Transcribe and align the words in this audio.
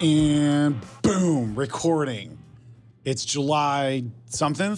And 0.00 0.78
boom, 1.00 1.54
recording. 1.54 2.36
It's 3.06 3.24
July 3.24 4.04
something, 4.26 4.76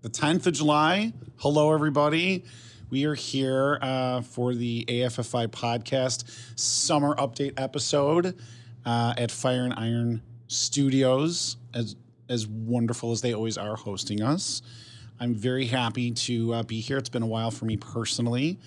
the 0.00 0.08
10th 0.08 0.46
of 0.46 0.54
July. 0.54 1.12
Hello, 1.36 1.74
everybody. 1.74 2.44
We 2.90 3.06
are 3.06 3.14
here 3.14 3.78
uh, 3.80 4.20
for 4.20 4.54
the 4.54 4.84
AFFI 4.86 5.48
podcast 5.48 6.24
summer 6.58 7.14
update 7.16 7.54
episode 7.56 8.36
uh, 8.84 9.14
at 9.16 9.30
Fire 9.30 9.64
and 9.64 9.72
Iron 9.74 10.22
Studios, 10.48 11.56
as, 11.72 11.96
as 12.28 12.46
wonderful 12.46 13.10
as 13.12 13.22
they 13.22 13.34
always 13.34 13.56
are 13.56 13.74
hosting 13.74 14.22
us. 14.22 14.62
I'm 15.18 15.34
very 15.34 15.66
happy 15.66 16.10
to 16.10 16.54
uh, 16.54 16.62
be 16.62 16.80
here. 16.80 16.98
It's 16.98 17.08
been 17.08 17.22
a 17.22 17.26
while 17.26 17.50
for 17.50 17.64
me 17.64 17.76
personally. 17.76 18.58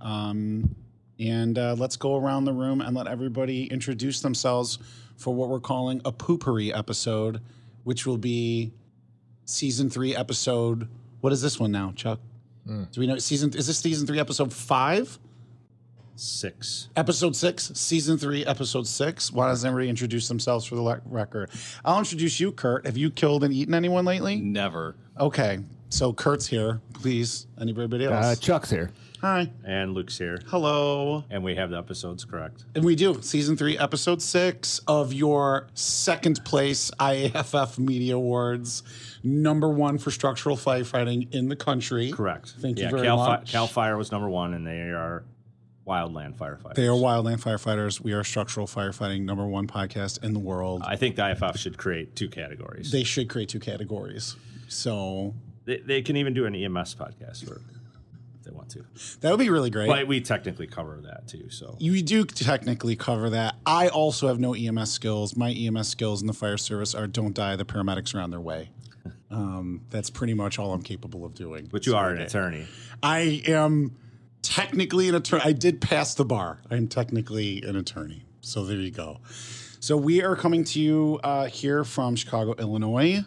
Um, 0.00 0.74
and 1.20 1.58
uh, 1.58 1.74
let's 1.78 1.96
go 1.96 2.16
around 2.16 2.46
the 2.46 2.54
room 2.54 2.80
and 2.80 2.96
let 2.96 3.06
everybody 3.06 3.66
introduce 3.66 4.20
themselves 4.20 4.78
for 5.16 5.34
what 5.34 5.48
we're 5.48 5.60
calling 5.60 6.00
a 6.04 6.12
poopery 6.12 6.76
episode, 6.76 7.40
which 7.84 8.06
will 8.06 8.18
be 8.18 8.72
season 9.44 9.90
three, 9.90 10.16
episode. 10.16 10.88
What 11.20 11.32
is 11.32 11.42
this 11.42 11.60
one 11.60 11.72
now, 11.72 11.92
Chuck? 11.94 12.20
Do 12.66 13.00
we 13.00 13.06
know 13.06 13.18
season? 13.18 13.52
Is 13.54 13.66
this 13.66 13.78
season 13.78 14.06
three, 14.06 14.18
episode 14.18 14.52
five? 14.52 15.18
Six. 16.16 16.88
Episode 16.96 17.36
six, 17.36 17.70
season 17.74 18.16
three, 18.16 18.44
episode 18.46 18.86
six. 18.86 19.30
Why 19.30 19.48
doesn't 19.48 19.68
everybody 19.68 19.90
introduce 19.90 20.28
themselves 20.28 20.64
for 20.64 20.74
the 20.74 20.80
le- 20.82 21.02
record? 21.04 21.50
I'll 21.84 21.98
introduce 21.98 22.40
you, 22.40 22.52
Kurt. 22.52 22.86
Have 22.86 22.96
you 22.96 23.10
killed 23.10 23.44
and 23.44 23.52
eaten 23.52 23.74
anyone 23.74 24.06
lately? 24.06 24.36
Never. 24.36 24.96
Okay, 25.20 25.58
so 25.90 26.14
Kurt's 26.14 26.46
here. 26.46 26.80
Please, 26.94 27.46
anybody 27.60 28.06
else? 28.06 28.24
Uh, 28.24 28.34
Chuck's 28.40 28.70
here. 28.70 28.90
Hi, 29.22 29.50
And 29.64 29.94
Luke's 29.94 30.18
here. 30.18 30.38
hello. 30.48 31.24
And 31.30 31.42
we 31.42 31.54
have 31.56 31.70
the 31.70 31.78
episodes 31.78 32.24
correct. 32.24 32.64
And 32.74 32.84
we 32.84 32.94
do 32.94 33.22
season 33.22 33.56
three, 33.56 33.78
episode 33.78 34.20
six 34.20 34.78
of 34.86 35.12
your 35.12 35.68
second 35.74 36.44
place 36.44 36.90
IAFF 37.00 37.78
Media 37.78 38.16
Awards, 38.16 38.82
number 39.24 39.68
one 39.70 39.96
for 39.98 40.10
structural 40.10 40.56
firefighting 40.56 41.32
in 41.34 41.48
the 41.48 41.56
country. 41.56 42.12
Correct. 42.12 42.54
Thank 42.58 42.78
you 42.78 42.90
very 42.90 43.02
Cal 43.06 43.16
much. 43.16 43.50
Cal 43.50 43.66
Fire 43.66 43.96
was 43.96 44.12
number 44.12 44.28
one, 44.28 44.52
and 44.52 44.66
they 44.66 44.80
are 44.90 45.24
wildland 45.86 46.36
firefighters. 46.36 46.74
They 46.74 46.86
are 46.86 46.90
wildland 46.90 47.40
firefighters. 47.40 48.00
We 48.00 48.12
are 48.12 48.22
structural 48.24 48.66
firefighting 48.66 49.22
number 49.22 49.46
one 49.46 49.66
podcast 49.66 50.22
in 50.22 50.34
the 50.34 50.40
world. 50.40 50.82
I 50.84 50.96
think 50.96 51.16
the 51.16 51.30
IFF 51.30 51.56
should 51.56 51.78
create 51.78 52.14
two 52.16 52.28
categories. 52.28 52.90
they 52.92 53.04
should 53.04 53.30
create 53.30 53.48
two 53.48 53.60
categories. 53.60 54.36
So 54.68 55.32
They, 55.64 55.78
they 55.78 56.02
can 56.02 56.16
even 56.16 56.34
do 56.34 56.44
an 56.44 56.54
EMS 56.54 56.96
podcast 56.96 57.40
they 57.40 57.52
want 58.74 58.88
to. 58.96 59.18
that 59.20 59.30
would 59.30 59.38
be 59.38 59.50
really 59.50 59.70
great. 59.70 59.88
But 59.88 60.06
we 60.06 60.20
technically 60.20 60.66
cover 60.66 61.00
that 61.04 61.28
too. 61.28 61.50
So 61.50 61.76
You 61.78 62.02
do 62.02 62.24
technically 62.24 62.96
cover 62.96 63.30
that. 63.30 63.56
I 63.64 63.88
also 63.88 64.28
have 64.28 64.38
no 64.38 64.54
EMS 64.54 64.90
skills. 64.92 65.36
My 65.36 65.50
EMS 65.52 65.88
skills 65.88 66.20
in 66.20 66.26
the 66.26 66.32
fire 66.32 66.56
service 66.56 66.94
are 66.94 67.06
don't 67.06 67.34
die, 67.34 67.56
the 67.56 67.64
paramedics 67.64 68.14
are 68.14 68.20
on 68.20 68.30
their 68.30 68.40
way. 68.40 68.70
Um, 69.28 69.82
that's 69.90 70.08
pretty 70.08 70.34
much 70.34 70.56
all 70.56 70.72
I'm 70.72 70.82
capable 70.82 71.24
of 71.24 71.34
doing. 71.34 71.68
but 71.70 71.84
you 71.84 71.92
So 71.92 71.98
are 71.98 72.10
an 72.10 72.22
attorney. 72.22 72.64
I 73.02 73.42
am 73.48 73.96
technically 74.40 75.08
an 75.08 75.16
attorney. 75.16 75.42
I 75.44 75.52
did 75.52 75.80
pass 75.80 76.14
the 76.14 76.24
bar. 76.24 76.60
I'm 76.70 76.86
technically 76.86 77.60
an 77.62 77.74
attorney. 77.74 78.24
So 78.40 78.64
there 78.64 78.76
you 78.76 78.92
go. 78.92 79.18
So 79.80 79.96
we 79.96 80.22
are 80.22 80.36
coming 80.36 80.62
to 80.64 80.80
you 80.80 81.18
uh, 81.24 81.46
here 81.46 81.82
from 81.82 82.14
Chicago, 82.14 82.54
Illinois, 82.54 83.24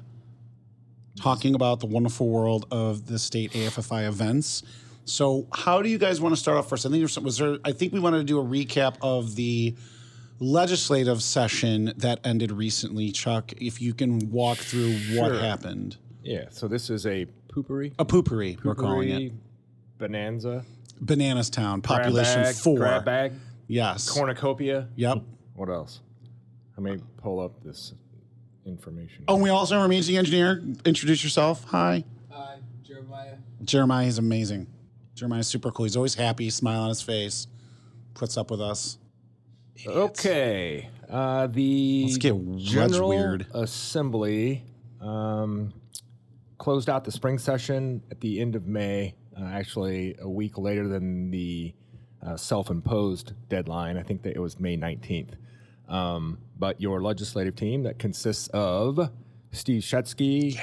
talking 1.18 1.53
about 1.53 1.81
the 1.81 1.85
wonderful 1.85 2.30
world 2.30 2.66
of 2.72 3.08
the 3.08 3.19
state 3.19 3.52
AFFI 3.52 4.08
events. 4.08 4.64
So 5.09 5.47
how 5.53 5.81
do 5.81 5.90
you 5.90 5.97
guys 5.97 6.22
want 6.22 6.34
to 6.36 6.40
start 6.40 6.58
off 6.58 6.70
first? 6.70 6.86
I 6.86 6.90
think 6.90 7.02
there's 7.02 7.14
some, 7.14 7.24
was 7.24 7.38
there. 7.38 7.58
I 7.66 7.72
think 7.72 7.94
we 7.94 8.00
wanted 8.00 8.20
to 8.20 8.24
do 8.24 8.40
a 8.40 8.44
recap 8.44 8.96
of 9.02 9.36
the 9.36 9.75
legislative 10.40 11.22
session 11.24 11.94
that 11.97 12.20
ended 12.24 12.52
recently. 12.52 13.12
Chuck, 13.12 13.52
if 13.58 13.81
you 13.81 13.94
can 13.94 14.30
walk 14.31 14.59
through 14.59 14.92
what 15.18 15.31
Sure. 15.31 15.40
happened. 15.40 15.97
Yeah, 16.24 16.46
so 16.52 16.68
this 16.68 16.90
is 16.90 17.06
a 17.06 17.25
poopery. 17.47 17.94
A 17.97 18.06
poopery, 18.06 18.64
we're 18.64 18.75
calling 18.75 19.09
it. 19.09 19.34
Bonanza. 19.97 20.64
Bananas 21.02 21.50
Town, 21.50 21.80
Grab 21.80 22.02
population 22.03 22.44
bag, 22.44 22.56
four. 22.56 22.78
Grab 22.78 23.06
bag. 23.06 23.34
Yes. 23.68 24.09
Cornucopia. 24.09 24.90
Yep. 24.96 25.24
What 25.56 25.70
else? 25.70 26.02
Let 26.78 26.84
me 26.84 27.02
pull 27.18 27.40
up 27.40 27.64
this 27.64 27.94
information. 28.66 29.24
Oh, 29.28 29.36
and 29.36 29.44
we 29.44 29.50
also 29.50 29.76
have 29.76 29.80
our 29.81 29.86
amazing 29.86 30.18
engineer. 30.18 30.62
Introduce 30.86 31.24
yourself. 31.24 31.64
Hi. 31.66 32.03
Hi, 32.30 32.58
Jeremiah. 32.84 33.36
Jeremiah 33.64 34.08
is 34.08 34.18
amazing. 34.18 34.68
Jeremiah's 35.19 35.47
super 35.47 35.69
cool. 35.72 35.84
He's 35.84 35.97
always 35.97 36.16
happy, 36.16 36.50
smile 36.50 36.81
on 36.81 36.90
his 36.90 37.02
face, 37.02 37.47
puts 38.13 38.38
up 38.38 38.50
with 38.50 38.62
us. 38.62 38.97
Okay. 39.85 40.90
Uh, 41.09 41.47
the 41.47 42.03
Let's 42.06 42.18
get 42.18 42.35
General 42.57 43.09
weird. 43.09 43.47
Assembly 43.53 44.63
um, 45.02 45.74
closed 46.58 46.90
out 46.90 47.03
the 47.03 47.12
spring 47.12 47.38
session 47.38 48.02
at 48.12 48.22
the 48.22 48.40
end 48.40 48.56
of 48.56 48.66
May, 48.66 49.16
uh, 49.38 49.44
actually 49.44 50.16
a 50.22 50.29
week 50.29 50.58
later 50.58 50.88
than 50.88 51.31
the 51.31 51.74
uh, 52.25 52.38
self 52.38 52.69
imposed 52.69 53.34
deadline. 53.50 53.97
I 53.97 54.03
think 54.03 54.24
that 54.24 54.35
it 54.35 54.40
was 54.40 54.58
May 54.58 54.78
19th. 54.78 55.34
Um, 55.90 56.38
but 56.58 56.79
your 56.79 57.02
legislative 57.02 57.56
team 57.56 57.84
that 57.84 58.00
consists 58.00 58.47
of 58.50 59.09
Steve 59.52 59.81
Shetsky, 59.81 60.59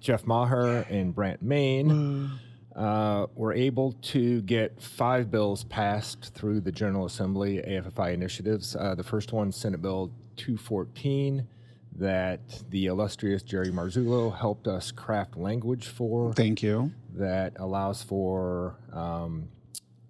Jeff 0.00 0.26
Maher, 0.26 0.86
and 0.88 1.14
Brant 1.14 1.42
Main 1.42 2.38
uh, 2.78 3.26
were 3.34 3.52
able 3.52 3.92
to 4.00 4.40
get 4.42 4.80
five 4.80 5.30
bills 5.30 5.64
passed 5.64 6.32
through 6.32 6.60
the 6.60 6.70
General 6.70 7.06
Assembly 7.06 7.60
AFFI 7.66 8.14
initiatives. 8.14 8.76
Uh, 8.76 8.94
the 8.94 9.02
first 9.02 9.32
one, 9.32 9.50
Senate 9.50 9.82
Bill 9.82 10.12
214, 10.36 11.46
that 11.96 12.40
the 12.70 12.86
illustrious 12.86 13.42
Jerry 13.42 13.70
Marzullo 13.70 14.34
helped 14.36 14.68
us 14.68 14.92
craft 14.92 15.36
language 15.36 15.88
for 15.88 16.32
Thank 16.32 16.62
you. 16.62 16.92
that 17.14 17.54
allows 17.58 18.04
for 18.04 18.78
um, 18.92 19.48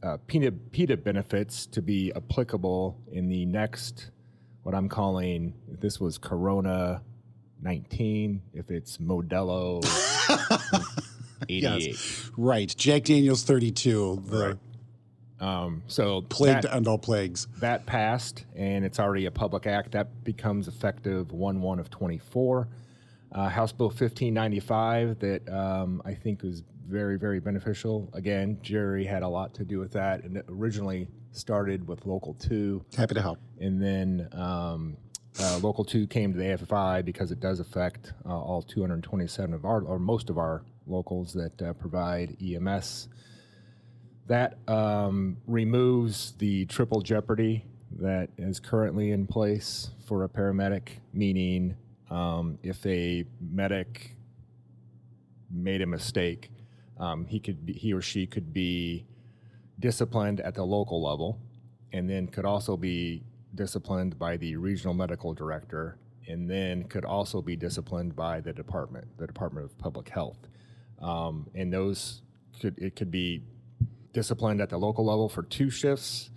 uh, 0.03 0.19
PEDA, 0.27 0.51
PEDA 0.71 1.03
benefits 1.03 1.65
to 1.67 1.81
be 1.81 2.13
applicable 2.15 3.01
in 3.11 3.29
the 3.29 3.47
next, 3.47 4.11
what 4.63 4.75
I'm 4.75 4.91
calling, 4.91 5.55
if 5.73 5.81
this 5.81 5.99
was 5.99 6.19
Corona 6.19 7.01
19, 7.63 8.43
if 8.53 8.71
it's 8.71 8.99
Modelo 8.99 9.83
88. 11.49 12.31
Right. 12.37 12.75
Jack 12.77 13.05
Daniels 13.05 13.43
32, 13.45 14.23
the 14.27 14.59
Um, 15.41 15.83
so 15.87 16.23
plague 16.23 16.63
that, 16.63 16.75
end 16.75 16.89
all 16.89 16.99
plagues. 16.99 17.47
that 17.61 17.87
passed, 17.87 18.45
and 18.57 18.85
it's 18.85 18.99
already 18.99 19.27
a 19.27 19.31
public 19.31 19.67
act. 19.67 19.93
That 19.93 20.25
becomes 20.25 20.67
effective 20.67 21.31
1 21.33 21.61
1 21.61 21.79
of 21.79 21.91
24. 21.91 22.69
Uh, 23.31 23.49
House 23.49 23.73
Bill 23.73 23.89
1595, 23.89 25.19
that 25.21 25.49
um, 25.49 26.03
I 26.05 26.15
think 26.15 26.43
was 26.43 26.63
very, 26.89 27.19
very 27.19 27.39
beneficial. 27.41 28.09
Again, 28.15 28.59
Jerry 28.63 29.05
had 29.05 29.23
a 29.23 29.29
lot 29.29 29.55
to 29.55 29.65
do 29.65 29.79
with 29.79 29.93
that, 29.93 30.25
and 30.25 30.37
it 30.39 30.47
originally 30.49 31.07
started 31.33 31.87
with 31.87 32.07
Local 32.07 32.35
2, 32.35 32.85
Happy 32.97 33.15
to 33.15 33.21
help. 33.23 33.39
and 33.61 33.81
then 33.81 34.29
um, 34.33 34.97
uh, 35.41 35.59
Local 35.63 35.85
2 35.85 36.07
came 36.09 36.33
to 36.33 36.39
the 36.39 36.45
AFFI 36.47 37.05
because 37.05 37.31
it 37.31 37.39
does 37.39 37.61
affect 37.61 38.13
uh, 38.27 38.31
all 38.31 38.63
227 38.63 39.55
of 39.55 39.65
our, 39.67 39.83
or 39.83 39.99
most 39.99 40.31
of 40.31 40.39
our 40.39 40.65
locals 40.89 41.33
that 41.35 41.61
uh, 41.63 41.73
provide 41.75 42.37
EMS. 42.43 43.09
That 44.27 44.59
um, 44.69 45.39
removes 45.47 46.33
the 46.39 46.67
triple 46.67 47.01
jeopardy 47.01 47.65
that 48.01 48.29
is 48.37 48.61
currently 48.61 49.13
in 49.13 49.27
place 49.27 49.91
for 50.07 50.25
a 50.25 50.29
paramedic, 50.29 50.89
meaning 51.13 51.77
um, 52.11 52.59
if 52.63 52.85
a 52.87 53.25
medic 53.41 54.17
made 55.51 55.83
a 55.83 55.87
mistake, 55.87 56.51
um, 56.99 57.25
he 57.27 57.41
could 57.41 57.65
be, 57.65 57.73
he 57.73 57.93
or 57.93 58.03
she 58.03 58.27
could 58.27 58.53
be 58.53 59.07
disciplined 59.81 60.41
at 60.41 60.55
the 60.55 60.65
local 60.65 61.03
level, 61.03 61.41
and 61.93 62.09
then 62.09 62.27
could 62.27 62.45
also 62.45 62.77
be 62.77 63.23
disciplined 63.55 64.19
by 64.19 64.37
the 64.37 64.57
regional 64.57 64.95
medical 64.95 65.33
director, 65.33 65.99
and 66.27 66.51
then 66.51 66.85
could 66.85 67.05
also 67.05 67.41
be 67.41 67.57
disciplined 67.57 68.15
by 68.15 68.41
the 68.41 68.53
department, 68.53 69.07
the 69.19 69.27
Department 69.27 69.65
of 69.65 69.79
Public 69.79 70.09
Health. 70.09 70.49
Um, 71.01 71.49
and 71.55 71.73
those 71.73 72.23
could 72.61 72.79
it 72.79 72.97
could 72.97 73.11
be 73.11 73.43
disciplined 74.13 74.61
at 74.61 74.71
the 74.71 74.79
local 74.79 75.05
level 75.05 75.29
for 75.29 75.43
two 75.43 75.71
shifts 75.71 76.31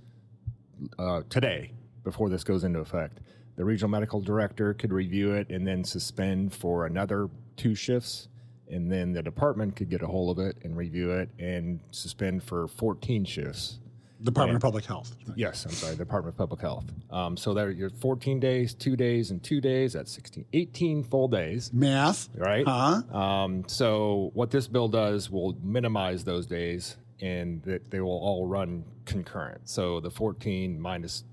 uh, 0.99 1.21
today 1.29 1.71
before 2.03 2.29
this 2.29 2.43
goes 2.43 2.63
into 2.63 2.79
effect. 2.79 3.19
The 3.55 3.65
regional 3.65 3.89
medical 3.89 4.21
director 4.21 4.73
could 4.73 4.91
review 4.91 5.33
it 5.33 5.49
and 5.49 5.67
then 5.67 5.83
suspend 5.83 6.53
for 6.53 6.85
another 6.85 7.29
two 7.57 7.75
shifts, 7.75 8.27
and 8.69 8.91
then 8.91 9.13
the 9.13 9.21
department 9.21 9.75
could 9.75 9.89
get 9.89 10.01
a 10.01 10.07
hold 10.07 10.37
of 10.37 10.45
it 10.45 10.57
and 10.63 10.75
review 10.75 11.11
it 11.11 11.29
and 11.37 11.79
suspend 11.91 12.43
for 12.43 12.67
14 12.67 13.25
shifts. 13.25 13.79
Department 14.23 14.55
of 14.57 14.61
Public 14.61 14.85
Health. 14.85 15.15
Yes, 15.35 15.65
I'm 15.65 15.71
sorry, 15.71 15.95
Department 15.95 16.33
of 16.33 16.37
Public 16.37 16.61
Health. 16.61 16.85
Um, 17.09 17.35
so 17.37 17.53
there 17.53 17.71
you're 17.71 17.89
14 17.89 18.39
days, 18.39 18.73
two 18.73 18.95
days, 18.95 19.31
and 19.31 19.41
two 19.43 19.61
days. 19.61 19.93
That's 19.93 20.11
16, 20.11 20.45
18 20.53 21.03
full 21.03 21.27
days, 21.27 21.71
Math. 21.73 22.29
right? 22.35 22.65
Huh? 22.67 23.01
Um, 23.15 23.63
so 23.67 24.31
what 24.33 24.51
this 24.51 24.67
bill 24.67 24.87
does 24.87 25.29
will 25.29 25.57
minimize 25.63 26.23
those 26.23 26.45
days, 26.45 26.97
and 27.21 27.61
that 27.63 27.89
they 27.91 27.99
will 28.01 28.09
all 28.19 28.47
run 28.47 28.83
concurrent. 29.05 29.67
So 29.67 29.99
the 29.99 30.11
14 30.11 30.79
minus 30.79 31.23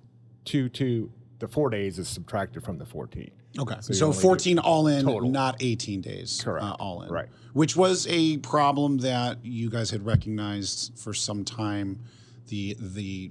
two, 0.45 0.69
two, 0.69 1.11
the 1.39 1.49
four 1.49 1.71
days 1.71 1.99
is 1.99 2.09
subtracted 2.09 2.65
from 2.65 2.79
the 2.79 2.87
14. 2.87 3.31
Okay. 3.59 3.75
you 3.89 3.95
So, 3.95 4.07
only 4.07 4.17
do 4.17 4.23
14 4.23 4.59
all 4.59 4.87
in, 4.87 5.05
total. 5.05 5.31
not 5.31 5.57
18 5.61 6.01
days. 6.01 6.41
Correct. 6.45 6.65
Uh, 6.65 6.77
all 6.79 7.03
in. 7.03 7.11
Right. 7.11 7.29
Which 7.55 7.77
was 7.77 8.07
a 8.09 8.37
problem 8.39 8.99
that 8.99 9.39
you 9.45 9.69
guys 9.71 9.91
had 9.91 10.05
recognized 10.07 10.97
for 10.99 11.13
some 11.15 11.45
time 11.45 11.99
the 12.49 12.77
the 12.81 13.31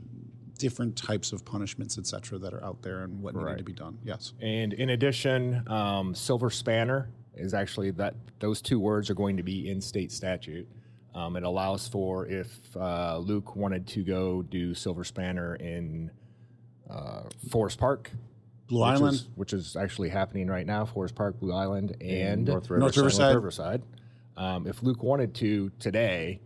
different 0.58 0.96
types 0.96 1.31
of 1.34 1.46
punishments, 1.46 1.98
et 2.00 2.08
cetera, 2.08 2.40
that 2.40 2.52
are 2.54 2.64
out 2.64 2.81
there 2.81 3.04
and 3.04 3.22
what 3.22 3.36
needed 3.36 3.46
Right. 3.46 3.58
to 3.60 3.64
be 3.64 3.74
done. 3.74 4.00
Yes. 4.04 4.34
And 4.42 4.74
in 4.74 4.90
addition, 4.90 5.64
um, 5.68 6.16
silver 6.16 6.50
spanner 6.50 7.10
is 7.36 7.54
actually 7.54 7.92
that 7.92 8.16
those 8.40 8.60
two 8.62 8.80
words 8.80 9.10
are 9.12 9.14
going 9.14 9.38
to 9.38 9.44
be 9.44 9.69
in 9.69 9.80
state 9.80 10.12
statute. 10.12 10.68
Um, 11.14 11.36
it 11.36 11.44
allows 11.44 11.88
for 11.88 12.25
if 12.28 12.60
uh, 12.75 13.19
Luke 13.19 13.56
wanted 13.56 13.86
to 13.88 14.04
go 14.04 14.42
do 14.42 14.74
silver 14.74 15.04
spanner 15.04 15.54
in 15.56 16.10
uh, 16.90 17.24
Forest 17.52 17.78
Park, 17.80 18.12
Blue 18.68 18.81
which 18.81 18.88
Island. 19.00 19.13
is, 19.16 19.28
which 19.36 19.54
is 19.54 19.75
actually 19.75 20.10
happening 20.10 20.48
right 20.48 20.66
now, 20.66 20.86
Forest 20.86 21.13
Park, 21.16 21.40
Blue 21.40 21.54
Island, 21.54 21.96
and 22.02 22.46
North 22.46 22.70
North 22.70 22.98
Riverside. 22.98 23.04
Riverside. 23.04 23.20
North 23.25 23.36
Riverside. 23.36 23.81
Um, 24.38 24.68
if 24.68 24.81
Luke 24.81 25.04
wanted 25.04 25.36
to 25.36 25.70
today, 25.80 26.40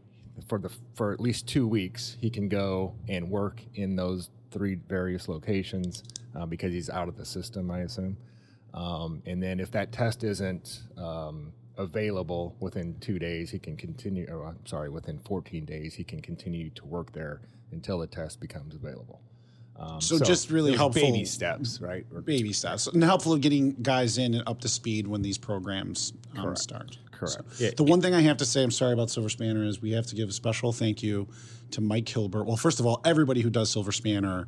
for 0.48 0.60
the 0.60 0.70
for 0.96 1.12
at 1.12 1.20
least 1.20 1.48
two 1.48 1.68
weeks, 1.68 2.18
he 2.20 2.30
can 2.30 2.48
go 2.50 2.94
and 3.08 3.30
work 3.30 3.62
in 3.76 3.96
those 3.96 4.30
three 4.52 4.76
various 4.88 5.28
locations 5.28 6.04
uh, 6.36 6.46
because 6.46 6.74
he's 6.74 6.90
out 6.90 7.08
of 7.08 7.18
the 7.18 7.26
system, 7.26 7.72
I 7.72 7.80
assume. 7.80 8.18
Um, 8.74 9.22
and 9.26 9.42
then 9.42 9.60
if 9.60 9.72
that 9.72 9.92
test 9.92 10.24
isn't 10.24 10.84
um, 10.98 11.52
available 11.78 12.56
within 12.60 12.96
two 13.00 13.20
days, 13.20 13.50
he 13.52 13.60
can 13.60 13.76
continue. 13.76 14.28
Or 14.30 14.46
I'm 14.48 14.66
sorry, 14.66 14.90
within 14.90 15.20
14 15.20 15.66
days, 15.66 15.94
he 15.94 16.04
can 16.04 16.22
continue 16.22 16.70
to 16.72 16.86
work 16.86 17.12
there 17.12 17.42
until 17.72 18.00
the 18.00 18.08
test 18.08 18.40
becomes 18.40 18.76
available. 18.76 19.22
Um, 19.78 20.00
So 20.00 20.20
just 20.20 20.52
really 20.52 20.76
helpful- 20.76 21.02
baby 21.02 21.26
steps, 21.26 21.82
right? 21.82 22.06
Or- 22.14 22.22
Baby 22.22 22.54
steps. 22.54 22.88
And 22.88 23.04
helpful 23.04 23.36
getting 23.38 23.72
guys 23.82 24.18
in 24.18 24.34
and 24.36 24.44
up 24.48 24.62
to 24.62 24.70
speed 24.70 25.08
when 25.08 25.22
these 25.22 25.38
programs 25.38 26.14
um, 26.38 26.56
start. 26.56 26.98
Correct. 27.22 27.56
So, 27.56 27.70
the 27.72 27.84
one 27.84 28.02
thing 28.02 28.14
I 28.14 28.22
have 28.22 28.38
to 28.38 28.46
say, 28.46 28.64
I'm 28.64 28.72
sorry 28.72 28.94
about 28.94 29.10
Silver 29.10 29.30
Spanner, 29.30 29.64
is 29.64 29.82
we 29.82 29.92
have 29.92 30.08
to 30.08 30.16
give 30.16 30.30
a 30.30 30.34
special 30.34 30.72
thank 30.72 31.04
you 31.04 31.28
to 31.72 31.82
Mike 31.82 32.10
Hilbert. 32.10 32.46
Well, 32.46 32.58
first 32.58 32.80
of 32.80 32.86
all, 32.86 33.02
everybody 33.06 33.42
who 33.42 33.50
does 33.50 33.70
Silver 33.70 33.92
Spanner 33.92 34.48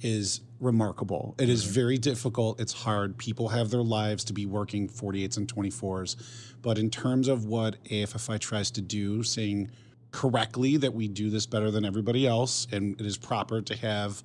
is 0.00 0.40
remarkable. 0.60 1.34
It 1.38 1.48
is 1.48 1.64
mm-hmm. 1.64 1.72
very 1.72 1.98
difficult. 1.98 2.60
It's 2.60 2.72
hard. 2.72 3.16
People 3.18 3.48
have 3.48 3.70
their 3.70 3.82
lives 3.82 4.24
to 4.24 4.32
be 4.32 4.46
working 4.46 4.88
48s 4.88 5.36
and 5.36 5.52
24s. 5.52 6.16
But 6.62 6.78
in 6.78 6.90
terms 6.90 7.28
of 7.28 7.46
what 7.46 7.82
AFFI 7.84 8.38
tries 8.38 8.70
to 8.72 8.82
do, 8.82 9.22
saying 9.22 9.70
correctly 10.10 10.76
that 10.78 10.94
we 10.94 11.08
do 11.08 11.30
this 11.30 11.46
better 11.46 11.70
than 11.70 11.84
everybody 11.84 12.26
else 12.26 12.66
and 12.72 12.98
it 12.98 13.06
is 13.06 13.18
proper 13.18 13.60
to 13.60 13.76
have 13.76 14.22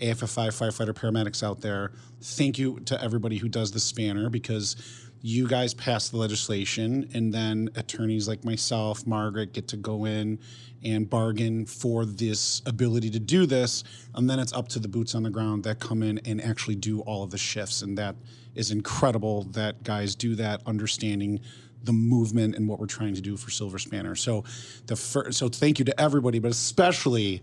AFFI 0.00 0.48
firefighter 0.48 0.92
paramedics 0.92 1.42
out 1.42 1.60
there. 1.60 1.92
Thank 2.20 2.58
you 2.58 2.80
to 2.80 3.02
everybody 3.02 3.38
who 3.38 3.48
does 3.48 3.72
the 3.72 3.80
spanner 3.80 4.28
because 4.30 4.76
you 5.22 5.46
guys 5.46 5.72
pass 5.72 6.08
the 6.08 6.16
legislation 6.16 7.08
and 7.14 7.32
then 7.32 7.68
attorneys 7.76 8.26
like 8.26 8.44
myself, 8.44 9.06
Margaret, 9.06 9.52
get 9.52 9.68
to 9.68 9.76
go 9.76 10.04
in 10.04 10.38
and 10.82 11.08
bargain 11.08 11.64
for 11.64 12.04
this 12.04 12.60
ability 12.66 13.08
to 13.10 13.20
do 13.20 13.46
this. 13.46 13.84
And 14.16 14.28
then 14.28 14.40
it's 14.40 14.52
up 14.52 14.68
to 14.70 14.80
the 14.80 14.88
boots 14.88 15.14
on 15.14 15.22
the 15.22 15.30
ground 15.30 15.62
that 15.62 15.78
come 15.78 16.02
in 16.02 16.18
and 16.24 16.42
actually 16.42 16.74
do 16.74 17.00
all 17.02 17.22
of 17.22 17.30
the 17.30 17.38
shifts. 17.38 17.82
And 17.82 17.96
that 17.98 18.16
is 18.56 18.72
incredible 18.72 19.44
that 19.52 19.84
guys 19.84 20.16
do 20.16 20.34
that, 20.34 20.60
understanding 20.66 21.40
the 21.84 21.92
movement 21.92 22.56
and 22.56 22.68
what 22.68 22.80
we're 22.80 22.86
trying 22.86 23.14
to 23.14 23.20
do 23.20 23.36
for 23.36 23.50
Silver 23.50 23.78
Spanner. 23.78 24.16
So 24.16 24.42
the 24.86 24.96
first, 24.96 25.38
so 25.38 25.48
thank 25.48 25.78
you 25.78 25.84
to 25.84 26.00
everybody, 26.00 26.40
but 26.40 26.50
especially 26.50 27.42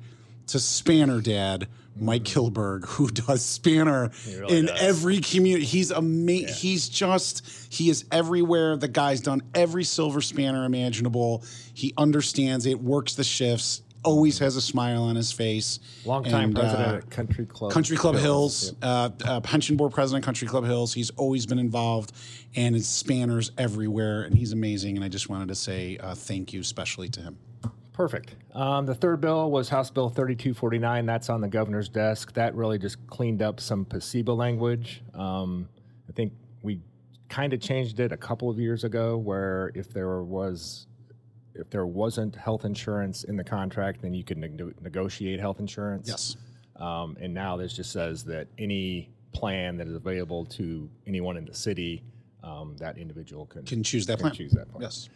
to 0.49 0.59
Spanner 0.59 1.21
Dad, 1.21 1.67
Mike 1.99 2.23
Kilberg, 2.23 2.85
who 2.85 3.09
does 3.09 3.43
Spanner 3.45 4.11
really 4.27 4.57
in 4.57 4.65
does. 4.67 4.81
every 4.81 5.19
community. 5.19 5.65
He's 5.65 5.91
amazing. 5.91 6.53
He's 6.55 6.87
just 6.89 7.47
he 7.71 7.89
is 7.89 8.05
everywhere. 8.11 8.77
The 8.77 8.87
guy's 8.87 9.21
done 9.21 9.41
every 9.53 9.83
Silver 9.83 10.21
Spanner 10.21 10.65
imaginable. 10.65 11.43
He 11.73 11.93
understands 11.97 12.65
it, 12.65 12.81
works 12.81 13.15
the 13.15 13.23
shifts, 13.23 13.81
always 14.03 14.39
has 14.39 14.55
a 14.55 14.61
smile 14.61 15.03
on 15.03 15.15
his 15.17 15.31
face. 15.33 15.79
Longtime 16.05 16.49
And, 16.55 16.59
uh, 16.59 16.61
at 17.03 17.09
Country 17.09 17.45
Club. 17.45 17.71
Country 17.73 17.97
Club 17.97 18.15
Hills, 18.15 18.67
Yep. 18.67 18.75
uh, 18.81 19.09
uh, 19.25 19.39
pension 19.41 19.75
board 19.75 19.91
president, 19.91 20.23
Country 20.23 20.47
Club 20.47 20.63
Hills. 20.65 20.93
He's 20.93 21.09
always 21.11 21.45
been 21.45 21.59
involved, 21.59 22.13
and 22.55 22.75
his 22.75 22.87
spanners 22.87 23.51
everywhere, 23.57 24.21
and 24.23 24.33
he's 24.37 24.53
amazing. 24.53 24.95
And 24.95 25.03
I 25.03 25.09
just 25.09 25.27
wanted 25.29 25.49
to 25.49 25.55
say 25.55 25.97
uh, 25.97 26.15
thank 26.15 26.53
you, 26.53 26.61
especially 26.61 27.09
to 27.09 27.21
him. 27.21 27.37
Perfect. 27.99 28.35
Um, 28.53 28.85
the 28.85 28.95
third 28.95 29.19
bill 29.19 29.51
was 29.51 29.67
House 29.67 29.91
Bill 29.91 30.07
3249. 30.07 31.05
That's 31.05 31.29
on 31.29 31.41
the 31.41 31.49
governor's 31.49 31.89
desk. 31.89 32.31
That 32.31 32.55
really 32.55 32.79
just 32.79 33.05
cleaned 33.07 33.41
up 33.41 33.59
some 33.59 33.83
placebo 33.83 34.33
language. 34.35 35.01
Um, 35.13 35.67
I 36.07 36.13
think 36.13 36.31
we 36.63 36.79
kind 37.27 37.51
of 37.51 37.59
changed 37.59 37.99
it 37.99 38.13
a 38.13 38.17
couple 38.17 38.49
of 38.49 38.57
years 38.57 38.85
ago, 38.85 39.17
where 39.17 39.73
if 39.75 39.91
there 39.91 40.21
was 40.21 40.87
if 41.55 41.69
there 41.69 41.85
wasn't 41.85 42.37
health 42.37 42.63
insurance 42.63 43.25
in 43.25 43.35
the 43.35 43.43
contract, 43.43 44.01
then 44.01 44.13
you 44.13 44.23
could 44.23 44.37
nego- 44.37 44.71
negotiate 44.81 45.41
health 45.41 45.59
insurance. 45.59 46.07
Yes. 46.07 46.37
Um, 46.77 47.17
and 47.19 47.33
now 47.33 47.57
this 47.57 47.73
just 47.73 47.91
says 47.91 48.23
that 48.23 48.47
any 48.57 49.09
plan 49.33 49.75
that 49.75 49.87
is 49.89 49.95
available 49.95 50.45
to 50.45 50.89
anyone 51.05 51.35
in 51.35 51.43
the 51.43 51.53
city, 51.53 52.01
um, 52.45 52.77
that 52.79 52.97
individual 52.97 53.45
can, 53.45 53.65
Can 53.65 53.83
choose 53.83 54.05
that 54.05 54.19
can 54.19 54.27
plan. 54.29 54.33
choose 54.35 54.53
that 54.53 54.69
plan. 54.71 54.83
Yes. 54.83 55.09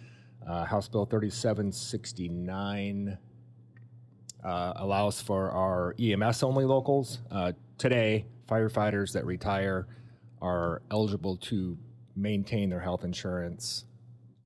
Uh, 0.47 0.65
House 0.65 0.87
Bill 0.87 1.05
3769 1.05 3.17
uh, 4.43 4.73
allows 4.75 5.21
for 5.21 5.51
our 5.51 5.95
EMS 5.99 6.43
only 6.43 6.65
locals. 6.65 7.19
Uh, 7.31 7.53
today, 7.77 8.25
firefighters 8.47 9.13
that 9.13 9.25
retire 9.25 9.87
are 10.41 10.81
eligible 10.91 11.37
to 11.37 11.77
maintain 12.15 12.69
their 12.69 12.81
health 12.81 13.05
insurance, 13.05 13.85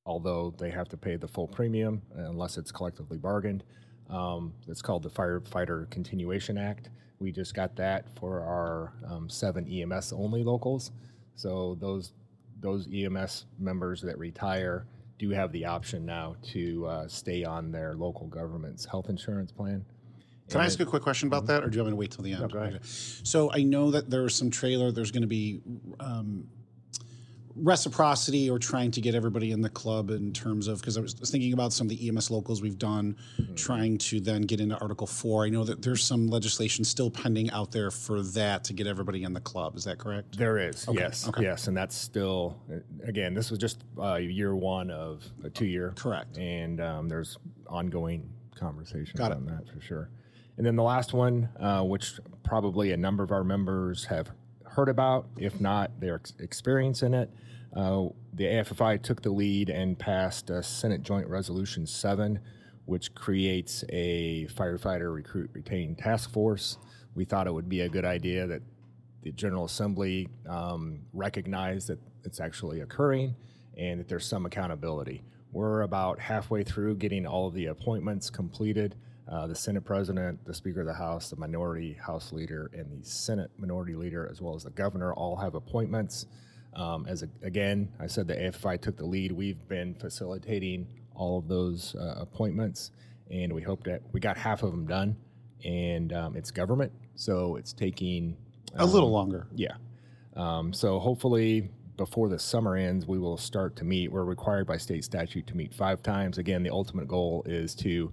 although 0.06 0.54
they 0.58 0.70
have 0.70 0.88
to 0.90 0.98
pay 0.98 1.16
the 1.16 1.28
full 1.28 1.48
premium 1.48 2.02
unless 2.16 2.58
it's 2.58 2.72
collectively 2.72 3.18
bargained. 3.18 3.64
Um, 4.10 4.54
it's 4.68 4.82
called 4.82 5.04
the 5.04 5.10
Firefighter 5.10 5.90
Continuation 5.90 6.58
Act. 6.58 6.90
We 7.20 7.32
just 7.32 7.56
got 7.56 7.76
that 7.78 8.06
for 8.18 8.42
our 8.42 8.94
um, 9.10 9.30
seven 9.30 9.68
EMS 9.68 10.14
only 10.14 10.44
locals. 10.44 10.92
So 11.36 11.78
those 11.80 12.14
those 12.60 12.88
EMS 12.92 13.46
members 13.60 14.02
that 14.02 14.18
retire 14.18 14.88
do 15.18 15.30
have 15.32 15.52
the 15.52 15.66
option 15.66 16.06
now 16.06 16.36
to 16.52 16.86
uh, 16.86 17.08
stay 17.08 17.44
on 17.44 17.72
their 17.72 17.96
local 17.96 18.28
government's 18.28 18.86
health 18.86 19.10
insurance 19.10 19.52
plan. 19.52 19.86
Can 20.50 20.62
I 20.62 20.66
ask 20.66 20.80
a 20.80 20.86
quick 20.86 21.04
question 21.04 21.28
about 21.28 21.48
that, 21.48 21.64
or 21.64 21.70
do 21.70 21.76
you 21.76 21.84
want 21.84 21.92
me 21.92 21.92
to 21.92 22.00
wait 22.00 22.12
till 22.12 22.24
the 22.24 22.32
end? 22.32 22.44
Mm-hmm. 22.44 22.54
go 22.54 22.60
ahead. 22.60 22.76
Okay. 22.76 22.84
So 22.86 23.52
I 23.52 23.64
know 23.64 23.92
that 23.92 24.10
there's 24.10 24.34
some 24.34 24.50
trailer. 24.50 24.92
There's 24.92 25.12
going 25.12 25.22
to 25.22 25.28
be 25.28 25.62
um, 26.00 26.48
reciprocity 27.60 28.50
or 28.50 28.60
trying 28.60 28.92
to 28.92 29.02
get 29.02 29.16
everybody 29.16 29.52
in 29.52 29.62
the 29.62 29.70
club 29.70 30.10
in 30.10 30.32
terms 30.34 30.68
of 30.68 30.80
because 30.80 30.98
I 30.98 31.02
was 31.02 31.14
thinking 31.14 31.54
about 31.54 31.74
some 31.74 31.88
of 31.88 31.90
the 31.90 32.08
EMS 32.08 32.32
locals 32.32 32.62
we've 32.62 32.78
done, 32.78 33.16
Mm-hmm. 33.42 33.56
trying 33.56 33.98
to 34.00 34.20
then 34.20 34.42
get 34.44 34.60
into 34.60 34.78
Article 34.80 35.08
Four. 35.08 35.46
I 35.46 35.50
know 35.50 35.64
that 35.64 35.82
there's 35.82 36.04
some 36.04 36.28
legislation 36.28 36.84
still 36.84 37.10
pending 37.12 37.50
out 37.52 37.72
there 37.72 37.92
for 37.92 38.22
that 38.22 38.64
to 38.66 38.74
get 38.74 38.88
everybody 38.88 39.24
in 39.24 39.34
the 39.34 39.40
club. 39.40 39.76
Is 39.76 39.84
that 39.86 39.98
correct? 39.98 40.38
There 40.38 40.58
is, 40.58 40.88
yes, 40.92 41.28
okay. 41.28 41.44
yes, 41.44 41.68
and 41.68 41.76
that's 41.78 41.96
still, 41.96 42.58
again, 43.04 43.34
this 43.34 43.50
was 43.50 43.60
just 43.60 43.84
uh, 44.02 44.16
year 44.16 44.56
one 44.56 44.90
of 44.92 45.24
a 45.44 45.50
two-year. 45.50 45.94
Correct. 45.96 46.38
And 46.38 46.82
um, 46.82 47.08
there's 47.08 47.38
ongoing 47.68 48.30
it. 49.32 49.38
on 49.38 49.46
that 49.46 49.68
for 49.72 49.80
sure. 49.82 50.10
And 50.58 50.66
then 50.66 50.76
the 50.76 50.84
last 50.84 51.14
one, 51.14 51.50
uh, 51.60 51.84
which 51.84 52.20
probably 52.44 52.92
a 52.92 52.98
number 52.98 53.24
of 53.24 53.32
our 53.32 53.44
members 53.44 54.06
have 54.06 54.32
heard 54.78 54.90
about, 54.90 55.26
if 55.38 55.60
not, 55.60 55.90
they're 56.00 56.16
ex- 56.16 56.36
experiencing 56.40 57.16
it. 57.16 57.32
Uh, 57.76 58.10
the 58.34 58.44
AFFI 58.44 59.02
took 59.02 59.24
the 59.24 59.32
lead 59.32 59.72
and 59.72 59.98
passed 59.98 60.52
uh, 60.52 60.62
Senate 60.62 61.02
Joint 61.02 61.28
Resolution 61.28 61.88
7, 61.88 62.40
which 62.86 63.16
creates 63.16 63.84
a 63.90 64.46
firefighter 64.54 65.12
recruit 65.12 65.50
retain 65.54 65.96
task 65.96 66.32
force. 66.32 66.78
We 67.16 67.26
thought 67.26 67.48
it 67.48 67.54
would 67.54 67.68
be 67.68 67.82
a 67.82 67.90
good 67.90 68.06
idea 68.06 68.46
that 68.46 68.62
the 69.24 69.32
General 69.32 69.66
Assembly 69.66 70.30
um, 70.48 71.00
recognize 71.12 71.88
that 71.88 71.98
it's 72.24 72.40
actually 72.40 72.82
occurring 72.82 73.36
and 73.80 74.00
that 74.00 74.08
there's 74.08 74.28
some 74.28 74.46
accountability. 74.46 75.24
We're 75.52 75.82
about 75.82 76.20
halfway 76.20 76.64
through 76.64 76.98
getting 76.98 77.26
all 77.26 77.48
of 77.48 77.56
the 77.56 77.66
appointments 77.66 78.30
completed. 78.30 78.94
Uh, 79.30 79.46
the 79.46 79.56
Senate 79.56 79.84
President, 79.84 80.44
the 80.46 80.54
Speaker 80.54 80.82
of 80.82 80.88
the 80.88 80.94
House, 80.94 81.30
the 81.30 81.36
Minority 81.36 81.94
House 81.94 82.32
Leader, 82.32 82.72
and 82.74 83.02
the 83.04 83.06
Senate 83.06 83.52
Minority 83.58 83.94
Leader, 83.96 84.28
as 84.32 84.42
well 84.42 84.56
as 84.56 84.64
the 84.64 84.70
Governor, 84.70 85.14
all 85.14 85.36
have 85.36 85.56
appointments. 85.56 86.28
Um, 86.74 87.06
as 87.08 87.24
a, 87.24 87.30
again, 87.44 87.90
I 88.00 88.08
said 88.08 88.28
the 88.28 88.36
AFI 88.36 88.80
took 88.80 88.96
the 88.96 89.06
lead. 89.06 89.32
We've 89.34 89.68
been 89.68 89.96
facilitating 89.96 90.88
all 91.14 91.40
of 91.40 91.48
those 91.48 91.96
uh, 91.96 92.16
appointments, 92.20 92.92
and 93.30 93.52
we 93.52 93.62
hope 93.62 93.84
that 93.84 94.02
we 94.14 94.20
got 94.20 94.38
half 94.38 94.64
of 94.64 94.72
them 94.72 94.86
done. 94.86 95.18
and 95.66 96.14
um, 96.14 96.36
it's 96.38 96.52
government, 96.52 96.92
so 97.16 97.56
it's 97.58 97.74
taking 97.74 98.38
A 98.76 98.86
little 98.86 99.12
longer. 99.12 99.48
yeah. 99.56 99.74
Um, 100.36 100.72
so 100.72 101.00
hopefully 101.00 101.72
before 101.98 102.30
the 102.30 102.38
summer 102.38 102.76
ends, 102.78 103.08
we 103.08 103.18
will 103.18 103.38
start 103.38 103.76
to 103.78 103.84
meet. 103.84 104.12
We're 104.12 104.24
required 104.24 104.68
by 104.68 104.78
state 104.78 105.04
statute 105.04 105.48
to 105.48 105.58
meet 105.58 105.74
five 105.74 106.04
times. 106.04 106.38
Again, 106.38 106.62
the 106.64 106.70
ultimate 106.70 107.08
goal 107.10 107.44
is 107.46 107.76
to. 107.76 108.12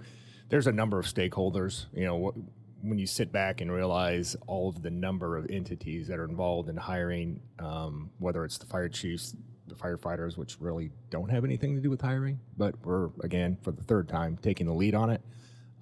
There's 0.54 0.68
a 0.68 0.72
number 0.72 1.00
of 1.00 1.06
stakeholders. 1.06 1.86
You 1.92 2.04
know, 2.04 2.32
when 2.80 2.96
you 2.96 3.08
sit 3.08 3.32
back 3.32 3.60
and 3.60 3.72
realize 3.72 4.36
all 4.46 4.68
of 4.68 4.82
the 4.82 4.90
number 4.90 5.36
of 5.36 5.50
entities 5.50 6.06
that 6.06 6.20
are 6.20 6.26
involved 6.26 6.68
in 6.68 6.76
hiring, 6.76 7.40
um, 7.58 8.08
whether 8.20 8.44
it's 8.44 8.56
the 8.58 8.66
fire 8.66 8.88
chiefs, 8.88 9.34
the 9.66 9.74
firefighters, 9.74 10.36
which 10.36 10.60
really 10.60 10.92
don't 11.10 11.28
have 11.28 11.44
anything 11.44 11.74
to 11.74 11.80
do 11.80 11.90
with 11.90 12.00
hiring, 12.00 12.38
but 12.56 12.76
we're 12.84 13.08
again 13.24 13.58
for 13.62 13.72
the 13.72 13.82
third 13.82 14.08
time 14.08 14.38
taking 14.42 14.68
the 14.68 14.72
lead 14.72 14.94
on 14.94 15.10
it. 15.10 15.22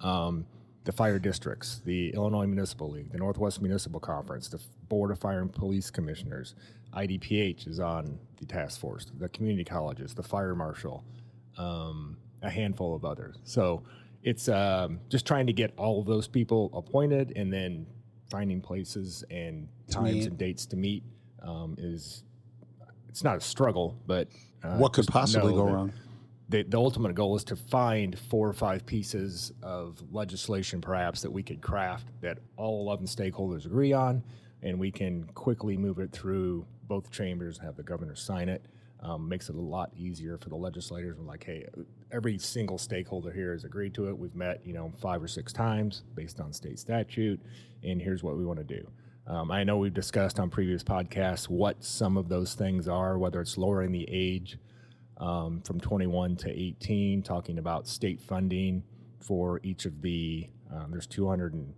Um, 0.01 0.47
the 0.85 0.91
fire 0.91 1.19
districts, 1.19 1.83
the 1.85 2.09
Illinois 2.15 2.47
Municipal 2.47 2.89
League, 2.89 3.11
the 3.11 3.19
Northwest 3.19 3.61
Municipal 3.61 3.99
Conference, 3.99 4.47
the 4.47 4.59
Board 4.89 5.11
of 5.11 5.19
Fire 5.19 5.41
and 5.41 5.53
Police 5.53 5.91
Commissioners, 5.91 6.55
IDPH 6.95 7.67
is 7.67 7.79
on 7.79 8.17
the 8.39 8.47
task 8.47 8.79
force, 8.79 9.05
the 9.19 9.29
community 9.29 9.65
colleges, 9.65 10.15
the 10.15 10.23
fire 10.23 10.55
marshal, 10.55 11.03
um, 11.59 12.17
a 12.41 12.49
handful 12.49 12.95
of 12.95 13.05
others. 13.05 13.35
So 13.43 13.83
it's 14.23 14.49
um, 14.49 14.99
just 15.09 15.25
trying 15.25 15.47
to 15.47 15.53
get 15.53 15.73
all 15.77 15.99
of 15.99 16.05
those 16.05 16.27
people 16.27 16.71
appointed 16.73 17.33
and 17.35 17.51
then 17.51 17.85
finding 18.29 18.61
places 18.61 19.23
and 19.29 19.67
times 19.89 20.13
meet. 20.13 20.27
and 20.27 20.37
dates 20.37 20.65
to 20.67 20.75
meet 20.75 21.03
um, 21.41 21.75
is 21.77 22.23
it's 23.09 23.23
not 23.23 23.37
a 23.37 23.41
struggle, 23.41 23.97
but 24.07 24.27
uh, 24.63 24.77
what 24.77 24.93
could 24.93 25.07
possibly 25.07 25.53
go 25.53 25.65
wrong? 25.65 25.93
the, 26.49 26.63
the 26.63 26.77
ultimate 26.77 27.15
goal 27.15 27.35
is 27.35 27.43
to 27.45 27.55
find 27.55 28.17
four 28.17 28.47
or 28.47 28.53
five 28.53 28.85
pieces 28.85 29.51
of 29.61 30.01
legislation, 30.11 30.81
perhaps, 30.81 31.21
that 31.21 31.31
we 31.31 31.41
could 31.41 31.61
craft 31.61 32.07
that 32.21 32.37
all 32.57 32.81
11 32.81 33.07
stakeholders 33.07 33.65
agree 33.65 33.91
on, 33.91 34.23
and 34.61 34.79
we 34.79 34.91
can 34.91 35.23
quickly 35.33 35.77
move 35.77 35.99
it 35.99 36.11
through 36.11 36.65
both 36.83 37.09
chambers, 37.09 37.57
and 37.57 37.65
have 37.65 37.75
the 37.75 37.83
governor 37.83 38.15
sign 38.15 38.49
it. 38.49 38.65
Um, 39.03 39.27
makes 39.27 39.49
it 39.49 39.55
a 39.55 39.59
lot 39.59 39.91
easier 39.97 40.37
for 40.37 40.47
the 40.47 40.55
legislators. 40.55 41.17
We're 41.17 41.25
like, 41.25 41.43
hey, 41.43 41.67
every 42.13 42.37
single 42.37 42.77
stakeholder 42.77 43.33
here 43.33 43.51
has 43.51 43.65
agreed 43.65 43.93
to 43.95 44.07
it. 44.07 44.17
We've 44.17 44.33
met, 44.33 44.61
you 44.65 44.71
know, 44.71 44.93
five 45.01 45.21
or 45.21 45.27
six 45.27 45.51
times 45.51 46.03
based 46.15 46.39
on 46.39 46.53
state 46.53 46.79
statute, 46.79 47.41
and 47.83 48.01
here's 48.01 48.23
what 48.23 48.37
we 48.37 48.45
want 48.45 48.59
to 48.59 48.65
do. 48.65 48.87
Um, 49.25 49.51
I 49.51 49.63
know 49.63 49.77
we've 49.77 49.93
discussed 49.93 50.39
on 50.39 50.49
previous 50.49 50.83
podcasts 50.83 51.49
what 51.49 51.83
some 51.83 52.17
of 52.17 52.29
those 52.29 52.55
things 52.55 52.87
are, 52.87 53.17
whether 53.17 53.39
it's 53.41 53.57
lowering 53.57 53.91
the 53.91 54.07
age 54.09 54.57
um, 55.17 55.61
from 55.61 55.79
21 55.79 56.35
to 56.37 56.49
18, 56.49 57.23
talking 57.23 57.57
about 57.57 57.87
state 57.87 58.21
funding 58.21 58.83
for 59.19 59.59
each 59.63 59.85
of 59.85 60.01
the. 60.01 60.49
Um, 60.73 60.91
there's 60.91 61.07
200 61.07 61.53
and 61.53 61.73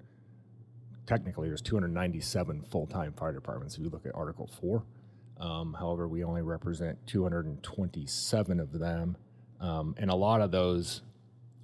technically 1.06 1.48
there's 1.48 1.62
297 1.62 2.64
full-time 2.64 3.14
fire 3.14 3.34
departments 3.34 3.76
if 3.76 3.84
you 3.84 3.90
look 3.90 4.06
at 4.06 4.16
Article 4.16 4.48
Four. 4.48 4.84
Um, 5.40 5.76
however, 5.78 6.08
we 6.08 6.24
only 6.24 6.42
represent 6.42 6.98
227 7.08 8.60
of 8.60 8.72
them, 8.72 9.18
um, 9.60 9.96
and 9.98 10.10
a 10.10 10.16
lot 10.16 10.42
of 10.42 10.52
those 10.52 11.02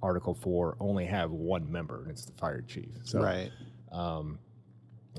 Article 0.02 0.34
Four 0.34 0.76
only 0.80 1.06
have 1.06 1.30
one 1.30 1.70
member, 1.70 2.02
and 2.02 2.10
it's 2.10 2.24
the 2.24 2.32
fire 2.32 2.60
chief. 2.60 2.90
So 3.04 3.20
right. 3.20 3.50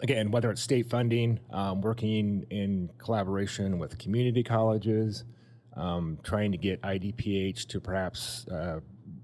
again, 0.01 0.31
whether 0.31 0.51
it's 0.51 0.61
state 0.61 0.89
funding, 0.89 1.39
um, 1.51 1.81
working 1.81 2.45
in 2.49 2.89
collaboration 2.97 3.79
with 3.79 3.97
community 3.97 4.43
colleges, 4.43 5.23
um, 5.75 6.19
trying 6.23 6.51
to 6.51 6.57
get 6.57 6.81
IDPH 6.81 7.67
to 7.67 7.79
perhaps 7.79 8.47
uh, 8.47 8.79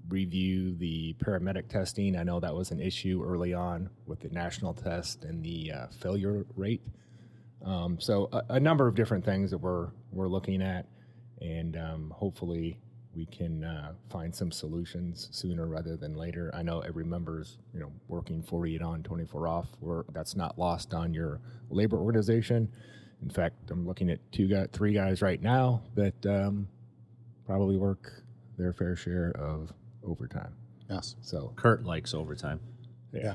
review 0.08 0.74
the 0.76 1.14
paramedic 1.24 1.68
testing. 1.68 2.16
I 2.16 2.22
know 2.22 2.40
that 2.40 2.54
was 2.54 2.70
an 2.70 2.80
issue 2.80 3.24
early 3.24 3.54
on 3.54 3.90
with 4.06 4.20
the 4.20 4.28
national 4.30 4.74
test 4.74 5.24
and 5.24 5.42
the 5.44 5.72
uh, 5.72 5.86
failure 6.00 6.44
rate. 6.56 6.82
Um, 7.64 8.00
so 8.00 8.28
a, 8.32 8.54
a 8.54 8.60
number 8.60 8.86
of 8.88 8.94
different 8.94 9.24
things 9.24 9.50
that 9.50 9.58
we're 9.58 9.88
we're 10.12 10.28
looking 10.28 10.62
at, 10.62 10.86
and 11.40 11.76
um, 11.76 12.14
hopefully 12.16 12.78
we 13.14 13.26
can 13.26 13.64
uh, 13.64 13.92
find 14.08 14.34
some 14.34 14.52
solutions 14.52 15.28
sooner 15.32 15.66
rather 15.66 15.96
than 15.96 16.14
later. 16.14 16.50
I 16.54 16.62
know 16.62 16.80
every 16.80 17.04
member's 17.04 17.58
you 17.74 17.80
know 17.80 17.92
working 18.08 18.42
48 18.42 18.82
on, 18.82 19.02
24 19.02 19.48
off. 19.48 19.68
Where 19.80 20.04
that's 20.12 20.36
not 20.36 20.58
lost 20.58 20.94
on 20.94 21.12
your 21.12 21.40
labor 21.70 21.98
organization. 21.98 22.68
In 23.22 23.30
fact, 23.30 23.70
I'm 23.70 23.86
looking 23.86 24.10
at 24.10 24.20
two 24.32 24.48
guys, 24.48 24.68
three 24.72 24.94
guys 24.94 25.20
right 25.20 25.42
now 25.42 25.82
that 25.94 26.26
um, 26.26 26.66
probably 27.44 27.76
work 27.76 28.22
their 28.56 28.72
fair 28.72 28.96
share 28.96 29.32
of 29.32 29.72
overtime. 30.02 30.54
Yes. 30.88 31.16
So 31.20 31.52
Kurt 31.56 31.84
likes 31.84 32.14
overtime. 32.14 32.60
Yeah. 33.12 33.34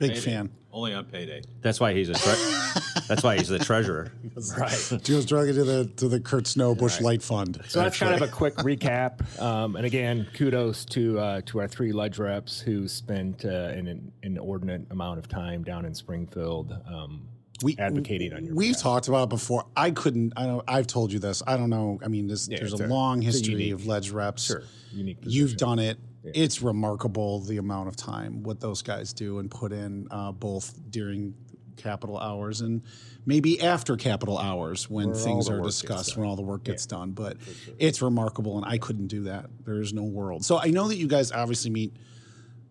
Big 0.00 0.10
Payday. 0.14 0.20
fan. 0.20 0.50
Only 0.72 0.94
on 0.94 1.04
payday. 1.04 1.42
That's 1.62 1.78
why 1.80 1.92
he's 1.94 2.08
a. 2.08 2.14
Tre- 2.14 3.02
that's 3.08 3.22
why 3.22 3.36
he's 3.36 3.48
the 3.48 3.58
treasurer. 3.58 4.12
right. 4.58 4.92
Jim's 5.02 5.26
drugging 5.26 5.54
to 5.56 5.64
the 5.64 5.84
to 5.96 6.08
the 6.08 6.20
Kurt 6.20 6.46
Snow 6.46 6.74
Busch 6.74 7.00
Light 7.00 7.22
Fund. 7.22 7.60
So 7.68 7.80
that's 7.80 7.98
kind 7.98 8.14
of 8.14 8.22
a 8.22 8.28
quick 8.32 8.54
recap. 8.56 9.40
Um, 9.40 9.74
and 9.76 9.84
again, 9.84 10.26
kudos 10.34 10.84
to 10.86 11.18
uh, 11.18 11.40
to 11.46 11.60
our 11.60 11.68
three 11.68 11.92
ledge 11.92 12.18
reps 12.18 12.60
who 12.60 12.86
spent 12.88 13.44
uh, 13.44 13.48
an, 13.48 13.88
an 13.88 14.12
inordinate 14.22 14.82
amount 14.90 15.18
of 15.18 15.28
time 15.28 15.62
down 15.64 15.84
in 15.84 15.92
Springfield 15.94 16.72
um, 16.88 17.26
we 17.62 17.76
advocating 17.78 18.32
on 18.32 18.44
your 18.44 18.54
We've 18.54 18.70
behalf. 18.70 18.82
talked 18.82 19.08
about 19.08 19.24
it 19.24 19.28
before. 19.28 19.66
I 19.76 19.90
couldn't. 19.90 20.32
I 20.36 20.46
don't. 20.46 20.64
I've 20.68 20.86
told 20.86 21.12
you 21.12 21.18
this. 21.18 21.42
I 21.46 21.56
don't 21.56 21.68
know. 21.68 21.98
I 22.04 22.08
mean, 22.08 22.26
this, 22.28 22.46
there's 22.46 22.78
a, 22.78 22.84
a- 22.84 22.86
long 22.86 23.22
it's 23.24 23.34
a 23.34 23.38
history 23.38 23.54
unique- 23.54 23.72
of 23.74 23.86
ledge 23.86 24.10
reps. 24.10 24.44
Sure, 24.46 24.62
unique. 24.92 25.18
You've 25.24 25.56
done 25.56 25.78
it. 25.80 25.98
It's 26.22 26.60
remarkable 26.60 27.40
the 27.40 27.56
amount 27.56 27.88
of 27.88 27.96
time 27.96 28.42
what 28.42 28.60
those 28.60 28.82
guys 28.82 29.12
do 29.12 29.38
and 29.38 29.50
put 29.50 29.72
in 29.72 30.06
uh, 30.10 30.32
both 30.32 30.78
during 30.90 31.34
capital 31.76 32.18
hours 32.18 32.60
and 32.60 32.82
maybe 33.24 33.60
after 33.62 33.96
capital 33.96 34.38
hours 34.38 34.90
when 34.90 35.08
Where 35.08 35.14
things 35.16 35.48
are 35.48 35.60
discussed, 35.60 36.16
when 36.16 36.28
all 36.28 36.36
the 36.36 36.42
work 36.42 36.64
gets 36.64 36.84
done. 36.86 37.12
But 37.12 37.38
it's 37.78 38.02
remarkable, 38.02 38.56
and 38.58 38.66
I 38.66 38.78
couldn't 38.78 39.06
do 39.06 39.24
that. 39.24 39.46
There 39.64 39.80
is 39.80 39.92
no 39.92 40.02
world. 40.02 40.44
So 40.44 40.58
I 40.58 40.66
know 40.66 40.88
that 40.88 40.96
you 40.96 41.08
guys 41.08 41.32
obviously 41.32 41.70
meet 41.70 41.96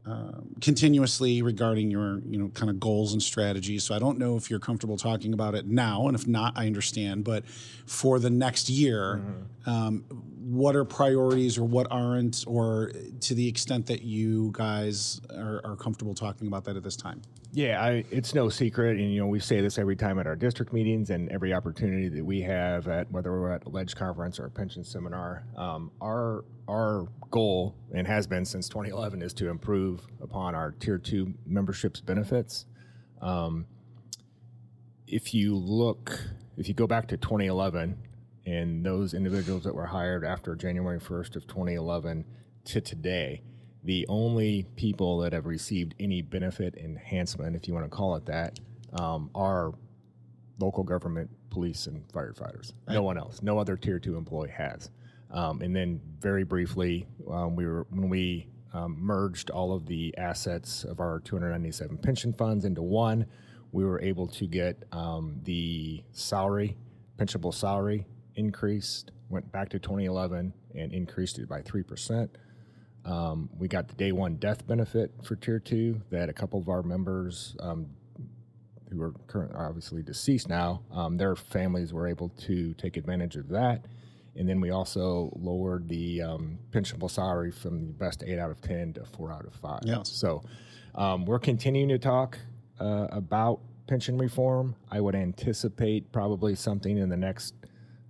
um, 0.05 0.55
continuously 0.61 1.41
regarding 1.41 1.91
your 1.91 2.21
you 2.25 2.39
know 2.39 2.49
kind 2.49 2.69
of 2.69 2.79
goals 2.79 3.13
and 3.13 3.21
strategies. 3.21 3.83
So 3.83 3.93
I 3.93 3.99
don't 3.99 4.17
know 4.17 4.37
if 4.37 4.49
you're 4.49 4.59
comfortable 4.59 4.97
talking 4.97 5.33
about 5.33 5.55
it 5.55 5.65
now, 5.67 6.07
and 6.07 6.15
if 6.15 6.27
not, 6.27 6.53
I 6.55 6.67
understand. 6.67 7.23
But 7.23 7.45
for 7.85 8.17
the 8.19 8.29
next 8.29 8.69
year, 8.69 9.21
um, 9.65 10.03
what 10.49 10.75
are 10.75 10.83
priorities 10.83 11.59
or 11.59 11.63
what 11.63 11.85
aren't, 11.91 12.43
or 12.47 12.91
to 13.21 13.35
the 13.35 13.47
extent 13.47 13.85
that 13.85 14.01
you 14.01 14.49
guys 14.51 15.21
are, 15.35 15.61
are 15.63 15.75
comfortable 15.75 16.15
talking 16.15 16.47
about 16.47 16.63
that 16.63 16.75
at 16.75 16.81
this 16.81 16.95
time? 16.95 17.21
Yeah, 17.51 17.79
I, 17.79 18.03
it's 18.09 18.33
no 18.33 18.49
secret, 18.49 18.97
and 18.97 19.13
you 19.13 19.19
know 19.19 19.27
we 19.27 19.39
say 19.39 19.61
this 19.61 19.77
every 19.77 19.95
time 19.95 20.17
at 20.17 20.25
our 20.25 20.35
district 20.35 20.73
meetings 20.73 21.11
and 21.11 21.29
every 21.29 21.53
opportunity 21.53 22.09
that 22.09 22.25
we 22.25 22.41
have 22.41 22.87
at 22.87 23.11
whether 23.11 23.31
we're 23.31 23.51
at 23.51 23.65
a 23.65 23.69
ledge 23.69 23.95
conference 23.95 24.39
or 24.39 24.45
a 24.45 24.49
pension 24.49 24.83
seminar. 24.83 25.43
Um, 25.55 25.91
our 26.01 26.45
our 26.67 27.07
goal 27.29 27.75
and 27.93 28.07
has 28.07 28.25
been 28.25 28.43
since 28.43 28.67
2011 28.69 29.21
is 29.21 29.33
to 29.33 29.49
improve 29.49 30.01
upon 30.19 30.55
our 30.55 30.71
tier 30.71 30.97
two 30.97 31.35
memberships 31.45 32.01
benefits. 32.01 32.65
Um, 33.21 33.67
if 35.07 35.35
you 35.35 35.55
look, 35.55 36.19
if 36.57 36.67
you 36.67 36.73
go 36.73 36.87
back 36.87 37.07
to 37.09 37.17
2011 37.17 37.97
and 38.49 38.83
those 38.83 39.13
individuals 39.13 39.63
that 39.63 39.75
were 39.75 39.85
hired 39.85 40.25
after 40.25 40.55
January 40.55 40.99
1st 40.99 41.35
of 41.35 41.45
2011 41.45 42.25
to 42.65 42.81
today, 42.81 43.43
the 43.83 44.07
only 44.09 44.65
people 44.75 45.19
that 45.19 45.33
have 45.33 45.45
received 45.45 45.93
any 45.99 46.23
benefit 46.23 46.75
enhancement, 46.75 47.55
if 47.55 47.67
you 47.67 47.75
want 47.75 47.85
to 47.85 47.95
call 47.95 48.15
it 48.15 48.25
that, 48.25 48.59
um, 48.93 49.29
are 49.35 49.71
local 50.57 50.83
government, 50.83 51.29
police, 51.51 51.85
and 51.85 52.07
firefighters. 52.07 52.73
No 52.87 53.03
one 53.03 53.19
else. 53.19 53.43
No 53.43 53.59
other 53.59 53.77
tier 53.77 53.99
two 53.99 54.17
employee 54.17 54.49
has. 54.49 54.89
Um, 55.29 55.61
and 55.61 55.75
then, 55.75 56.01
very 56.19 56.43
briefly, 56.43 57.05
um, 57.29 57.55
we 57.55 57.67
were 57.67 57.85
when 57.91 58.09
we 58.09 58.47
um, 58.73 58.97
merged 58.99 59.51
all 59.51 59.73
of 59.73 59.85
the 59.85 60.17
assets 60.17 60.83
of 60.83 60.99
our 60.99 61.19
297 61.19 61.99
pension 61.99 62.33
funds 62.33 62.65
into 62.65 62.81
one. 62.81 63.27
We 63.71 63.85
were 63.85 64.01
able 64.01 64.27
to 64.27 64.47
get 64.47 64.83
um, 64.91 65.39
the 65.43 66.03
salary, 66.13 66.77
pensionable 67.19 67.53
salary, 67.53 68.07
increased. 68.35 69.11
Went 69.29 69.51
back 69.51 69.69
to 69.69 69.79
2011 69.79 70.53
and 70.75 70.93
increased 70.93 71.37
it 71.39 71.47
by 71.47 71.61
three 71.61 71.83
percent. 71.83 72.37
Um, 73.05 73.49
we 73.57 73.67
got 73.67 73.87
the 73.87 73.95
day 73.95 74.11
one 74.11 74.35
death 74.35 74.67
benefit 74.67 75.11
for 75.23 75.35
tier 75.35 75.59
two 75.59 76.01
that 76.09 76.29
a 76.29 76.33
couple 76.33 76.59
of 76.59 76.67
our 76.67 76.83
members 76.83 77.55
um, 77.59 77.87
who 78.91 79.01
are 79.01 79.13
currently 79.27 79.57
obviously 79.57 80.01
deceased 80.01 80.49
now, 80.49 80.81
um, 80.91 81.17
their 81.17 81.35
families 81.35 81.93
were 81.93 82.07
able 82.07 82.29
to 82.29 82.73
take 82.73 82.97
advantage 82.97 83.35
of 83.35 83.49
that. 83.49 83.85
And 84.35 84.47
then 84.47 84.61
we 84.61 84.71
also 84.71 85.31
lowered 85.35 85.87
the 85.89 86.21
um, 86.21 86.59
pensionable 86.71 87.09
salary 87.09 87.51
from 87.51 87.87
the 87.87 87.93
best 87.93 88.23
eight 88.25 88.39
out 88.39 88.51
of 88.51 88.61
10 88.61 88.93
to 88.93 89.05
four 89.05 89.31
out 89.31 89.45
of 89.45 89.53
five. 89.53 89.81
Yes. 89.83 90.09
So 90.09 90.43
um, 90.95 91.25
we're 91.25 91.39
continuing 91.39 91.89
to 91.89 91.99
talk 91.99 92.37
uh, 92.79 93.07
about 93.11 93.59
pension 93.87 94.17
reform. 94.17 94.75
I 94.89 95.01
would 95.01 95.15
anticipate 95.15 96.11
probably 96.11 96.55
something 96.55 96.97
in 96.97 97.09
the 97.09 97.17
next, 97.17 97.53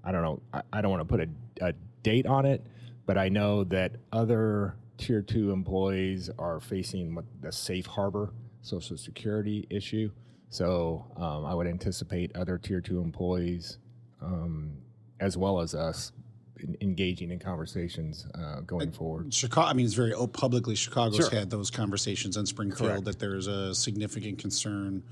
I 0.03 0.12
don't 0.12 0.22
know, 0.24 0.41
I, 0.53 0.62
I 0.74 0.82
don't 0.82 0.91
want 0.91 1.01
to 1.01 1.06
put 1.06 1.22
a, 1.22 1.29
a 1.70 1.74
date 2.03 2.25
on 2.25 2.46
it, 2.46 2.65
but 3.06 3.18
I 3.18 3.29
know 3.29 3.63
that 3.65 3.94
other 4.12 4.75
tier 4.98 5.22
two 5.22 5.51
employees 5.51 6.29
are 6.38 6.60
facing 6.60 7.15
what 7.15 7.25
the 7.41 7.51
safe 7.51 7.86
harbor 7.86 8.34
Social 8.62 8.98
Security 8.98 9.65
issue. 9.70 10.12
So 10.50 11.06
um, 11.18 11.46
I 11.46 11.53
would 11.53 11.68
anticipate 11.68 12.36
other 12.36 12.58
tier 12.58 12.82
two 12.82 13.01
employees, 13.01 13.77
um, 14.22 14.72
as 15.20 15.38
well 15.38 15.60
as 15.62 15.75
us, 15.75 16.12
in, 16.60 16.75
engaging 16.82 17.32
in 17.32 17.39
conversations 17.39 18.25
uh, 18.36 18.62
going 18.62 18.91
forward. 18.91 19.34
Chicago, 19.34 19.68
I 19.68 19.74
mean, 19.74 19.86
it's 19.86 19.96
very 19.96 20.13
o- 20.13 20.27
publicly. 20.27 20.75
Chicago's 20.75 21.15
Sure. 21.29 21.29
had 21.39 21.50
those 21.50 21.70
conversations 21.70 22.36
in 22.36 22.46
Springfield 22.46 22.89
Correct. 22.89 23.06
that 23.06 23.20
there's 23.20 23.48
a 23.48 23.74
significant 23.75 24.39
concern 24.39 25.03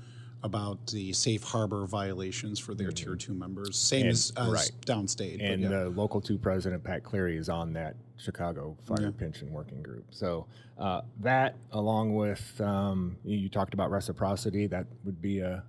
about 0.42 0.86
the 0.88 1.12
safe 1.12 1.42
harbor 1.42 1.86
violations 1.86 2.58
for 2.58 2.74
their 2.74 2.90
tier 2.92 3.16
two 3.16 3.34
members, 3.34 3.76
same 3.76 4.02
And- 4.02 4.10
as, 4.10 4.32
as 4.36 4.48
right. 4.48 4.70
downstate. 4.86 5.38
but 5.38 5.46
And 5.46 5.62
yeah. 5.62 5.68
the 5.68 5.88
local 5.90 6.20
two 6.20 6.38
president, 6.38 6.84
Pat 6.84 7.02
Cleary, 7.02 7.36
is 7.36 7.48
on 7.48 7.72
that 7.72 7.96
Chicago 8.16 8.76
Fire 8.84 9.10
Pension 9.12 9.50
Working 9.52 9.82
Group. 9.82 10.04
So 10.10 10.46
uh, 10.78 11.02
that, 11.20 11.56
along 11.72 12.14
with 12.14 12.60
um, 12.60 13.16
you, 13.24 13.36
you 13.36 13.48
talked 13.48 13.74
about 13.74 13.90
reciprocity, 13.90 14.66
that 14.68 14.86
would 15.04 15.20
be 15.20 15.40
a, 15.40 15.62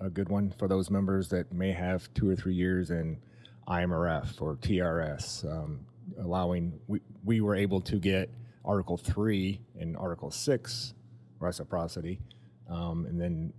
a 0.00 0.06
a 0.06 0.10
good 0.10 0.28
one 0.28 0.52
for 0.58 0.68
those 0.68 0.90
members 0.90 1.28
that 1.28 1.52
may 1.52 1.72
have 1.72 2.12
two 2.14 2.28
or 2.30 2.36
three 2.36 2.54
years 2.54 2.90
in 2.92 3.18
IMRF 3.66 4.40
or 4.40 4.54
TRS, 4.56 5.44
um, 5.50 5.80
allowing 6.20 6.78
we, 6.86 7.00
we 7.24 7.40
were 7.40 7.56
able 7.56 7.80
to 7.80 7.96
get 7.96 8.30
Article 8.64 8.96
three 8.96 9.60
and 9.80 9.96
Article 9.96 10.30
six 10.30 10.94
reciprocity, 11.40 12.20
um, 12.70 13.06
and 13.06 13.20
then 13.20 13.52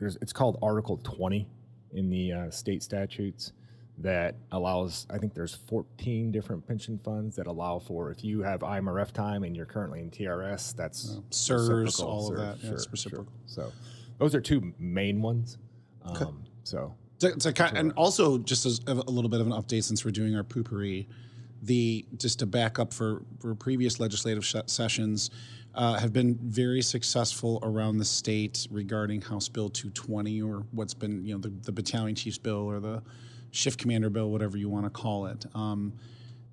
there's 0.00 0.16
it's 0.20 0.32
called 0.32 0.58
Article 0.62 0.98
twenty 1.04 1.48
in 1.92 2.10
the 2.10 2.32
uh, 2.32 2.50
state 2.50 2.82
statutes 2.82 3.52
that 3.98 4.34
allows 4.52 5.06
I 5.10 5.18
think 5.18 5.34
there's 5.34 5.54
14 5.54 6.30
different 6.30 6.66
pension 6.66 6.98
funds 7.04 7.36
that 7.36 7.46
allow 7.46 7.78
for 7.78 8.10
if 8.10 8.24
you 8.24 8.40
have 8.42 8.60
IMRF 8.60 9.12
time 9.12 9.42
and 9.42 9.54
you're 9.54 9.66
currently 9.66 10.00
in 10.00 10.10
TRS, 10.10 10.74
that's 10.74 11.18
SERS, 11.30 11.68
reciprocal, 11.68 12.10
all 12.10 12.32
of 12.32 12.38
that, 12.38 12.64
yeah, 12.64 12.72
it's 12.72 12.90
reciprocal. 12.90 13.32
So 13.46 13.70
those 14.18 14.34
are 14.34 14.40
two 14.40 14.72
main 14.78 15.20
ones. 15.20 15.58
Um, 16.04 16.44
so 16.64 16.94
to, 17.18 17.32
to 17.36 17.52
ki- 17.52 17.76
and 17.76 17.92
also 17.92 18.38
just 18.38 18.64
as 18.64 18.80
a, 18.86 18.92
a 18.92 19.10
little 19.10 19.28
bit 19.28 19.40
of 19.40 19.46
an 19.46 19.52
update 19.52 19.84
since 19.84 20.04
we're 20.04 20.12
doing 20.12 20.34
our 20.34 20.44
poopery, 20.44 21.06
the 21.62 22.06
just 22.16 22.38
to 22.38 22.46
back 22.46 22.78
up 22.78 22.94
for, 22.94 23.22
for 23.38 23.54
previous 23.54 24.00
legislative 24.00 24.44
sh- 24.44 24.56
sessions 24.66 25.30
uh, 25.74 25.98
have 25.98 26.12
been 26.12 26.38
very 26.42 26.82
successful 26.82 27.60
around 27.62 27.98
the 27.98 28.04
state 28.04 28.66
regarding 28.70 29.20
House 29.20 29.48
Bill 29.48 29.68
220 29.68 30.42
or 30.42 30.64
what's 30.72 30.94
been 30.94 31.24
you 31.24 31.34
know 31.34 31.40
the, 31.40 31.50
the 31.62 31.72
battalion 31.72 32.14
chief's 32.14 32.38
bill 32.38 32.68
or 32.68 32.80
the 32.80 33.02
shift 33.50 33.78
commander 33.78 34.10
bill, 34.10 34.30
whatever 34.30 34.56
you 34.56 34.68
want 34.68 34.86
to 34.86 34.90
call 34.90 35.26
it. 35.26 35.44
Um, 35.54 35.92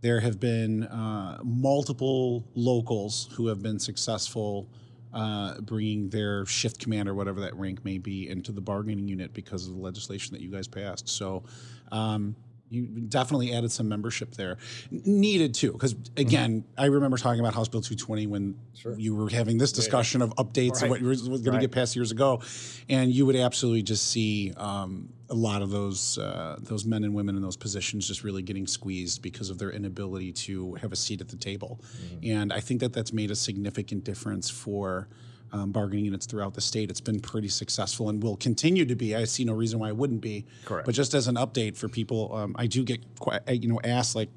there 0.01 0.19
have 0.19 0.39
been 0.39 0.83
uh, 0.83 1.39
multiple 1.43 2.47
locals 2.55 3.29
who 3.33 3.47
have 3.47 3.61
been 3.61 3.79
successful 3.79 4.69
uh, 5.13 5.59
bringing 5.61 6.09
their 6.09 6.45
shift 6.45 6.79
commander, 6.79 7.13
whatever 7.13 7.39
that 7.39 7.55
rank 7.55 7.83
may 7.83 7.97
be, 7.97 8.29
into 8.29 8.51
the 8.51 8.61
bargaining 8.61 9.07
unit 9.07 9.33
because 9.33 9.67
of 9.67 9.73
the 9.73 9.79
legislation 9.79 10.33
that 10.33 10.41
you 10.41 10.51
guys 10.51 10.67
passed. 10.67 11.09
So 11.09 11.43
um, 11.91 12.35
you 12.69 12.85
definitely 12.85 13.53
added 13.53 13.71
some 13.71 13.87
membership 13.87 14.31
there. 14.35 14.57
Needed 14.91 15.53
to, 15.55 15.71
because 15.71 15.95
again, 16.17 16.65
I 16.77 16.85
remember 16.85 17.17
talking 17.17 17.39
about 17.39 17.53
House 17.53 17.67
Bill 17.67 17.81
220 17.81 18.27
when 18.27 18.55
you 18.97 19.15
were 19.15 19.29
having 19.29 19.57
this 19.57 19.71
discussion 19.71 20.21
of 20.21 20.35
updates 20.35 20.83
of 20.83 20.89
what 20.89 21.01
was 21.01 21.21
going 21.21 21.53
to 21.53 21.59
get 21.59 21.71
passed 21.71 21.95
years 21.95 22.11
ago, 22.11 22.41
and 22.89 23.11
you 23.11 23.25
would 23.25 23.35
absolutely 23.35 23.83
just 23.83 24.07
see 24.09 24.53
um, 24.57 25.09
a 25.29 25.33
lot 25.33 25.61
of 25.61 25.69
those 25.69 26.17
uh, 26.17 26.57
those 26.59 26.85
men 26.85 27.03
and 27.03 27.13
women 27.13 27.35
in 27.35 27.41
those 27.41 27.57
positions 27.57 28.07
just 28.07 28.23
really 28.23 28.41
getting 28.41 28.67
squeezed 28.67 29.21
because 29.21 29.49
of 29.49 29.57
their 29.57 29.71
inability 29.71 30.31
to 30.31 30.73
have 30.75 30.91
a 30.91 30.95
seat 30.95 31.21
at 31.21 31.29
the 31.29 31.37
table, 31.37 31.79
and 32.23 32.51
I 32.51 32.59
think 32.59 32.81
that 32.81 32.93
that's 32.93 33.13
made 33.13 33.31
a 33.31 33.35
significant 33.35 34.03
difference 34.03 34.49
for. 34.49 35.07
Um, 35.53 35.71
bargaining 35.71 36.03
units 36.03 36.25
throughout 36.25 36.53
the 36.53 36.59
state. 36.61 36.89
It's 36.89 36.99
been 36.99 37.21
pretty 37.21 37.47
successful 37.47 38.09
and 38.09 38.21
will 38.21 38.35
continue 38.35 38.85
to 38.85 38.95
be. 38.95 39.15
I 39.15 39.23
see 39.23 39.45
no 39.45 39.53
reason 39.53 39.79
why 39.79 39.87
it 39.87 39.95
wouldn't 39.95 40.19
be. 40.19 40.45
Correct. 40.65 40.85
But 40.85 40.93
just 40.93 41.13
as 41.13 41.27
an 41.29 41.35
update 41.35 41.77
for 41.77 41.87
people, 41.87 42.35
um, 42.35 42.53
I 42.59 42.67
do 42.67 42.83
get 42.83 42.99
quite, 43.17 43.39
you 43.49 43.69
know 43.69 43.79
asked 43.85 44.13
like, 44.13 44.29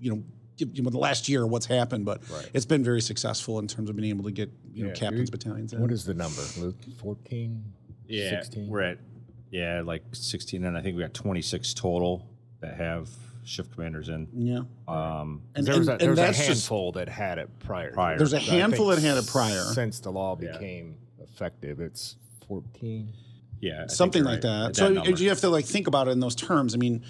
you 0.00 0.10
know, 0.10 0.22
you 0.56 0.82
know, 0.82 0.88
the 0.88 0.96
last 0.98 1.28
year 1.28 1.46
what's 1.46 1.66
happened, 1.66 2.06
but 2.06 2.22
it's 2.54 2.64
been 2.64 2.82
very 2.82 3.02
successful 3.02 3.58
in 3.58 3.66
terms 3.68 3.90
of 3.90 3.96
being 3.96 4.08
able 4.08 4.24
to 4.24 4.30
get 4.30 4.50
you 4.72 4.84
know 4.84 4.88
Yeah, 4.88 4.94
captains 4.94 5.28
you- 5.28 5.32
battalions. 5.32 5.72
In. 5.74 5.82
what 5.82 5.92
is 5.92 6.04
the 6.06 6.14
number, 6.14 6.40
Luke? 6.58 6.76
14? 6.98 7.62
Yeah, 8.08 8.30
16? 8.42 8.66
we're 8.68 8.80
at 8.82 8.98
yeah 9.50 9.82
like 9.84 10.02
16, 10.12 10.64
and 10.64 10.78
I 10.78 10.80
think 10.80 10.96
we 10.96 11.02
got 11.02 11.12
26 11.12 11.74
total 11.74 12.26
that 12.60 12.76
have 12.76 13.10
shift 13.44 13.72
commanders 13.72 14.08
in. 14.08 14.28
yeah, 14.34 14.60
Um, 14.88 15.42
and, 15.54 15.66
there 15.66 15.78
was, 15.78 15.88
and- 15.88 15.96
a, 15.96 15.98
there 15.98 16.08
and 16.10 16.18
was 16.18 16.18
a 16.18 16.22
that's 16.22 16.38
just 16.38 16.48
handful 16.68 16.92
that 16.92 17.08
had 17.08 17.38
it 17.38 17.50
prior. 17.60 17.92
Prior. 17.92 18.18
there's 18.18 18.32
a 18.32 18.38
think 18.38 18.50
handful 18.50 18.86
that 18.88 18.98
had 19.00 19.16
it 19.18 19.26
prior, 19.26 19.62
Since 19.64 20.00
the 20.00 20.10
law 20.10 20.34
became 20.34 20.96
effective, 21.22 21.80
it's 21.80 22.16
14. 22.48 23.12
yeah, 23.60 23.84
I 23.84 23.86
something 23.88 24.24
like 24.24 24.34
right. 24.34 24.42
that. 24.42 24.68
At 24.70 24.76
So 24.76 24.88
number. 24.88 25.10
you 25.10 25.28
have 25.28 25.40
to 25.40 25.48
like 25.50 25.64
think 25.66 25.86
about 25.86 26.08
it 26.08 26.12
in 26.12 26.20
those 26.20 26.34
terms. 26.34 26.74
I 26.74 26.78
mean, 26.78 27.02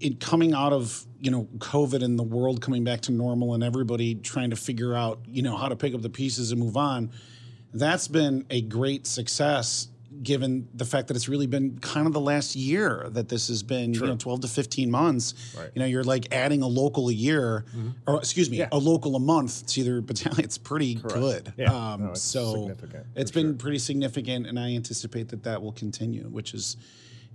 it 0.00 0.20
coming 0.20 0.52
out 0.52 0.72
of 0.74 1.06
you 1.18 1.30
know 1.30 1.48
COVID 1.58 2.02
and 2.02 2.18
the 2.18 2.22
world 2.22 2.60
coming 2.60 2.84
back 2.84 3.00
to 3.02 3.12
normal 3.12 3.54
and 3.54 3.64
everybody 3.64 4.14
trying 4.14 4.50
to 4.50 4.56
figure 4.56 4.94
out 4.94 5.20
you 5.26 5.42
know 5.42 5.56
how 5.56 5.68
to 5.68 5.76
pick 5.76 5.94
up 5.94 6.02
the 6.02 6.10
pieces 6.10 6.52
and 6.52 6.60
move 6.60 6.76
on. 6.76 7.10
That's 7.72 8.06
been 8.08 8.44
a 8.50 8.60
great 8.62 9.06
success 9.06 9.88
given 10.22 10.68
the 10.74 10.84
fact 10.84 11.08
that 11.08 11.16
it's 11.16 11.28
really 11.28 11.46
been 11.46 11.78
kind 11.80 12.06
of 12.06 12.12
the 12.12 12.20
last 12.20 12.56
year 12.56 13.06
that 13.10 13.28
this 13.28 13.48
has 13.48 13.62
been 13.62 13.92
you 13.94 14.00
know 14.00 14.16
12 14.16 14.40
to 14.42 14.48
15 14.48 14.90
months. 14.90 15.54
Right. 15.58 15.70
you 15.74 15.80
know 15.80 15.86
you're 15.86 16.04
like 16.04 16.32
adding 16.32 16.62
a 16.62 16.66
local 16.66 17.08
a 17.08 17.12
year 17.12 17.64
or 18.06 18.18
excuse 18.18 18.50
me 18.50 18.58
Yeah. 18.58 18.68
a 18.72 18.78
local 18.78 19.16
a 19.16 19.20
month 19.20 19.66
to 19.66 19.80
either 19.80 20.00
battalion. 20.00 20.44
It's 20.44 20.58
pretty 20.58 20.94
good. 20.94 21.52
Yeah. 21.56 21.72
um, 21.72 22.04
No, 22.04 22.10
it's 22.10 22.22
so 22.22 22.70
it's 23.14 23.30
been 23.30 23.56
pretty 23.58 23.78
significant 23.78 24.46
and 24.46 24.58
i 24.58 24.70
anticipate 24.74 25.28
that 25.28 25.42
that 25.44 25.62
will 25.62 25.72
continue 25.72 26.24
which 26.24 26.54
is 26.54 26.76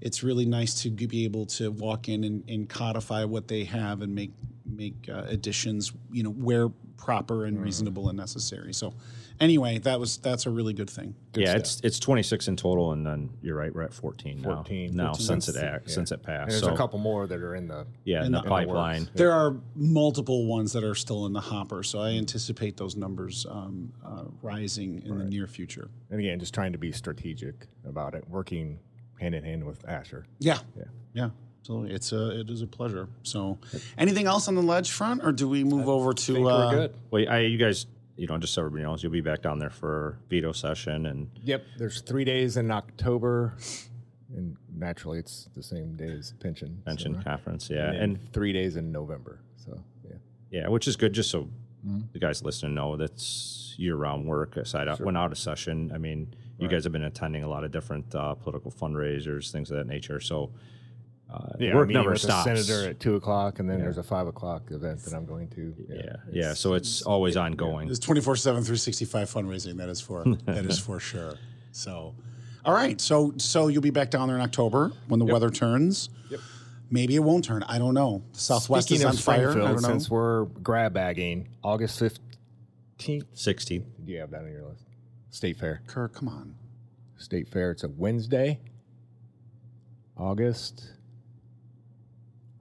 it's 0.01 0.23
really 0.23 0.45
nice 0.45 0.81
to 0.81 0.89
be 0.89 1.25
able 1.25 1.45
to 1.45 1.71
walk 1.71 2.09
in 2.09 2.23
and, 2.23 2.43
and 2.49 2.67
codify 2.67 3.23
what 3.23 3.47
they 3.47 3.63
have 3.65 4.01
and 4.01 4.13
make 4.15 4.31
make 4.65 4.95
uh, 5.09 5.23
additions 5.27 5.91
you 6.11 6.23
know 6.23 6.31
where 6.31 6.69
proper 6.97 7.45
and 7.45 7.59
reasonable 7.61 8.09
and 8.09 8.17
necessary. 8.17 8.73
So 8.73 8.93
anyway 9.41 9.77
that 9.79 9.99
was 9.99 10.17
that's 10.17 10.45
a 10.45 10.49
really 10.49 10.71
good 10.73 10.89
thing 10.89 11.13
Good 11.33 11.41
yeah, 11.41 11.49
stuff. 11.51 11.59
it's 11.61 11.81
it's 11.83 11.99
26 11.99 12.47
in 12.49 12.55
total, 12.57 12.91
and 12.93 13.05
then 13.05 13.29
you're 13.41 13.55
right, 13.55 13.73
we're 13.73 13.81
at 13.83 13.93
14, 13.93 14.41
now. 14.41 14.55
14. 14.55 14.95
now. 14.95 15.03
Now 15.05 15.09
14 15.13 15.25
since 15.25 15.47
it 15.49 15.55
months. 15.55 15.63
act, 15.75 15.87
Yeah. 15.89 15.93
since 15.95 16.11
it 16.11 16.15
And 16.15 16.23
passed, 16.23 16.49
there's 16.51 16.61
so 16.63 16.73
a 16.73 16.77
couple 16.77 16.99
more 16.99 17.25
that 17.27 17.39
are 17.41 17.55
in 17.55 17.67
the. 17.67 17.87
yeah, 18.05 18.23
in 18.25 18.31
the- 18.31 18.37
the 18.39 18.43
in 18.43 18.43
the 18.43 18.49
pipeline. 18.49 19.09
there 19.15 19.31
are 19.31 19.57
multiple 19.75 20.45
ones 20.45 20.71
that 20.73 20.83
are 20.83 20.95
still 20.95 21.25
in 21.25 21.33
the 21.33 21.41
hopper 21.41 21.83
so 21.83 21.99
i 21.99 22.11
anticipate 22.11 22.77
those 22.77 22.95
numbers 22.95 23.45
um, 23.49 23.91
uh, 24.05 24.23
rising 24.41 25.01
in 25.05 25.17
the 25.17 25.25
near 25.25 25.47
future 25.47 25.89
And 26.09 26.19
again, 26.19 26.39
just 26.39 26.53
trying 26.53 26.71
to 26.73 26.77
be 26.77 26.91
strategic 26.91 27.67
about 27.85 28.13
it, 28.15 28.23
working 28.29 28.79
hand 29.19 29.35
in 29.35 29.43
hand 29.43 29.63
with 29.65 29.87
Asher. 29.87 30.25
yeah 30.39 30.59
Yeah. 30.77 30.83
yeah 31.13 31.29
absolutely 31.61 31.93
it's 31.95 32.11
a 32.11 32.39
it 32.41 32.49
is 32.49 32.61
a 32.63 32.67
pleasure 32.67 33.07
so 33.23 33.59
anything 33.97 34.25
else 34.25 34.47
on 34.47 34.55
the 34.55 34.63
ledge 34.63 34.89
front 34.91 35.23
or 35.23 35.31
do 35.31 35.47
we 35.47 35.63
move 35.63 35.87
over 35.87 36.11
to 36.13 36.33
think 36.33 36.45
we're 36.45 36.51
uh, 36.51 36.71
good. 36.71 36.93
Well, 37.11 37.25
I, 37.29 37.39
you 37.39 37.57
guys, 37.59 37.85
you 38.21 38.27
know, 38.27 38.37
just 38.37 38.53
so 38.53 38.61
everybody 38.61 38.83
knows, 38.83 39.01
you'll 39.01 39.11
be 39.11 39.19
back 39.19 39.41
down 39.41 39.57
there 39.57 39.71
for 39.71 40.19
veto 40.29 40.51
session, 40.51 41.07
and 41.07 41.27
Yep. 41.43 41.63
There's 41.79 42.01
three 42.01 42.23
days 42.23 42.55
in 42.55 42.69
October, 42.69 43.55
and 44.35 44.55
naturally 44.71 45.17
it's 45.17 45.49
the 45.55 45.63
same 45.63 45.95
day 45.95 46.11
as 46.11 46.31
pension. 46.39 46.77
so- 46.77 46.85
pension 46.85 47.23
conference, 47.23 47.67
yeah, 47.71 47.87
and, 47.89 47.97
and 47.97 48.31
three 48.31 48.53
days 48.53 48.75
in 48.75 48.91
November. 48.91 49.39
So 49.55 49.83
yeah. 50.07 50.17
Yeah, 50.51 50.67
which 50.67 50.87
is 50.87 50.95
good, 50.95 51.13
just 51.13 51.31
so 51.31 51.49
Mm-hmm. 51.83 52.01
the 52.13 52.19
guys 52.19 52.43
listening 52.43 52.75
know 52.75 52.95
that's 52.95 53.73
year-round 53.75 54.27
work. 54.27 54.55
Aside 54.55 54.87
out 54.87 55.01
when 55.01 55.17
out 55.17 55.31
of 55.31 55.39
session, 55.39 55.91
I 55.91 55.97
mean, 55.97 56.31
you 56.59 56.67
guys 56.67 56.83
have 56.83 56.93
been 56.93 57.05
attending 57.05 57.41
a 57.41 57.47
lot 57.49 57.63
of 57.63 57.71
different 57.71 58.13
uh, 58.13 58.35
political 58.35 58.69
fundraisers, 58.71 59.49
things 59.51 59.71
of 59.71 59.77
that 59.77 59.87
nature. 59.87 60.19
So 60.19 60.51
uh, 61.31 61.53
Yeah, 61.59 61.75
work 61.75 61.87
I'm 61.87 61.93
never 61.93 62.11
with 62.11 62.21
the 62.21 62.27
stops. 62.27 62.43
senator 62.43 62.89
at 62.89 62.99
two 62.99 63.15
o'clock, 63.15 63.59
and 63.59 63.69
then 63.69 63.79
there's 63.79 63.97
a 63.97 64.03
five 64.03 64.27
o'clock 64.27 64.63
event 64.71 65.01
that 65.05 65.13
I'm 65.13 65.25
going 65.25 65.47
to. 65.49 65.73
yeah, 65.89 66.15
yeah. 66.31 66.53
So 66.53 66.73
it's 66.73 67.01
always 67.03 67.37
ongoing. 67.37 67.89
It's 67.89 67.99
24 67.99 68.35
7 68.35 68.63
through 68.63 68.75
65 68.77 69.29
fundraising. 69.29 69.77
That 69.77 69.89
is 69.89 70.01
for 70.01 70.23
that 70.45 70.65
is 70.65 70.79
for 70.79 70.99
sure. 71.11 71.35
So, 71.71 72.13
all 72.65 72.73
right. 72.73 72.99
So 72.99 73.33
so 73.37 73.67
you'll 73.67 73.81
be 73.81 73.89
back 73.91 74.09
down 74.11 74.27
there 74.27 74.35
in 74.37 74.41
October 74.43 74.91
when 75.07 75.19
the 75.19 75.25
weather 75.25 75.49
turns. 75.49 76.09
Yep. 76.29 76.39
Maybe 76.93 77.15
it 77.15 77.19
won't 77.23 77.45
turn. 77.45 77.63
I 77.63 77.77
don't 77.79 77.93
know. 77.93 78.21
The 78.33 78.39
Southwest 78.39 78.87
Speaking 78.89 79.07
is 79.07 79.15
on 79.15 79.15
fire. 79.35 79.51
I 79.51 79.53
don't 79.53 79.81
know. 79.81 79.87
since 79.87 80.09
we're 80.09 80.43
grab 80.45 80.93
bagging, 80.93 81.47
August 81.63 81.97
fifteenth. 81.97 83.27
sixteenth. 83.33 83.85
Do 84.03 84.11
you 84.11 84.19
have 84.19 84.31
that 84.31 84.43
on 84.43 84.51
your 84.51 84.65
list? 84.67 84.83
State 85.29 85.55
Fair. 85.57 85.81
Kirk, 85.87 86.13
come 86.13 86.27
on. 86.27 86.55
State 87.17 87.47
Fair. 87.47 87.71
It's 87.71 87.85
a 87.85 87.87
Wednesday. 87.87 88.59
August. 90.17 90.85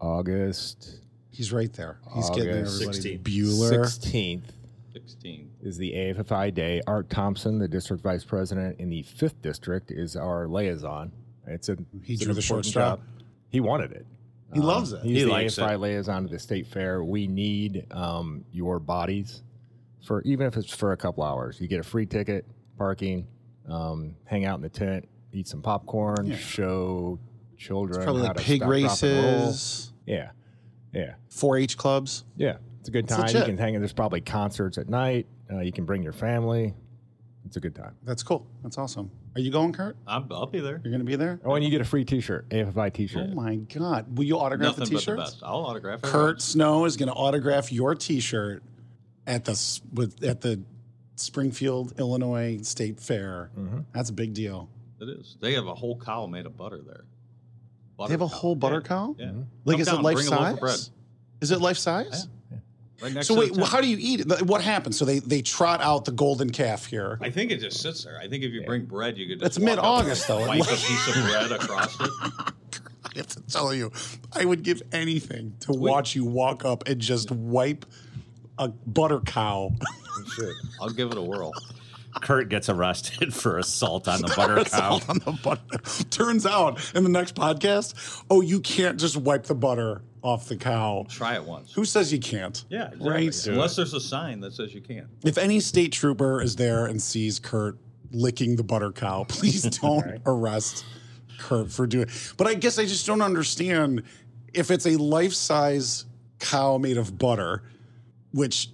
August 0.00 0.96
He's 1.32 1.52
right 1.52 1.72
there. 1.72 1.98
He's 2.14 2.28
getting 2.30 2.46
there. 2.52 2.60
August 2.66 2.82
Everybody. 2.82 3.18
16th. 3.18 3.22
Bueller. 3.22 3.68
sixteenth 3.86 4.52
16. 4.92 5.50
is 5.62 5.76
the 5.78 5.92
AFFI 5.92 6.52
day. 6.52 6.82
Art 6.86 7.08
Thompson, 7.08 7.58
the 7.58 7.68
district 7.68 8.02
vice 8.02 8.24
president 8.24 8.78
in 8.80 8.90
the 8.90 9.02
fifth 9.02 9.40
district, 9.40 9.90
is 9.92 10.16
our 10.16 10.48
liaison. 10.48 11.12
It's 11.46 11.68
a 11.68 11.76
He 12.02 12.14
it's 12.14 12.22
an 12.22 12.26
drew 12.26 12.34
the 12.34 12.42
short 12.42 12.66
important 12.66 12.66
straw. 12.66 12.90
job. 12.96 13.00
He 13.48 13.60
wanted 13.60 13.92
it. 13.92 14.06
He 14.52 14.60
loves 14.60 14.92
it. 14.92 15.02
He's 15.02 15.18
He 15.18 15.22
the 15.24 15.30
likes 15.30 15.54
AFI 15.56 15.74
it. 15.74 15.78
liaison 15.80 16.22
to 16.24 16.28
the 16.28 16.38
state 16.38 16.66
fair. 16.66 17.04
We 17.04 17.28
need 17.28 17.86
um, 17.92 18.44
your 18.52 18.80
bodies 18.80 19.42
for 20.04 20.22
even 20.22 20.46
if 20.48 20.56
it's 20.56 20.74
for 20.74 20.90
a 20.92 20.96
couple 20.96 21.22
hours. 21.22 21.60
You 21.60 21.68
get 21.68 21.78
a 21.78 21.84
free 21.84 22.06
ticket, 22.06 22.44
parking, 22.76 23.26
um, 23.68 24.16
hang 24.24 24.44
out 24.44 24.56
in 24.56 24.62
the 24.62 24.68
tent, 24.68 25.08
eat 25.32 25.46
some 25.46 25.62
popcorn, 25.62 26.26
Yeah. 26.26 26.36
show 26.36 27.20
children 27.56 28.02
Probably 28.02 28.22
how 28.22 28.28
like 28.28 28.36
to 28.38 28.42
pig 28.42 28.56
stop, 28.62 28.68
drop, 28.70 29.02
and 29.04 29.24
roll. 29.24 29.46
races, 29.46 29.89
Yeah, 30.06 30.30
yeah, 30.92 31.14
4-H 31.30 31.76
clubs. 31.76 32.24
yeah. 32.36 32.56
It's 32.80 32.88
a 32.88 32.92
good 32.92 33.06
time. 33.08 33.28
You 33.28 33.44
can 33.44 33.58
hang. 33.58 33.78
There's 33.78 33.92
probably 33.92 34.22
concerts 34.22 34.78
at 34.78 34.88
night. 34.88 35.26
Uh, 35.52 35.58
you 35.60 35.70
can 35.70 35.84
bring 35.84 36.02
your 36.02 36.14
family. 36.14 36.72
It's 37.44 37.56
a 37.56 37.60
good 37.60 37.74
time. 37.74 37.94
That's 38.04 38.22
cool. 38.22 38.46
That's 38.62 38.78
awesome. 38.78 39.10
Are 39.34 39.40
you 39.40 39.50
going, 39.50 39.74
Kurt? 39.74 39.96
I'm, 40.06 40.26
I'll 40.30 40.46
be 40.46 40.60
there. 40.60 40.80
You're 40.82 40.90
going 40.90 41.00
to 41.00 41.04
be 41.04 41.16
there? 41.16 41.38
Oh, 41.44 41.54
and 41.54 41.62
you 41.62 41.70
get 41.70 41.82
a 41.82 41.84
free 41.84 42.06
T-shirt, 42.06 42.48
AFFI 42.48 42.86
Oh 42.86 42.88
T-shirt. 42.88 43.28
Oh 43.30 43.34
my 43.34 43.56
God! 43.56 44.16
Will 44.16 44.24
you 44.24 44.38
autograph 44.38 44.78
Nothing 44.78 44.84
the 44.84 44.90
but 44.92 45.04
the 45.04 45.12
t-shirts? 45.16 45.22
best. 45.34 45.42
I'll 45.44 45.66
autograph 45.66 45.98
it. 46.02 46.06
Kurt 46.06 46.40
Snow 46.40 46.86
is 46.86 46.96
going 46.96 47.08
to 47.08 47.14
autograph 47.14 47.70
your 47.70 47.94
T-shirt 47.94 48.62
at 49.26 49.44
the 49.44 49.52
s- 49.52 49.82
with 49.92 50.24
at 50.24 50.40
the 50.40 50.62
Springfield, 51.16 51.98
Illinois 52.00 52.60
State 52.62 52.98
Fair. 52.98 53.50
Mm-hmm. 53.58 53.80
That's 53.92 54.08
a 54.10 54.14
big 54.14 54.32
deal. 54.32 54.70
It 55.00 55.08
is. 55.10 55.36
They 55.40 55.52
have 55.54 55.66
a 55.66 55.74
whole 55.74 55.98
cow 55.98 56.26
made 56.26 56.46
of 56.46 56.56
butter 56.56 56.80
there. 56.84 57.04
They 58.08 58.12
have 58.14 58.20
a 58.20 58.24
Butter 58.26 58.36
whole 58.36 58.54
butter 58.54 58.80
yeah. 58.82 58.88
cow. 58.88 59.16
Yeah. 59.18 59.26
Mm-hmm. 59.26 59.40
Like, 59.64 59.74
Come 59.74 59.80
is 59.80 59.86
down, 59.88 59.98
it 59.98 60.02
life 60.02 60.14
bring 60.16 60.26
a 60.26 60.30
loaf 60.30 60.38
size? 60.40 60.58
bread. 60.58 60.78
Is 61.40 61.50
it 61.50 61.60
life 61.60 61.78
size? 61.78 62.28
Right 63.02 63.12
next 63.14 63.28
So 63.28 63.34
to 63.34 63.40
wait, 63.40 63.54
the 63.54 63.60
well, 63.60 63.68
how 63.70 63.80
do 63.80 63.86
you 63.86 63.96
eat 63.98 64.20
it? 64.20 64.42
What 64.42 64.62
happens? 64.62 64.98
So 64.98 65.04
they 65.06 65.20
they 65.20 65.40
trot 65.40 65.80
out 65.80 66.04
the 66.04 66.12
golden 66.12 66.50
calf 66.50 66.84
here. 66.86 67.18
I 67.22 67.30
think 67.30 67.50
it 67.50 67.58
just 67.58 67.80
sits 67.80 68.04
there. 68.04 68.18
I 68.18 68.28
think 68.28 68.44
if 68.44 68.52
you 68.52 68.62
bring 68.64 68.84
bread, 68.84 69.16
you 69.16 69.26
could. 69.26 69.42
It's 69.42 69.56
Just 69.56 69.66
walk 69.66 69.76
mid-August, 69.76 70.28
though. 70.28 70.46
Wipe 70.46 70.60
a 70.60 70.64
piece 70.64 71.08
of 71.08 71.14
bread 71.14 71.52
across 71.52 71.98
it. 71.98 72.10
I 73.04 73.10
have 73.16 73.26
to 73.28 73.40
tell 73.42 73.72
you, 73.74 73.90
I 74.34 74.44
would 74.44 74.62
give 74.62 74.82
anything 74.92 75.54
to 75.60 75.72
watch 75.72 76.14
you 76.14 76.24
walk 76.26 76.64
up 76.64 76.86
and 76.86 77.00
just 77.00 77.30
wipe 77.30 77.86
a 78.58 78.68
butter 78.68 79.20
cow. 79.20 79.72
I'll 80.80 80.90
give 80.90 81.10
it 81.10 81.16
a 81.18 81.22
whirl. 81.22 81.52
Kurt 82.20 82.48
gets 82.48 82.68
arrested 82.68 83.32
for 83.42 83.58
assault 83.58 84.08
on 84.08 84.20
the 84.20 84.28
butter 84.36 84.64
cow. 84.64 85.00
on 85.08 85.18
the 85.20 85.38
butter. 85.42 85.78
Turns 86.10 86.46
out 86.46 86.94
in 86.94 87.02
the 87.04 87.10
next 87.10 87.34
podcast, 87.34 88.22
oh, 88.30 88.40
you 88.40 88.60
can't 88.60 88.98
just 88.98 89.16
wipe 89.16 89.44
the 89.44 89.54
butter 89.54 90.02
off 90.22 90.48
the 90.48 90.56
cow. 90.56 91.06
Try 91.08 91.34
it 91.34 91.44
once. 91.44 91.72
Who 91.72 91.84
says 91.84 92.12
you 92.12 92.18
can't? 92.18 92.64
Yeah, 92.68 92.86
exactly. 92.88 93.10
Right. 93.10 93.46
Unless 93.46 93.76
there's 93.76 93.94
a 93.94 94.00
sign 94.00 94.40
that 94.40 94.52
says 94.52 94.74
you 94.74 94.80
can't. 94.80 95.06
If 95.24 95.38
any 95.38 95.60
state 95.60 95.92
trooper 95.92 96.42
is 96.42 96.56
there 96.56 96.86
and 96.86 97.00
sees 97.00 97.38
Kurt 97.38 97.78
licking 98.12 98.56
the 98.56 98.62
butter 98.64 98.92
cow, 98.92 99.24
please 99.28 99.62
don't 99.62 100.20
arrest 100.26 100.84
Kurt 101.38 101.70
for 101.70 101.86
doing. 101.86 102.08
But 102.36 102.46
I 102.48 102.54
guess 102.54 102.78
I 102.78 102.84
just 102.84 103.06
don't 103.06 103.22
understand 103.22 104.02
if 104.52 104.70
it's 104.70 104.86
a 104.86 104.96
life 104.96 105.32
size 105.32 106.04
cow 106.38 106.76
made 106.78 106.96
of 106.96 107.18
butter, 107.18 107.62
which 108.32 108.68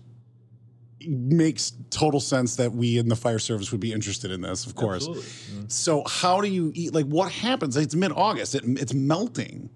makes 1.00 1.72
total 1.90 2.20
sense 2.20 2.56
that 2.56 2.72
we 2.72 2.98
in 2.98 3.08
the 3.08 3.16
fire 3.16 3.38
service 3.38 3.70
would 3.72 3.80
be 3.80 3.92
interested 3.92 4.30
in 4.30 4.40
this, 4.40 4.66
of 4.66 4.74
course. 4.74 5.06
Absolutely. 5.08 5.22
Mm-hmm. 5.22 5.68
So 5.68 6.02
how 6.06 6.40
do 6.40 6.48
you 6.48 6.72
eat? 6.74 6.94
Like, 6.94 7.06
what 7.06 7.30
happens? 7.32 7.76
It's 7.76 7.94
mid 7.94 8.12
August. 8.12 8.54
It, 8.54 8.62
it's 8.66 8.94
melting. 8.94 9.68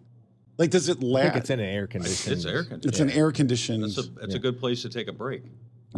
Like, 0.59 0.71
does 0.71 0.89
it 0.89 0.99
I 1.03 1.07
last? 1.07 1.25
think 1.33 1.37
it's 1.37 1.51
in 1.51 1.61
an 1.61 1.67
air 1.67 1.87
conditioned. 1.87 2.37
It's 2.37 2.45
air 2.47 2.65
conditioned. 2.65 2.85
It's 2.87 3.01
an 3.01 3.11
air 3.11 3.33
conditioned. 3.33 3.85
It's 3.85 3.99
a 3.99 4.05
it's 4.23 4.35
a 4.35 4.39
good 4.39 4.59
place 4.59 4.83
to 4.83 4.89
take 4.89 5.09
a 5.09 5.13
break. 5.13 5.43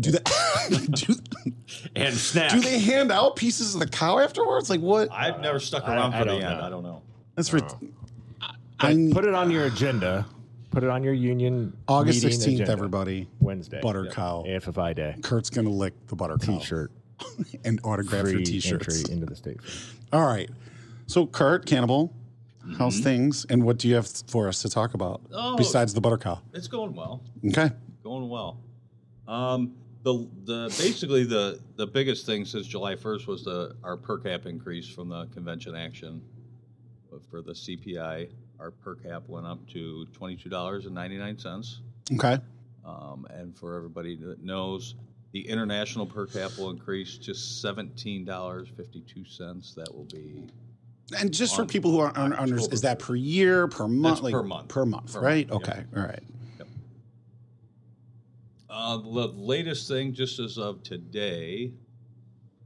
Do 0.00 0.10
they 0.10 0.18
do, 0.90 1.14
And 1.96 2.14
snack. 2.14 2.50
do 2.50 2.60
they 2.60 2.78
hand 2.78 3.12
out 3.12 3.36
pieces 3.36 3.74
of 3.74 3.80
the 3.80 3.86
cow 3.88 4.18
afterwards? 4.18 4.70
Like 4.70 4.80
what? 4.80 5.10
I've 5.12 5.40
never 5.40 5.60
stuck 5.60 5.86
around 5.86 6.14
I 6.14 6.20
for 6.20 6.24
the 6.24 6.32
end. 6.34 6.42
know. 6.42 6.60
I 6.64 6.70
don't 6.70 6.82
know. 6.82 7.02
That's 7.34 7.52
rit- 7.52 7.74
I 8.80 9.10
Put 9.12 9.24
it 9.24 9.34
on 9.34 9.50
your 9.50 9.66
agenda. 9.66 10.26
Put 10.72 10.82
it 10.84 10.88
on 10.90 11.04
your 11.04 11.12
union. 11.12 11.76
August 11.86 12.24
meeting 12.24 12.30
sixteenth, 12.30 12.54
agenda. 12.62 12.72
everybody. 12.72 13.28
Wednesday. 13.40 13.80
Butter 13.82 14.06
cow. 14.06 14.42
AFFI 14.48 14.96
Day. 14.96 15.16
Kurt's 15.22 15.50
gonna 15.50 15.68
lick 15.70 15.92
the 16.08 16.16
butter 16.16 16.38
cow 16.38 16.58
T-shirt. 16.58 16.90
and 17.64 17.78
autograph 17.84 18.26
your 18.28 18.40
t-shirts. 18.40 18.98
entry 19.00 19.14
into 19.14 19.26
the 19.26 19.36
state. 19.36 19.58
All 20.12 20.26
right. 20.26 20.50
So 21.06 21.26
Kurt 21.26 21.66
Cannibal, 21.66 22.12
how's 22.78 22.94
Mm-hmm. 22.94 23.02
things, 23.04 23.44
and 23.50 23.64
what 23.64 23.76
do 23.78 23.86
you 23.86 23.94
have 23.96 24.08
for 24.26 24.48
us 24.48 24.62
to 24.62 24.70
talk 24.70 24.94
about 24.94 25.20
Oh. 25.32 25.56
besides 25.56 25.92
the 25.94 26.00
butter 26.00 26.16
cow? 26.18 26.40
It's 26.54 26.66
going 26.68 26.94
well. 26.94 27.22
Okay. 27.46 27.70
Going 28.02 28.28
well. 28.30 28.58
Um, 29.28 29.74
the 30.04 30.26
the 30.46 30.64
basically 30.78 31.24
the 31.24 31.60
the 31.76 31.86
biggest 31.86 32.24
thing 32.26 32.44
since 32.46 32.66
July 32.66 32.96
first 32.96 33.26
was 33.28 33.44
the 33.44 33.76
our 33.84 33.96
per 33.98 34.16
cap 34.18 34.46
increase 34.46 34.88
from 34.88 35.10
the 35.10 35.26
convention 35.26 35.76
action 35.76 36.22
for 37.30 37.42
the 37.42 37.52
CPI. 37.52 38.30
Our 38.62 38.70
per 38.70 38.94
cap 38.94 39.24
went 39.26 39.44
up 39.44 39.66
to 39.70 40.06
twenty 40.12 40.36
two 40.36 40.48
dollars 40.48 40.86
and 40.86 40.94
ninety 40.94 41.18
nine 41.18 41.36
cents. 41.36 41.80
Okay. 42.14 42.38
Um, 42.84 43.26
and 43.30 43.56
for 43.56 43.74
everybody 43.76 44.14
that 44.16 44.40
knows, 44.44 44.94
the 45.32 45.40
international 45.48 46.06
per 46.06 46.26
cap 46.26 46.52
will 46.56 46.70
increase 46.70 47.18
to 47.18 47.34
seventeen 47.34 48.24
dollars 48.24 48.68
fifty 48.76 49.00
two 49.00 49.24
cents. 49.24 49.74
That 49.74 49.92
will 49.92 50.04
be 50.04 50.44
And 51.18 51.34
just 51.34 51.56
for 51.56 51.66
people 51.66 51.90
who 51.90 51.98
aren't, 51.98 52.16
aren't 52.16 52.38
under, 52.38 52.56
is 52.56 52.82
that 52.82 53.00
per 53.00 53.16
year, 53.16 53.66
per 53.66 53.88
month? 53.88 54.22
That's 54.22 54.32
per 54.32 54.42
month. 54.44 54.68
Per 54.68 54.86
month, 54.86 55.12
Per 55.12 55.20
right? 55.20 55.48
month, 55.50 55.68
Okay. 55.68 55.84
All 55.96 56.02
right. 56.04 56.22
Uh, 58.70 58.96
the 58.98 59.28
latest 59.34 59.88
thing, 59.88 60.14
just 60.14 60.38
as 60.38 60.56
of 60.56 60.82
today, 60.84 61.72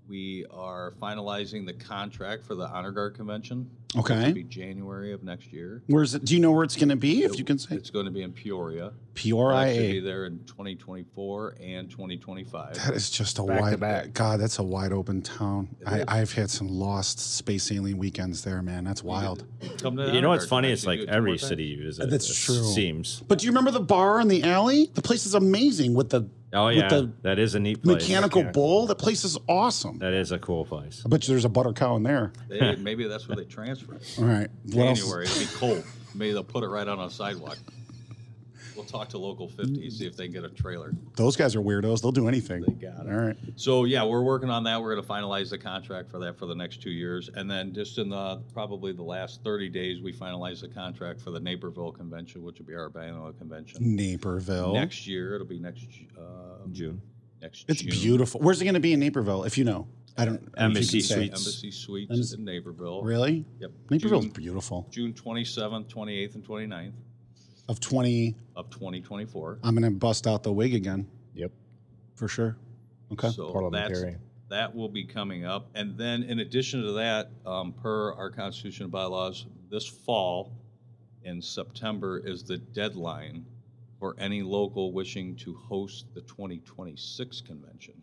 we 0.08 0.46
are 0.50 0.94
finalizing 1.02 1.66
the 1.66 1.72
contract 1.72 2.44
for 2.44 2.54
the 2.54 2.66
Honor 2.68 2.90
Guard 2.92 3.14
Convention. 3.14 3.68
which 3.94 4.04
Okay. 4.04 4.26
will 4.26 4.34
be 4.34 4.42
January 4.42 5.12
of 5.12 5.22
next 5.22 5.52
year. 5.52 5.82
Where's 5.86 6.14
it? 6.14 6.24
Do 6.24 6.34
you 6.34 6.40
know 6.40 6.52
where 6.52 6.64
it's 6.64 6.76
going 6.76 6.90
to 6.90 6.96
be? 6.96 7.22
If 7.24 7.38
you 7.38 7.44
can 7.44 7.58
say 7.58 7.76
It's 7.76 7.88
going 7.90 8.04
to 8.04 8.10
be 8.10 8.22
in 8.22 8.32
Peoria. 8.32 8.92
Peoria. 9.14 9.46
We'll 9.46 9.54
R 9.54 9.54
I 9.54 9.68
actually 9.70 9.92
be 9.92 10.00
there 10.00 10.26
in 10.26 10.38
2024 10.44 11.56
and 11.62 11.90
2025. 11.90 12.74
That 12.74 12.94
is 12.94 13.08
just 13.10 13.38
a 13.38 13.42
Back 13.42 13.60
wide. 13.60 13.80
back. 13.80 14.12
God, 14.12 14.38
that's 14.40 14.58
a 14.58 14.62
wide 14.62 14.92
open 14.92 15.22
town. 15.22 15.68
It 15.80 15.88
I, 15.88 16.04
I've 16.20 16.32
had 16.32 16.50
some 16.50 16.68
lost 16.68 17.18
space 17.20 17.72
alien 17.72 17.96
weekends 17.98 18.42
there, 18.44 18.60
man. 18.62 18.84
That's 18.84 19.02
wild. 19.02 19.44
Come 19.78 19.96
to 19.96 20.04
the 20.06 20.12
You 20.14 20.20
know 20.20 20.28
what's 20.28 20.44
Guard 20.44 20.50
funny? 20.50 20.72
It's 20.72 20.84
like 20.86 20.98
do 20.98 21.04
it 21.04 21.06
two 21.06 21.12
every 21.12 21.38
city 21.38 21.64
you 21.64 21.82
visit. 21.84 22.10
That's 22.10 22.28
it 22.28 22.34
true. 22.34 22.62
Seems. 22.64 23.22
But 23.28 23.38
do 23.38 23.46
you 23.46 23.50
remember 23.50 23.70
the 23.70 23.80
bar 23.80 24.20
in 24.20 24.28
the 24.28 24.42
alley? 24.42 24.90
The 24.94 25.02
place 25.02 25.24
is 25.26 25.34
amazing 25.34 25.94
with 25.94 26.10
the 26.10 26.28
Oh 26.56 26.68
yeah, 26.68 26.88
the 26.88 27.12
that 27.22 27.38
is 27.38 27.54
a 27.54 27.60
neat 27.60 27.82
place. 27.82 28.02
mechanical 28.02 28.40
Mechanical. 28.40 28.62
bull. 28.62 28.86
That 28.86 28.96
place 28.98 29.24
is 29.24 29.36
awesome. 29.48 29.98
That 29.98 30.12
is 30.14 30.32
a 30.32 30.38
cool 30.38 30.64
place. 30.64 31.02
I 31.04 31.08
bet 31.08 31.26
you 31.26 31.32
there's 31.32 31.44
a 31.44 31.50
butter 31.50 31.72
cow 31.72 31.96
in 31.96 32.02
there. 32.02 32.32
They, 32.48 32.76
maybe 32.78 33.06
that's 33.06 33.28
where 33.28 33.36
they 33.36 33.44
transfer. 33.44 33.98
All 34.18 34.24
right. 34.24 34.48
What? 34.64 34.96
January, 34.96 35.26
it'll 35.26 35.40
be 35.40 35.46
cold. 35.54 35.84
Maybe 36.14 36.32
they'll 36.32 36.44
put 36.44 36.64
it 36.64 36.68
right 36.68 36.88
on 36.88 36.98
a 37.00 37.10
sidewalk. 37.10 37.58
We'll 38.76 38.84
talk 38.84 39.08
to 39.10 39.18
local 39.18 39.48
50, 39.48 39.90
see 39.90 40.06
if 40.06 40.16
they 40.16 40.24
can 40.24 40.34
get 40.34 40.44
a 40.44 40.50
trailer. 40.50 40.92
Those 41.16 41.34
guys 41.34 41.56
are 41.56 41.60
weirdos. 41.60 42.02
They'll 42.02 42.12
do 42.12 42.28
anything. 42.28 42.60
They 42.62 42.72
got 42.72 43.06
it. 43.06 43.12
All 43.12 43.18
right. 43.18 43.36
So 43.56 43.84
yeah, 43.84 44.04
we're 44.04 44.22
working 44.22 44.50
on 44.50 44.64
that. 44.64 44.80
We're 44.80 44.94
going 44.94 45.06
to 45.06 45.10
finalize 45.10 45.50
the 45.50 45.58
contract 45.58 46.10
for 46.10 46.18
that 46.18 46.38
for 46.38 46.46
the 46.46 46.54
next 46.54 46.82
two 46.82 46.90
years, 46.90 47.30
and 47.34 47.50
then 47.50 47.72
just 47.72 47.96
in 47.98 48.10
the 48.10 48.42
probably 48.52 48.92
the 48.92 49.02
last 49.02 49.42
30 49.42 49.70
days, 49.70 50.02
we 50.02 50.12
finalize 50.12 50.60
the 50.60 50.68
contract 50.68 51.20
for 51.20 51.30
the 51.30 51.40
Naperville 51.40 51.92
convention, 51.92 52.42
which 52.42 52.58
will 52.58 52.66
be 52.66 52.74
our 52.74 52.90
biannual 52.90 53.36
convention. 53.38 53.78
Naperville. 53.96 54.74
Next 54.74 55.06
year, 55.06 55.34
it'll 55.34 55.46
be 55.46 55.58
next 55.58 55.86
uh, 56.18 56.66
June. 56.72 57.00
Next 57.40 57.60
June. 57.60 57.66
It's 57.68 57.80
June. 57.82 57.90
beautiful. 57.90 58.40
Where's 58.40 58.60
it 58.60 58.64
going 58.64 58.74
to 58.74 58.80
be 58.80 58.92
in 58.92 59.00
Naperville? 59.00 59.44
If 59.44 59.56
you 59.56 59.64
know, 59.64 59.88
I 60.18 60.24
don't. 60.26 60.34
I 60.34 60.36
don't 60.36 60.44
know 60.44 60.64
Embassy 60.80 61.00
can. 61.00 61.08
Suites. 61.08 61.40
Embassy 61.40 61.70
Suites 61.70 62.10
Embassy- 62.10 62.36
in 62.36 62.44
Naperville. 62.44 63.02
Really? 63.02 63.44
Yep. 63.60 63.70
Naperville's 63.90 64.24
June, 64.26 64.32
beautiful. 64.34 64.86
June 64.90 65.12
27th, 65.14 65.86
28th, 65.88 66.34
and 66.34 66.44
29th 66.44 66.92
Of 67.68 67.80
twenty, 67.80 68.36
of 68.54 68.70
2024. 68.70 69.58
I'm 69.64 69.74
going 69.76 69.92
to 69.92 69.98
bust 69.98 70.26
out 70.26 70.42
the 70.44 70.52
wig 70.52 70.74
again 70.74 71.08
Yep. 71.34 71.50
for 72.14 72.28
sure. 72.28 72.56
Okay. 73.12 73.28
So 73.30 73.42
that's, 73.44 73.52
Parliamentary. 73.52 74.16
that 74.48 74.72
will 74.74 74.88
be 74.88 75.04
coming 75.04 75.44
up. 75.44 75.68
And 75.74 75.96
then 75.98 76.22
in 76.22 76.38
addition 76.40 76.82
to 76.82 76.92
that, 76.92 77.30
um, 77.44 77.72
per 77.72 78.12
our 78.12 78.30
constitution 78.30 78.84
and 78.84 78.92
bylaws, 78.92 79.46
this 79.68 79.84
fall 79.86 80.52
in 81.24 81.42
September 81.42 82.18
is 82.18 82.44
the 82.44 82.58
deadline 82.58 83.44
for 83.98 84.14
any 84.18 84.42
local 84.42 84.92
wishing 84.92 85.34
to 85.36 85.54
host 85.54 86.06
the 86.14 86.20
2026 86.20 87.40
convention. 87.40 87.94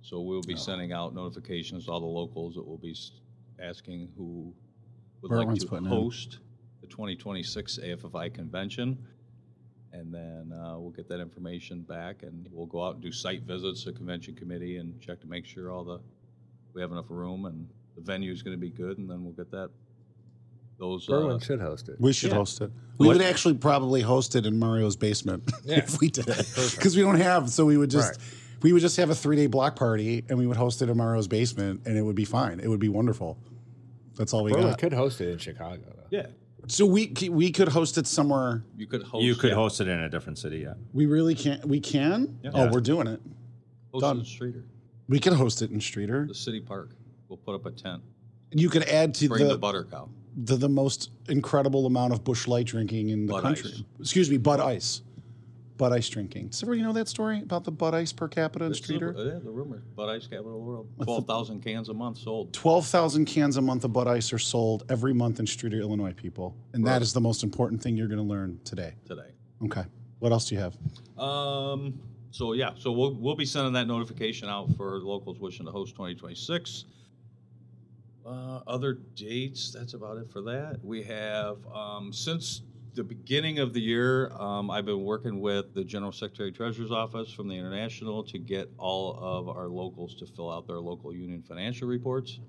So 0.00 0.20
we'll 0.22 0.40
be 0.42 0.56
sending 0.56 0.92
out 0.92 1.14
notifications 1.14 1.84
to 1.86 1.90
all 1.92 2.00
the 2.00 2.06
locals 2.06 2.54
that 2.54 2.66
will 2.66 2.78
be 2.78 2.92
s- 2.92 3.10
asking 3.60 4.08
who 4.16 4.54
would 5.20 5.30
like 5.30 5.40
Everyone's 5.42 5.64
to 5.64 5.68
putting 5.68 5.84
in. 5.86 5.90
host 5.92 6.38
the 6.88 6.94
2026 6.94 7.78
AFFI 7.82 8.32
convention. 8.34 8.98
And 9.92 10.12
then 10.12 10.52
uh, 10.52 10.78
we'll 10.78 10.90
get 10.90 11.08
that 11.08 11.20
information 11.20 11.80
back 11.80 12.22
and 12.22 12.46
we'll 12.52 12.66
go 12.66 12.84
out 12.84 12.94
and 12.94 13.02
do 13.02 13.10
site 13.10 13.42
visits 13.42 13.84
to 13.84 13.92
convention 13.92 14.34
committee 14.34 14.76
and 14.76 14.98
check 15.00 15.20
to 15.20 15.26
make 15.26 15.46
sure 15.46 15.70
all 15.70 15.82
the, 15.84 15.98
we 16.74 16.80
have 16.82 16.92
enough 16.92 17.06
room 17.08 17.46
and 17.46 17.66
the 17.94 18.02
venue 18.02 18.30
is 18.32 18.42
going 18.42 18.54
to 18.56 18.60
be 18.60 18.70
good 18.70 18.98
and 18.98 19.08
then 19.08 19.24
we'll 19.24 19.32
get 19.32 19.50
that, 19.50 19.70
those, 20.78 21.08
uh, 21.08 21.38
should 21.40 21.60
host 21.60 21.88
it. 21.88 21.96
We 21.98 22.12
should 22.12 22.30
Yeah. 22.30 22.36
host 22.36 22.60
it. 22.60 22.70
We 22.98 23.06
What- 23.06 23.16
would 23.16 23.24
actually 23.26 23.54
probably 23.54 24.02
host 24.02 24.36
it 24.36 24.44
in 24.46 24.58
Mario's 24.58 24.96
basement 24.96 25.50
Yeah. 25.64 25.78
if 25.78 26.00
we 26.00 26.10
did 26.10 26.28
it 26.28 26.36
because 26.76 26.94
we 26.96 27.02
don't 27.02 27.16
have. 27.20 27.50
So 27.50 27.64
we 27.64 27.76
would 27.78 27.90
just 27.90 28.10
Right. 28.20 28.62
we 28.62 28.72
would 28.72 28.82
just 28.82 28.96
have 28.98 29.08
a 29.10 29.14
three 29.14 29.36
day 29.36 29.46
block 29.46 29.74
party 29.74 30.24
and 30.28 30.38
we 30.38 30.46
would 30.46 30.56
host 30.58 30.82
it 30.82 30.90
in 30.90 30.96
Mario's 30.96 31.28
basement 31.28 31.82
and 31.86 31.96
it 31.96 32.02
would 32.02 32.16
be 32.16 32.24
fine. 32.26 32.60
It 32.60 32.68
would 32.68 32.80
be 32.80 32.88
wonderful. 32.90 33.38
That's 34.16 34.34
all 34.34 34.44
we 34.44 34.52
Berlin 34.52 34.68
got. 34.70 34.78
could 34.78 34.92
host 34.92 35.20
it 35.22 35.30
in 35.30 35.38
Chicago. 35.38 35.82
Though. 35.96 36.02
yeah, 36.10 36.26
So 36.68 36.84
we 36.86 37.12
we 37.30 37.50
could 37.50 37.68
host 37.68 37.96
it 37.98 38.06
somewhere. 38.06 38.62
you 38.76 38.86
could 38.86 39.02
host. 39.02 39.24
You 39.24 39.34
could 39.34 39.50
yeah, 39.50 39.56
host 39.56 39.80
it 39.80 39.88
in 39.88 40.00
a 40.00 40.08
different 40.08 40.38
city. 40.38 40.58
Yeah. 40.58 40.74
We 40.92 41.06
really 41.06 41.34
can't. 41.34 41.64
We 41.66 41.80
can. 41.80 42.38
Yeah. 42.42 42.50
Oh, 42.54 42.64
Yeah. 42.64 42.70
we're 42.70 42.80
doing 42.80 43.06
it. 43.06 43.20
Host 43.92 44.02
it 44.04 44.06
done. 44.06 44.18
in 44.18 44.24
Streator, 44.24 44.62
We 45.08 45.18
could 45.18 45.32
host 45.32 45.62
it 45.62 45.70
in 45.70 45.78
Streator. 45.78 46.28
the 46.28 46.34
city 46.34 46.60
park. 46.60 46.90
We'll 47.28 47.38
put 47.38 47.54
up 47.54 47.64
a 47.66 47.70
tent. 47.70 48.02
And 48.52 48.60
You 48.60 48.68
could 48.68 48.84
add 48.84 49.14
to 49.16 49.28
Bring 49.28 49.44
the, 49.46 49.54
the, 49.54 49.58
butter 49.58 49.84
cow. 49.84 50.08
the 50.36 50.56
the 50.56 50.68
most 50.68 51.10
incredible 51.28 51.86
amount 51.86 52.12
of 52.12 52.22
Busch 52.24 52.46
Light 52.46 52.66
drinking 52.66 53.08
in 53.10 53.26
the 53.26 53.32
Bud 53.32 53.42
country. 53.42 53.70
Ice. 53.74 53.82
Excuse 54.00 54.30
me, 54.30 54.36
Bud 54.36 54.60
Ice. 54.60 55.02
Bud 55.78 55.92
Ice 55.92 56.08
drinking. 56.08 56.48
Does 56.48 56.62
everybody 56.62 56.82
know 56.82 56.92
that 56.92 57.08
story 57.08 57.40
about 57.40 57.64
the 57.64 57.70
Bud 57.70 57.94
Ice 57.94 58.12
per 58.12 58.28
capita 58.28 58.64
in 58.64 58.72
the, 58.72 58.76
Streator? 58.76 59.16
yeah, 59.16 59.38
the 59.38 59.50
rumor. 59.50 59.82
Bud 59.94 60.10
Ice 60.10 60.26
capital 60.26 60.54
of 60.54 60.58
the 60.58 60.64
world. 60.64 60.88
Twelve 61.02 61.26
thousand 61.26 61.62
cans 61.62 61.88
a 61.88 61.94
month 61.94 62.18
sold. 62.18 62.52
12,000 62.52 63.24
cans 63.24 63.56
a 63.56 63.62
month 63.62 63.84
of 63.84 63.92
Bud 63.92 64.08
Ice 64.08 64.32
are 64.32 64.38
sold 64.38 64.84
every 64.90 65.14
month 65.14 65.38
in 65.38 65.46
Streator, 65.46 65.80
Illinois, 65.80 66.12
people. 66.12 66.56
And 66.74 66.84
that 66.86 67.00
is 67.00 67.12
the 67.12 67.20
most 67.20 67.44
important 67.44 67.80
thing 67.80 67.96
you're 67.96 68.08
going 68.08 68.18
to 68.18 68.24
learn 68.24 68.60
today. 68.64 68.94
today. 69.06 69.30
Okay. 69.64 69.84
What 70.18 70.32
else 70.32 70.48
do 70.48 70.56
you 70.56 70.60
have? 70.60 70.76
Um. 71.16 72.00
So 72.32 72.52
yeah. 72.52 72.72
So 72.76 72.90
we'll 72.92 73.14
we'll 73.14 73.36
be 73.36 73.46
sending 73.46 73.72
that 73.74 73.86
notification 73.86 74.48
out 74.48 74.76
for 74.76 74.98
locals 74.98 75.38
wishing 75.38 75.64
to 75.64 75.72
host 75.72 75.94
2026. 75.94 76.84
Uh, 78.26 78.60
other 78.66 78.98
dates. 79.14 79.72
That's 79.72 79.94
about 79.94 80.18
it 80.18 80.30
for 80.30 80.42
that. 80.42 80.80
We 80.82 81.02
have 81.04 81.58
um, 81.72 82.12
since 82.12 82.62
the 82.98 83.04
beginning 83.04 83.60
of 83.60 83.72
the 83.72 83.80
year. 83.80 84.32
Um, 84.32 84.72
I've 84.72 84.84
been 84.84 85.04
working 85.04 85.40
with 85.40 85.72
the 85.72 85.84
General 85.84 86.10
Secretary 86.10 86.50
Treasurer's 86.50 86.90
Office 86.90 87.30
from 87.30 87.46
the 87.46 87.54
International 87.54 88.24
to 88.24 88.38
get 88.38 88.68
all 88.76 89.16
of 89.22 89.48
our 89.48 89.68
locals 89.68 90.16
to 90.16 90.26
fill 90.26 90.50
out 90.50 90.66
their 90.66 90.80
local 90.80 91.14
union 91.14 91.40
financial 91.40 91.86
reports. 91.86 92.40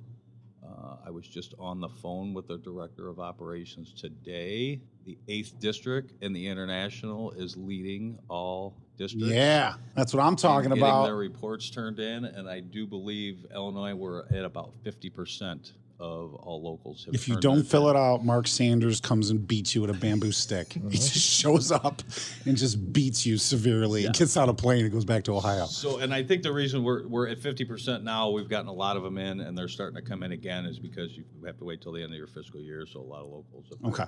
Uh, 0.68 0.96
I 1.06 1.12
was 1.12 1.28
just 1.28 1.54
on 1.60 1.80
the 1.80 1.88
phone 1.88 2.34
with 2.34 2.48
the 2.48 2.58
director 2.58 3.10
of 3.10 3.20
operations 3.20 3.94
today. 3.94 4.82
The 5.06 5.20
eighth 5.28 5.60
district 5.60 6.14
in 6.24 6.34
the 6.34 6.48
international 6.48 7.30
is 7.34 7.56
leading 7.56 8.18
all 8.28 8.76
districts. 8.98 9.30
Yeah, 9.30 9.76
that's 9.96 10.16
what 10.16 10.24
I'm 10.24 10.36
talking 10.36 10.70
getting 10.70 10.84
about. 10.84 11.04
their 11.06 11.16
reports 11.16 11.70
turned 11.70 12.00
in, 12.00 12.26
and 12.26 12.50
I 12.50 12.60
do 12.60 12.88
believe 12.88 13.46
Illinois 13.54 13.94
we're 13.94 14.26
at 14.30 14.46
about 14.46 14.74
fifty 14.84 15.12
percent 15.12 15.74
of 16.00 16.34
all 16.36 16.62
locals. 16.64 17.06
Have 17.06 17.14
If 17.14 17.28
you 17.28 17.36
don't 17.40 17.64
fill 17.64 17.90
in. 17.90 17.96
it 17.96 18.00
out, 18.00 18.24
Mark 18.24 18.48
Sanders 18.48 19.02
comes 19.02 19.30
and 19.30 19.46
beats 19.46 19.76
you 19.76 19.82
with 19.82 19.90
a 19.90 19.94
bamboo 19.94 20.32
stick. 20.32 20.78
He 20.90 20.98
just 20.98 21.18
shows 21.18 21.72
up 21.72 22.02
and 22.46 22.58
just 22.58 22.94
beats 22.94 23.26
you 23.26 23.38
severely. 23.38 24.04
Gets 24.04 24.38
out 24.38 24.50
a 24.50 24.54
plane 24.54 24.86
and 24.86 24.94
goes 24.94 25.06
back 25.06 25.24
to 25.26 25.36
Ohio. 25.36 25.66
So, 25.66 25.98
and 26.00 26.14
I 26.14 26.24
think 26.24 26.44
the 26.44 26.54
reason 26.54 26.84
we're, 26.84 27.06
we're 27.08 27.28
at 27.28 27.40
fifty 27.40 27.66
percent 27.66 28.04
now, 28.04 28.30
we've 28.30 28.50
gotten 28.50 28.68
a 28.68 28.74
lot 28.74 28.96
of 28.98 29.04
them 29.04 29.18
in, 29.18 29.42
and 29.42 29.58
they're 29.58 29.68
starting 29.68 29.96
to 30.02 30.02
come 30.02 30.24
in 30.24 30.32
again, 30.32 30.66
is 30.66 30.80
because 30.80 31.16
you 31.18 31.26
have 31.46 31.58
to 31.58 31.66
wait 31.66 31.82
till 31.82 31.92
the 31.92 32.02
end 32.02 32.12
of 32.14 32.18
your 32.18 32.28
fiscal 32.28 32.62
year. 32.62 32.86
So 32.92 33.00
a 33.00 33.02
lot 33.02 33.22
of 33.24 33.28
locals. 33.30 33.66
Have 33.70 33.94
Okay. 33.94 34.06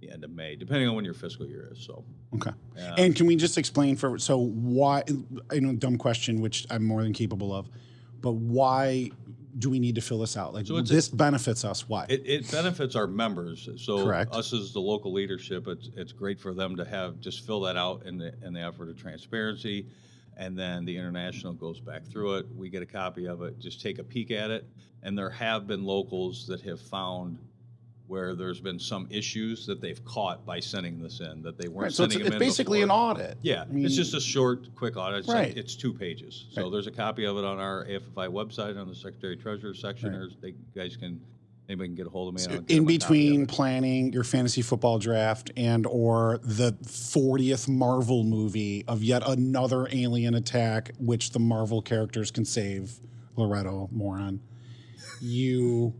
The 0.00 0.10
end 0.10 0.22
of 0.24 0.30
May, 0.30 0.54
depending 0.56 0.88
on 0.88 0.94
when 0.96 1.04
your 1.04 1.14
fiscal 1.14 1.46
year 1.46 1.68
is. 1.72 1.84
So. 1.84 2.04
Okay. 2.34 2.50
And 2.96 3.14
can 3.16 3.26
we 3.26 3.36
just 3.36 3.58
explain 3.58 3.96
for 3.96 4.18
so 4.18 4.38
why 4.38 5.02
I 5.50 5.58
know 5.58 5.72
dumb 5.74 5.98
question, 5.98 6.40
which 6.40 6.66
I'm 6.70 6.84
more 6.84 7.02
than 7.02 7.12
capable 7.12 7.54
of, 7.54 7.68
but 8.20 8.32
why 8.32 9.10
do 9.58 9.70
we 9.70 9.78
need 9.78 9.94
to 9.94 10.00
fill 10.00 10.18
this 10.18 10.36
out? 10.36 10.52
Like 10.54 10.66
So 10.66 10.76
it's 10.76 10.90
a- 10.90 10.94
this 10.94 11.08
benefits 11.08 11.64
us. 11.64 11.88
Why? 11.88 12.06
It, 12.08 12.22
it 12.24 12.50
benefits 12.50 12.96
our 12.96 13.06
members. 13.06 13.68
So 13.76 14.04
Correct. 14.04 14.34
us 14.34 14.52
as 14.52 14.72
the 14.72 14.80
local 14.80 15.12
leadership, 15.12 15.68
it's, 15.68 15.90
it's 15.96 16.12
great 16.12 16.40
for 16.40 16.54
them 16.54 16.76
to 16.76 16.84
have 16.84 17.20
just 17.20 17.46
fill 17.46 17.60
that 17.62 17.76
out 17.76 18.04
in 18.06 18.18
the 18.18 18.34
in 18.44 18.52
the 18.52 18.60
effort 18.60 18.88
of 18.88 18.96
transparency, 19.00 19.86
and 20.36 20.58
then 20.58 20.84
the 20.84 20.96
international 20.96 21.52
goes 21.52 21.80
back 21.80 22.04
through 22.06 22.36
it. 22.36 22.46
We 22.56 22.68
get 22.68 22.82
a 22.82 22.86
copy 22.86 23.26
of 23.26 23.42
it, 23.42 23.58
just 23.58 23.80
take 23.80 23.98
a 23.98 24.04
peek 24.04 24.30
at 24.30 24.50
it, 24.50 24.66
and 25.02 25.16
there 25.16 25.30
have 25.30 25.66
been 25.66 25.84
locals 25.84 26.46
that 26.48 26.60
have 26.62 26.80
found 26.80 27.38
where 28.06 28.34
there's 28.34 28.60
been 28.60 28.78
some 28.78 29.06
issues 29.10 29.66
that 29.66 29.80
they've 29.80 30.04
caught 30.04 30.44
by 30.44 30.60
sending 30.60 31.00
this 31.02 31.20
in 31.20 31.40
that 31.42 31.56
they 31.56 31.68
weren't 31.68 31.84
Right, 31.84 31.92
so 31.92 32.04
it's, 32.04 32.12
sending 32.12 32.20
it's 32.26 32.34
them 32.34 32.42
in 32.42 32.48
basically 32.48 32.80
before. 32.82 32.94
an 32.96 33.00
audit. 33.00 33.38
Yeah, 33.42 33.62
I 33.62 33.72
mean, 33.72 33.84
it's 33.86 33.96
just 33.96 34.12
a 34.14 34.20
short, 34.20 34.74
quick 34.74 34.96
audit. 34.96 35.20
It's, 35.20 35.28
like- 35.28 35.36
Right. 35.36 35.56
it's 35.56 35.74
two 35.74 35.94
pages. 35.94 36.46
So 36.52 36.64
Right. 36.64 36.72
there's 36.72 36.86
a 36.86 36.90
copy 36.90 37.24
of 37.24 37.38
it 37.38 37.44
on 37.44 37.58
our 37.58 37.86
AFFI 37.86 38.28
website 38.28 38.78
on 38.78 38.88
the 38.88 38.94
Secretary 38.94 39.36
Treasurer 39.36 39.72
section. 39.74 40.10
Right. 40.10 40.18
There's, 40.18 40.36
they 40.42 40.54
guys 40.74 40.96
can 40.96 41.20
anybody 41.66 41.88
can 41.88 41.94
get 41.96 42.06
a 42.06 42.10
hold 42.10 42.28
of 42.28 42.34
me. 42.38 42.44
and 42.44 42.52
in 42.52 42.58
them 42.58 42.60
a 42.60 42.66
copy 42.66 42.94
of 42.96 43.00
between 43.00 43.46
planning 43.46 44.12
your 44.12 44.22
fantasy 44.22 44.60
football 44.60 44.98
draft 44.98 45.50
and 45.56 45.86
or 45.86 46.38
the 46.42 46.72
40th 46.84 47.68
Marvel 47.68 48.22
movie 48.22 48.84
of 48.86 49.02
yet 49.02 49.22
another 49.26 49.88
alien 49.90 50.34
attack 50.34 50.90
which 50.98 51.30
the 51.30 51.38
Marvel 51.38 51.80
characters 51.80 52.30
can 52.30 52.44
save 52.44 53.00
Loretto 53.36 53.88
moron 53.90 54.40
you 55.22 55.94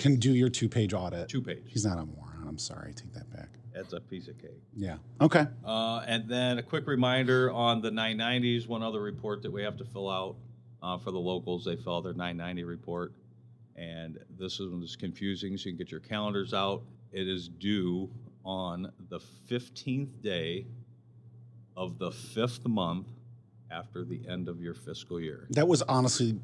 can 0.00 0.16
do 0.16 0.32
your 0.34 0.48
two-page 0.48 0.92
audit 0.94 1.28
Two 1.28 1.42
page. 1.42 1.62
he's 1.66 1.84
not 1.84 1.98
a 1.98 2.04
moron 2.06 2.46
I'm 2.48 2.58
sorry 2.58 2.92
take 2.94 3.12
that 3.14 3.30
back 3.30 3.48
That's 3.74 3.92
a 3.92 4.00
piece 4.00 4.26
of 4.28 4.38
cake. 4.38 4.60
yeah 4.74 4.96
okay 5.20 5.46
Uh, 5.64 6.02
and 6.06 6.28
then 6.28 6.58
a 6.58 6.62
quick 6.62 6.86
reminder 6.86 7.50
on 7.52 7.80
the 7.80 7.90
990s. 7.90 8.66
One 8.66 8.82
other 8.82 9.00
report 9.00 9.42
that 9.42 9.50
we 9.52 9.62
have 9.62 9.76
to 9.78 9.84
fill 9.84 10.08
out 10.10 10.36
uh, 10.82 10.96
for 10.98 11.10
the 11.10 11.18
locals. 11.18 11.64
They 11.64 11.76
fill 11.76 11.96
out 11.98 12.04
their 12.04 12.14
990 12.14 12.64
report, 12.64 13.12
and 13.76 14.18
this 14.38 14.58
one 14.58 14.82
is 14.82 14.96
confusing. 14.96 15.56
So 15.58 15.66
you 15.68 15.72
can 15.72 15.78
get 15.78 15.90
your 15.90 16.00
calendars 16.00 16.52
out. 16.54 16.82
It 17.12 17.28
is 17.28 17.48
due 17.48 18.08
on 18.44 18.90
the 19.10 19.20
15th 19.50 20.22
day 20.22 20.66
of 21.76 21.98
the 21.98 22.10
fifth 22.10 22.66
month 22.66 23.08
after 23.70 24.04
the 24.04 24.20
end 24.28 24.48
of 24.48 24.60
your 24.62 24.74
fiscal 24.74 25.20
year. 25.20 25.46
that 25.50 25.68
was 25.68 25.82
honestly 25.82 26.38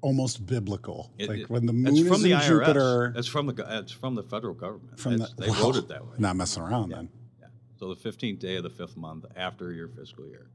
almost 0.00 0.46
biblical 0.46 1.10
It- 1.18 1.28
like 1.28 1.38
it- 1.40 1.50
when 1.50 1.66
the 1.66 1.72
it's 1.72 1.98
moon 1.98 2.06
from 2.06 2.16
is 2.16 2.22
the 2.22 2.32
in 2.32 2.38
IRS. 2.38 2.46
Jupiter 2.46 3.12
That's 3.14 3.26
from 3.26 3.46
the 3.46 3.78
it's 3.78 3.92
from 3.92 4.14
the 4.14 4.22
federal 4.22 4.54
government. 4.54 4.98
from 4.98 5.18
the, 5.18 5.28
they 5.38 5.48
wrote 5.62 5.76
it 5.76 5.88
that 5.88 6.04
way. 6.04 6.14
not 6.18 6.36
messing 6.36 6.62
around 6.62 6.90
then 6.90 7.08
Yeah. 7.40 7.46
So 7.78 7.92
the 7.94 8.08
15th 8.10 8.38
day 8.38 8.56
of 8.56 8.62
the 8.62 8.70
fifth 8.70 8.96
month 8.96 9.24
after 9.36 9.72
your 9.72 9.88
fiscal 9.88 10.26
year. 10.26 10.48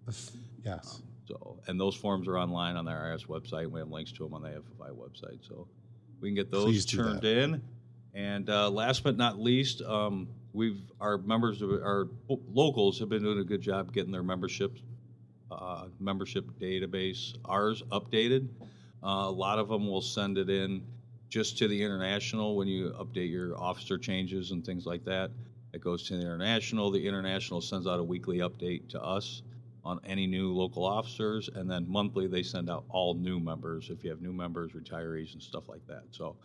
yes 0.63 1.01
So, 1.27 1.57
and 1.67 1.79
those 1.79 1.95
forms 1.95 2.27
are 2.27 2.37
online 2.37 2.75
on 2.75 2.85
the 2.85 2.91
IRS 2.91 3.25
website. 3.27 3.69
We 3.69 3.79
have 3.79 3.89
links 3.89 4.11
to 4.13 4.23
them 4.23 4.33
on 4.33 4.41
the 4.43 4.49
FFI 4.49 4.91
website, 4.91 5.39
so 5.47 5.67
we 6.19 6.29
can 6.29 6.35
get 6.35 6.51
those 6.51 6.65
Please 6.65 6.85
turned 6.85 7.23
in. 7.23 7.61
And 8.13 8.49
uh, 8.49 8.69
last 8.69 9.03
but 9.03 9.15
not 9.15 9.39
least, 9.39 9.81
um, 9.81 10.27
we've 10.51 10.81
our 10.99 11.17
members, 11.17 11.61
of- 11.61 11.71
our 11.71 12.09
locals 12.53 12.99
have 12.99 13.07
been 13.07 13.23
doing 13.23 13.39
a 13.39 13.43
good 13.45 13.61
job 13.61 13.93
getting 13.93 14.11
their 14.11 14.23
membership 14.23 14.77
uh, 15.49 15.87
membership 15.99 16.45
database 16.59 17.35
ours 17.45 17.81
updated. 17.91 18.47
Uh, 19.03 19.25
a 19.25 19.31
lot 19.31 19.59
of 19.59 19.67
them 19.67 19.87
will 19.87 20.01
send 20.01 20.37
it 20.37 20.49
in 20.49 20.83
just 21.29 21.57
to 21.57 21.67
the 21.67 21.81
international 21.81 22.55
when 22.55 22.67
you 22.67 22.91
update 22.99 23.31
your 23.31 23.59
officer 23.59 23.97
changes 23.97 24.51
and 24.51 24.65
things 24.65 24.85
like 24.85 25.03
that. 25.05 25.31
It 25.73 25.81
goes 25.81 26.03
to 26.07 26.17
the 26.17 26.21
international. 26.21 26.91
The 26.91 27.07
international 27.07 27.61
sends 27.61 27.87
out 27.87 27.99
a 27.99 28.03
weekly 28.03 28.39
update 28.39 28.89
to 28.89 29.01
us 29.01 29.41
on 29.83 29.99
any 30.05 30.27
new 30.27 30.53
local 30.53 30.85
officers, 30.85 31.49
and 31.55 31.69
then 31.69 31.85
monthly 31.89 32.27
they 32.27 32.43
send 32.43 32.69
out 32.69 32.83
all 32.89 33.13
new 33.13 33.39
members 33.39 33.89
if 33.89 34.03
you 34.03 34.09
have 34.09 34.21
new 34.21 34.33
members, 34.33 34.73
retirees, 34.73 35.33
and 35.33 35.41
stuff 35.41 35.67
like 35.67 35.85
that. 35.87 36.03
So, 36.11 36.35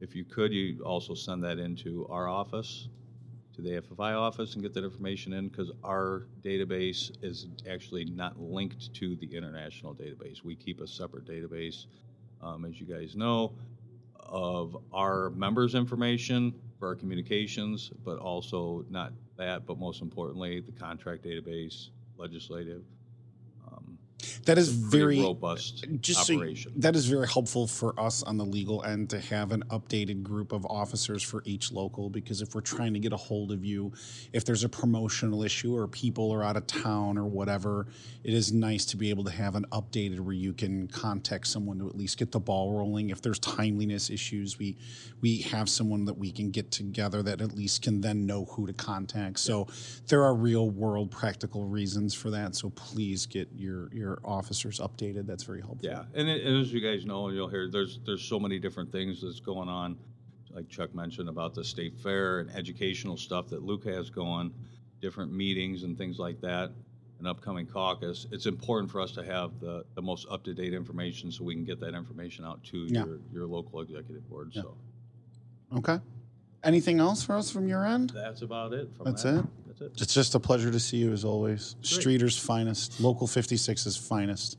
if 0.00 0.14
you 0.14 0.24
could, 0.24 0.52
you 0.52 0.82
also 0.84 1.14
send 1.14 1.42
that 1.44 1.58
into 1.58 2.06
our 2.08 2.28
office, 2.28 2.88
to 3.54 3.62
the 3.62 3.80
FFI 3.80 4.14
office, 4.14 4.54
and 4.54 4.62
get 4.62 4.74
that 4.74 4.84
information 4.84 5.32
in 5.32 5.48
because 5.48 5.72
our 5.82 6.26
database 6.42 7.10
is 7.22 7.46
actually 7.68 8.04
not 8.04 8.38
linked 8.40 8.92
to 8.94 9.16
the 9.16 9.26
international 9.26 9.94
database. 9.94 10.44
We 10.44 10.54
keep 10.54 10.80
a 10.80 10.86
separate 10.86 11.24
database, 11.26 11.86
um, 12.46 12.64
as 12.64 12.80
you 12.80 12.86
guys 12.86 13.16
know, 13.16 13.52
of 14.18 14.76
our 14.92 15.30
members' 15.30 15.74
information 15.74 16.54
for 16.78 16.88
our 16.88 16.94
communications, 16.94 17.90
but 18.04 18.18
also 18.18 18.84
not 18.88 19.12
that, 19.36 19.66
but 19.66 19.78
most 19.78 20.02
importantly, 20.02 20.60
the 20.60 20.72
contract 20.72 21.24
database, 21.24 21.88
legislative. 22.16 22.82
That 24.46 24.58
is 24.58 24.70
very 24.70 25.20
robust 25.20 25.84
just 26.00 26.26
so 26.26 26.40
that 26.76 26.96
is 26.96 27.06
very 27.06 27.28
helpful 27.28 27.66
for 27.66 27.98
us 28.00 28.22
on 28.22 28.38
the 28.38 28.44
legal 28.44 28.82
end 28.84 29.10
to 29.10 29.20
have 29.20 29.52
an 29.52 29.62
updated 29.70 30.22
group 30.22 30.52
of 30.52 30.64
officers 30.66 31.22
for 31.22 31.42
each 31.44 31.70
local 31.70 32.08
because 32.08 32.40
if 32.40 32.54
we're 32.54 32.60
trying 32.60 32.94
to 32.94 33.00
get 33.00 33.12
a 33.12 33.16
hold 33.16 33.52
of 33.52 33.64
you 33.64 33.92
if 34.32 34.44
there's 34.44 34.64
a 34.64 34.68
promotional 34.68 35.42
issue 35.42 35.76
or 35.76 35.86
people 35.86 36.32
are 36.32 36.42
out 36.42 36.56
of 36.56 36.66
town 36.66 37.18
or 37.18 37.24
whatever 37.24 37.88
it 38.24 38.32
is 38.32 38.52
nice 38.52 38.84
to 38.86 38.96
be 38.96 39.10
able 39.10 39.24
to 39.24 39.30
have 39.30 39.54
an 39.54 39.66
updated 39.72 40.20
where 40.20 40.34
you 40.34 40.52
can 40.52 40.88
contact 40.88 41.46
someone 41.46 41.78
to 41.78 41.88
at 41.88 41.96
least 41.96 42.18
get 42.18 42.32
the 42.32 42.40
ball 42.40 42.72
rolling. 42.72 43.10
If 43.10 43.20
there's 43.20 43.38
timeliness 43.38 44.10
issues 44.10 44.58
we 44.58 44.76
we 45.20 45.38
have 45.42 45.68
someone 45.68 46.04
that 46.04 46.16
we 46.16 46.30
can 46.30 46.50
get 46.50 46.70
together 46.70 47.22
that 47.22 47.40
at 47.40 47.54
least 47.54 47.82
can 47.82 48.00
then 48.00 48.26
know 48.26 48.44
who 48.46 48.66
to 48.66 48.72
contact. 48.72 49.40
So 49.40 49.66
there 50.08 50.22
are 50.22 50.34
real 50.34 50.70
world 50.70 51.10
practical 51.10 51.64
reasons 51.64 52.14
for 52.14 52.30
that. 52.30 52.54
So 52.54 52.70
please 52.70 53.26
get 53.26 53.48
your 53.54 53.92
your 53.92 54.05
officers 54.24 54.78
updated 54.80 55.26
that's 55.26 55.44
very 55.44 55.60
helpful 55.60 55.80
Yeah, 55.88 56.04
and, 56.14 56.28
it, 56.28 56.44
and 56.44 56.60
as 56.60 56.72
you 56.72 56.80
guys 56.80 57.04
know, 57.06 57.28
you'll 57.30 57.48
hear 57.48 57.68
there's 57.70 57.98
there's 58.06 58.22
so 58.22 58.38
many 58.40 58.58
different 58.58 58.90
things 58.92 59.20
that's 59.22 59.40
going 59.40 59.68
on. 59.68 59.96
Like 60.50 60.68
Chuck 60.68 60.94
mentioned 60.94 61.28
about 61.28 61.54
the 61.54 61.62
state 61.64 61.98
fair 61.98 62.38
and 62.40 62.50
educational 62.50 63.16
stuff 63.16 63.48
that 63.48 63.62
Luke 63.62 63.84
has 63.84 64.08
going, 64.10 64.52
different 65.02 65.32
meetings 65.32 65.82
and 65.82 65.98
things 65.98 66.18
like 66.18 66.40
that, 66.40 66.70
an 67.20 67.26
upcoming 67.26 67.66
caucus. 67.66 68.26
It's 68.32 68.46
important 68.46 68.90
for 68.90 69.00
us 69.00 69.12
to 69.12 69.22
have 69.24 69.58
the, 69.60 69.84
the 69.94 70.02
most 70.02 70.26
up 70.30 70.44
to 70.44 70.54
date 70.54 70.72
information 70.72 71.30
so 71.30 71.44
we 71.44 71.54
can 71.54 71.64
get 71.64 71.78
that 71.80 71.94
information 71.94 72.44
out 72.46 72.62
to 72.64 72.78
Yeah. 72.88 73.04
your, 73.04 73.18
your 73.32 73.46
local 73.46 73.80
executive 73.82 74.26
board. 74.30 74.52
So 74.54 74.76
Okay. 75.76 75.98
Anything 76.64 77.00
else 77.00 77.22
for 77.22 77.36
us 77.36 77.50
from 77.50 77.68
your 77.68 77.84
end? 77.84 78.10
that's 78.14 78.42
about 78.42 78.72
it. 78.72 78.88
From 78.96 79.04
That's 79.04 79.22
that. 79.24 79.40
it? 79.40 79.44
That's 79.78 79.92
it. 79.96 80.02
It's 80.02 80.14
just 80.14 80.34
a 80.34 80.40
pleasure 80.40 80.70
to 80.70 80.80
see 80.80 80.98
you 80.98 81.12
as 81.12 81.24
always. 81.24 81.76
Streator's 81.82 82.38
finest, 82.38 83.00
local 83.00 83.26
56's 83.26 83.96
finest. 83.96 84.58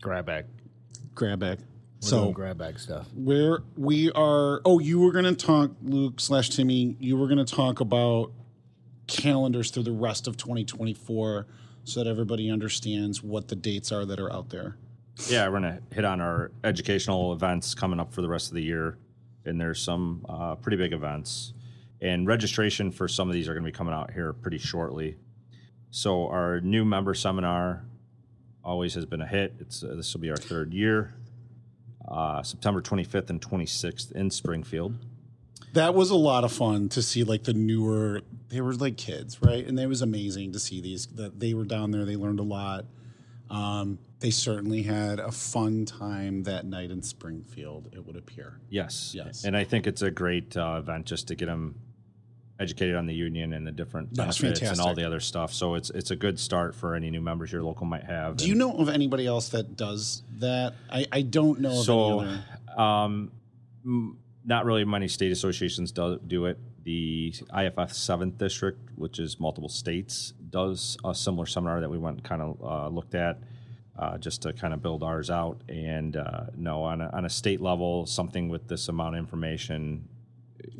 Grab 0.00 0.26
bag. 0.26 0.46
Grab 1.14 1.38
bag. 1.40 1.58
We're 2.02 2.08
So- 2.08 2.20
doing 2.22 2.32
grab 2.32 2.58
bag 2.58 2.78
stuff. 2.78 3.06
Where 3.14 3.60
we 3.76 4.10
are, 4.12 4.60
oh, 4.64 4.78
you 4.80 4.98
were 5.00 5.12
going 5.12 5.24
to 5.24 5.34
talk, 5.34 5.70
Luke 5.82 6.20
slash 6.20 6.48
Timmy, 6.50 6.96
you 6.98 7.16
were 7.16 7.28
going 7.28 7.44
to 7.44 7.54
talk 7.54 7.80
about 7.80 8.32
calendars 9.06 9.70
through 9.70 9.84
the 9.84 9.92
rest 9.92 10.26
of 10.26 10.36
2024 10.36 11.46
so 11.84 12.02
that 12.02 12.08
everybody 12.08 12.50
understands 12.50 13.22
what 13.22 13.48
the 13.48 13.56
dates 13.56 13.92
are 13.92 14.04
that 14.06 14.18
are 14.18 14.32
out 14.32 14.48
there. 14.50 14.76
Yeah, 15.28 15.46
we're 15.48 15.54
gonna 15.60 15.80
hit 15.92 16.04
on 16.06 16.20
our 16.20 16.50
educational 16.64 17.32
events 17.34 17.74
coming 17.74 18.00
up 18.00 18.14
for 18.14 18.22
the 18.22 18.28
rest 18.28 18.48
of 18.48 18.54
the 18.54 18.62
year, 18.62 18.96
and 19.44 19.60
there's 19.60 19.80
some 19.82 20.24
uh, 20.28 20.54
pretty 20.54 20.76
big 20.78 20.92
events, 20.94 21.52
and 22.02 22.26
registration 22.26 22.90
for 22.90 23.06
some 23.06 23.28
of 23.28 23.34
these 23.34 23.48
are 23.48 23.54
gonna 23.54 23.64
be 23.64 23.72
coming 23.72 23.94
out 23.94 24.10
here 24.12 24.32
pretty 24.32 24.58
shortly. 24.58 25.16
So 25.90 26.26
our 26.28 26.60
new 26.60 26.84
member 26.84 27.14
seminar 27.14 27.84
always 28.64 28.94
has 28.94 29.06
been 29.06 29.22
a 29.22 29.26
hit. 29.26 29.54
It's 29.60 29.82
uh, 29.84 29.94
this 29.94 30.12
will 30.12 30.20
be 30.20 30.30
our 30.30 30.36
third 30.36 30.74
year, 30.74 31.14
uh, 32.08 32.42
September 32.42 32.82
25th 32.82 33.30
and 33.30 33.40
26th 33.40 34.12
in 34.12 34.30
Springfield. 34.30 34.96
That 35.74 35.94
was 35.94 36.10
a 36.10 36.16
lot 36.16 36.44
of 36.44 36.52
fun 36.52 36.88
to 36.90 37.02
see 37.02 37.24
like 37.24 37.44
the 37.44 37.54
newer 37.54 38.20
they 38.48 38.60
were 38.60 38.74
like 38.74 38.96
kids, 38.96 39.40
right? 39.40 39.66
And 39.66 39.78
it 39.78 39.86
was 39.86 40.02
amazing 40.02 40.52
to 40.52 40.58
see 40.58 40.80
these 40.80 41.06
that 41.06 41.38
they 41.38 41.54
were 41.54 41.64
down 41.64 41.92
there, 41.92 42.04
they 42.04 42.16
learned 42.16 42.40
a 42.40 42.44
lot. 42.44 42.84
Um, 43.48 43.98
they 44.20 44.30
certainly 44.30 44.82
had 44.82 45.20
a 45.20 45.30
fun 45.30 45.84
time 45.84 46.44
that 46.44 46.64
night 46.64 46.90
in 46.90 47.02
Springfield, 47.02 47.90
it 47.92 48.06
would 48.06 48.16
appear. 48.16 48.60
Yes. 48.70 49.12
Yes. 49.14 49.44
And 49.44 49.56
I 49.56 49.64
think 49.64 49.86
it's 49.86 50.00
a 50.00 50.10
great 50.10 50.56
uh, 50.56 50.76
event 50.78 51.06
just 51.06 51.28
to 51.28 51.34
get 51.34 51.46
them 51.46 51.74
educated 52.62 52.94
on 52.96 53.06
the 53.06 53.14
union 53.14 53.52
and 53.52 53.66
the 53.66 53.72
different 53.72 54.14
That's 54.14 54.40
benefits 54.40 54.70
and 54.70 54.80
all 54.80 54.94
the 54.94 55.04
other 55.04 55.20
stuff. 55.20 55.52
So 55.52 55.74
it's 55.74 55.90
it's 55.90 56.10
a 56.10 56.16
good 56.16 56.38
start 56.38 56.74
for 56.74 56.94
any 56.94 57.10
new 57.10 57.20
members 57.20 57.52
your 57.52 57.62
local 57.62 57.86
might 57.86 58.04
have. 58.04 58.36
Do 58.36 58.44
And 58.44 58.48
you 58.48 58.54
know 58.54 58.72
of 58.76 58.88
anybody 58.88 59.26
else 59.26 59.50
that 59.50 59.76
does 59.76 60.22
that? 60.38 60.74
I, 60.90 61.06
I 61.12 61.22
don't 61.22 61.60
know 61.60 61.78
of 61.78 61.84
so, 61.84 62.20
any 62.20 62.40
other. 62.76 62.80
um, 62.80 63.32
not 64.44 64.64
really 64.64 64.84
many 64.84 65.08
state 65.08 65.32
associations 65.32 65.92
do, 65.92 66.18
do 66.26 66.46
it. 66.46 66.58
The 66.84 67.32
IAFF 67.54 67.92
seventh 67.92 68.38
district, 68.38 68.90
which 68.96 69.18
is 69.18 69.38
multiple 69.38 69.68
states, 69.68 70.32
does 70.50 70.96
a 71.04 71.14
similar 71.14 71.46
seminar 71.46 71.80
that 71.80 71.90
we 71.90 71.98
went 71.98 72.24
kind 72.24 72.42
of 72.42 72.60
uh, 72.62 72.88
looked 72.88 73.14
at. 73.14 73.38
Uh, 73.98 74.16
just 74.16 74.40
to 74.40 74.54
kind 74.54 74.72
of 74.72 74.80
build 74.80 75.02
ours 75.02 75.28
out, 75.28 75.60
and 75.68 76.16
uh, 76.16 76.44
no, 76.56 76.82
on 76.82 77.02
a, 77.02 77.10
on 77.12 77.26
a 77.26 77.28
state 77.28 77.60
level, 77.60 78.06
something 78.06 78.48
with 78.48 78.66
this 78.66 78.88
amount 78.88 79.14
of 79.14 79.18
information, 79.18 80.08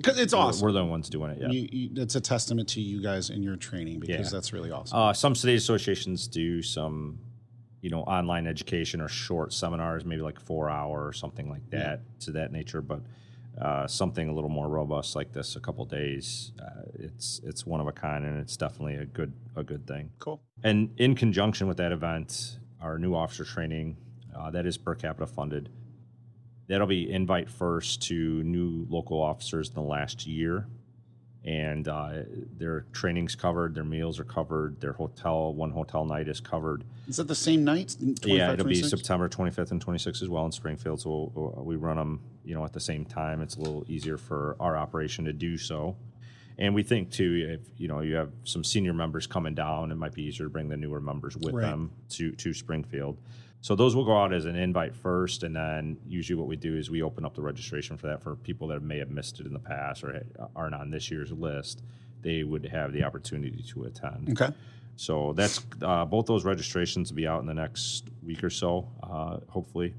'Cause 0.03 0.19
it's 0.19 0.33
awesome. 0.33 0.65
We're 0.65 0.73
the 0.73 0.85
ones 0.85 1.09
doing 1.09 1.31
it. 1.33 1.39
Yeah. 1.41 1.49
You, 1.49 1.69
you, 1.73 1.91
it's 1.97 2.15
a 2.15 2.21
testament 2.21 2.69
to 2.71 2.81
you 2.81 3.03
guys 3.03 3.31
and 3.31 3.43
your 3.43 3.57
training 3.57 4.01
because 4.01 4.27
Yeah. 4.33 4.37
that's 4.37 4.53
really 4.53 4.71
awesome. 4.71 4.97
Uh, 4.99 5.13
some 5.13 5.35
state 5.35 5.57
associations 5.57 6.27
do 6.29 6.63
some, 6.63 7.19
you 7.81 7.91
know, 7.91 8.03
online 8.03 8.47
education 8.47 9.01
or 9.01 9.09
short 9.09 9.53
seminars, 9.53 10.05
maybe 10.05 10.23
like 10.23 10.41
four 10.41 10.71
hour 10.71 11.07
or 11.07 11.13
something 11.13 11.49
like 11.49 11.69
that 11.71 12.01
to 12.21 12.33
that 12.33 12.53
nature. 12.53 12.81
But 12.81 13.01
uh, 13.61 13.87
something 13.87 14.29
a 14.29 14.35
little 14.35 14.49
more 14.51 14.69
robust 14.69 15.15
like 15.15 15.33
this, 15.33 15.57
a 15.57 15.61
couple 15.61 15.85
days, 15.85 16.53
uh, 16.61 16.83
it's 16.95 17.41
it's 17.45 17.67
one 17.67 17.81
of 17.81 17.87
a 17.87 17.93
kind, 17.93 18.25
and 18.25 18.39
it's 18.41 18.57
definitely 18.57 18.95
a 18.97 19.05
good 19.05 19.33
a 19.57 19.63
good 19.63 19.87
thing. 19.87 20.11
cool. 20.21 20.41
And 20.65 20.91
in 20.97 21.15
conjunction 21.15 21.67
with 21.67 21.77
that 21.77 21.93
event, 21.93 22.59
our 22.81 22.99
new 22.99 23.15
officer 23.15 23.45
training 23.45 23.97
uh, 24.35 24.51
that 24.53 24.65
is 24.65 24.79
per 24.79 24.95
capita 24.95 25.27
funded. 25.27 25.69
That'll 26.69 26.87
be 26.87 27.11
invite 27.11 27.51
first 27.51 28.03
to 28.09 28.43
new 28.43 28.87
local 28.89 29.21
officers 29.21 29.69
in 29.69 29.75
the 29.75 29.83
last 29.83 30.27
year, 30.27 30.67
and 31.45 31.89
uh, 31.89 32.21
their 32.57 32.87
training's 32.93 33.35
covered, 33.35 33.75
their 33.75 33.85
meals 33.85 34.21
are 34.21 34.25
covered, 34.25 34.81
their 34.81 34.93
hotel 34.93 35.53
one 35.55 35.71
hotel 35.73 36.05
night 36.05 36.29
is 36.29 36.41
covered. 36.41 36.85
Is 37.09 37.17
that 37.17 37.27
the 37.29 37.35
same 37.35 37.65
night? 37.65 37.97
yeah, 38.25 38.53
it'll 38.53 38.65
be 38.67 38.81
September 38.83 39.29
25th 39.29 39.73
and 39.73 39.85
26th 39.85 40.23
as 40.23 40.29
well 40.29 40.47
in 40.47 40.53
Springfield. 40.53 41.01
So 41.01 41.33
we'll, 41.35 41.65
we 41.65 41.75
run 41.77 41.97
them, 41.97 42.21
you 42.45 42.55
know, 42.55 42.65
at 42.65 42.73
the 42.73 42.81
same 42.81 43.05
time. 43.05 43.43
It's 43.43 43.57
a 43.57 43.61
little 43.61 43.85
easier 43.89 44.17
for 44.17 44.57
our 44.61 44.77
operation 44.77 45.25
to 45.25 45.33
do 45.33 45.59
so. 45.59 45.97
And 46.59 46.75
we 46.75 46.83
think 46.85 47.11
too, 47.11 47.59
if 47.61 47.81
you 47.81 47.89
know 47.89 48.01
you 48.03 48.15
have 48.15 48.31
some 48.45 48.63
senior 48.63 48.93
members 48.93 49.27
coming 49.27 49.55
down, 49.55 49.91
it 49.91 49.97
might 49.97 50.13
be 50.15 50.23
easier 50.23 50.47
to 50.47 50.51
bring 50.51 50.69
the 50.69 50.77
newer 50.77 51.01
members 51.01 51.37
with 51.37 51.55
Right. 51.55 51.63
them 51.69 51.91
to 52.11 52.31
to 52.33 52.55
Springfield. 52.55 53.17
So 53.63 53.77
those 53.77 53.95
will 53.95 54.05
go 54.05 54.21
out 54.21 54.33
as 54.33 54.45
an 54.45 54.57
invite 54.57 54.95
first, 54.95 55.45
and 55.45 55.55
then 55.55 55.97
usually 56.05 56.37
what 56.37 56.49
we 56.49 56.57
do 56.57 56.77
is 56.77 56.91
we 56.91 57.01
open 57.01 57.25
up 57.25 57.37
the 57.37 57.43
registration 57.43 57.97
for 57.97 58.09
that 58.09 58.21
for 58.21 58.35
people 58.35 58.67
that 58.69 58.83
may 58.83 58.99
have 58.99 59.11
missed 59.11 59.39
it 59.39 59.47
in 59.47 59.53
the 59.53 59.61
past 59.61 60.03
or 60.03 60.21
aren't 60.57 60.75
on 60.75 60.91
this 60.91 61.13
year's 61.13 61.31
list. 61.31 61.85
They 62.23 62.43
would 62.43 62.67
have 62.67 62.93
the 62.93 63.05
opportunity 63.05 63.63
to 63.69 63.85
attend. 63.85 64.31
Okay. 64.31 64.53
So 64.97 65.33
that's 65.35 65.65
uh, 65.81 66.05
both 66.05 66.27
those 66.27 66.45
registrations 66.45 67.13
will 67.13 67.17
be 67.17 67.29
out 67.29 67.41
in 67.41 67.47
the 67.47 67.55
next 67.55 68.11
week 68.25 68.43
or 68.43 68.51
so, 68.51 68.89
uh, 69.01 69.39
hopefully. 69.49 69.95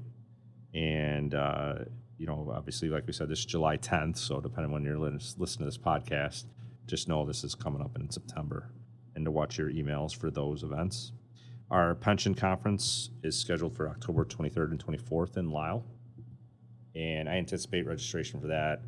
And 0.74 1.34
uh, 1.34 1.76
you 2.18 2.26
know, 2.26 2.52
obviously, 2.54 2.90
like 2.90 3.06
we 3.06 3.14
said, 3.14 3.30
this 3.30 3.38
is 3.40 3.46
July 3.46 3.78
10th. 3.78 4.18
So 4.18 4.40
depending 4.40 4.66
on 4.66 4.72
when 4.72 4.84
you're 4.84 4.98
listening 4.98 5.46
to 5.46 5.64
this 5.64 5.78
podcast, 5.78 6.44
just 6.86 7.08
know 7.08 7.24
this 7.24 7.44
is 7.44 7.54
coming 7.54 7.80
up 7.80 7.96
in 7.96 8.10
September, 8.10 8.68
and 9.14 9.24
to 9.24 9.30
watch 9.30 9.56
your 9.56 9.70
emails 9.70 10.14
for 10.14 10.30
those 10.30 10.62
events. 10.62 11.12
Our 11.74 11.96
pension 11.96 12.36
conference 12.36 13.10
is 13.24 13.36
scheduled 13.36 13.74
for 13.74 13.88
October 13.88 14.24
23rd 14.24 14.70
and 14.70 14.86
24th 14.86 15.36
in 15.36 15.50
Lisle, 15.50 15.84
and 16.94 17.28
I 17.28 17.32
anticipate 17.32 17.84
registration 17.84 18.40
for 18.40 18.46
that 18.46 18.82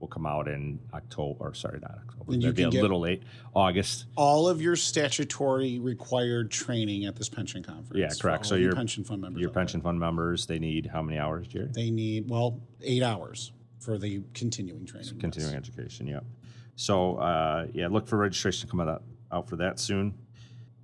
will 0.00 0.08
come 0.08 0.26
out 0.26 0.46
in 0.46 0.78
October. 0.92 1.46
Or 1.46 1.54
sorry, 1.54 1.78
not 1.80 1.92
October. 1.92 2.34
And 2.34 2.42
you 2.42 2.52
That'd 2.52 2.72
be 2.72 2.78
a 2.78 2.82
little 2.82 3.00
late. 3.00 3.22
August. 3.54 4.04
All 4.16 4.48
of 4.48 4.60
your 4.60 4.76
statutory 4.76 5.78
required 5.78 6.50
training 6.50 7.06
at 7.06 7.16
this 7.16 7.30
pension 7.30 7.62
conference. 7.62 7.94
Yeah, 7.94 8.10
correct. 8.20 8.44
So 8.44 8.56
your 8.56 8.74
pension 8.74 9.02
fund 9.02 9.22
members. 9.22 9.40
Your 9.40 9.48
out 9.48 9.54
there. 9.54 9.62
pension 9.62 9.80
fund 9.80 9.98
members, 9.98 10.44
they 10.44 10.58
need 10.58 10.90
how 10.92 11.00
many 11.00 11.18
hours, 11.18 11.48
Jerry? 11.48 11.70
They 11.72 11.90
need 11.90 12.28
well 12.28 12.60
eight 12.82 13.02
hours 13.02 13.52
for 13.80 13.96
the 13.96 14.22
continuing 14.34 14.84
training. 14.84 15.08
yes. 15.08 15.18
Continuing 15.18 15.54
education, 15.54 16.06
yep. 16.06 16.26
So, 16.74 17.16
uh, 17.16 17.68
yeah, 17.72 17.88
look 17.88 18.06
for 18.06 18.18
registration 18.18 18.68
coming 18.68 18.90
out, 18.90 19.04
out 19.32 19.48
for 19.48 19.56
that 19.56 19.80
soon. 19.80 20.12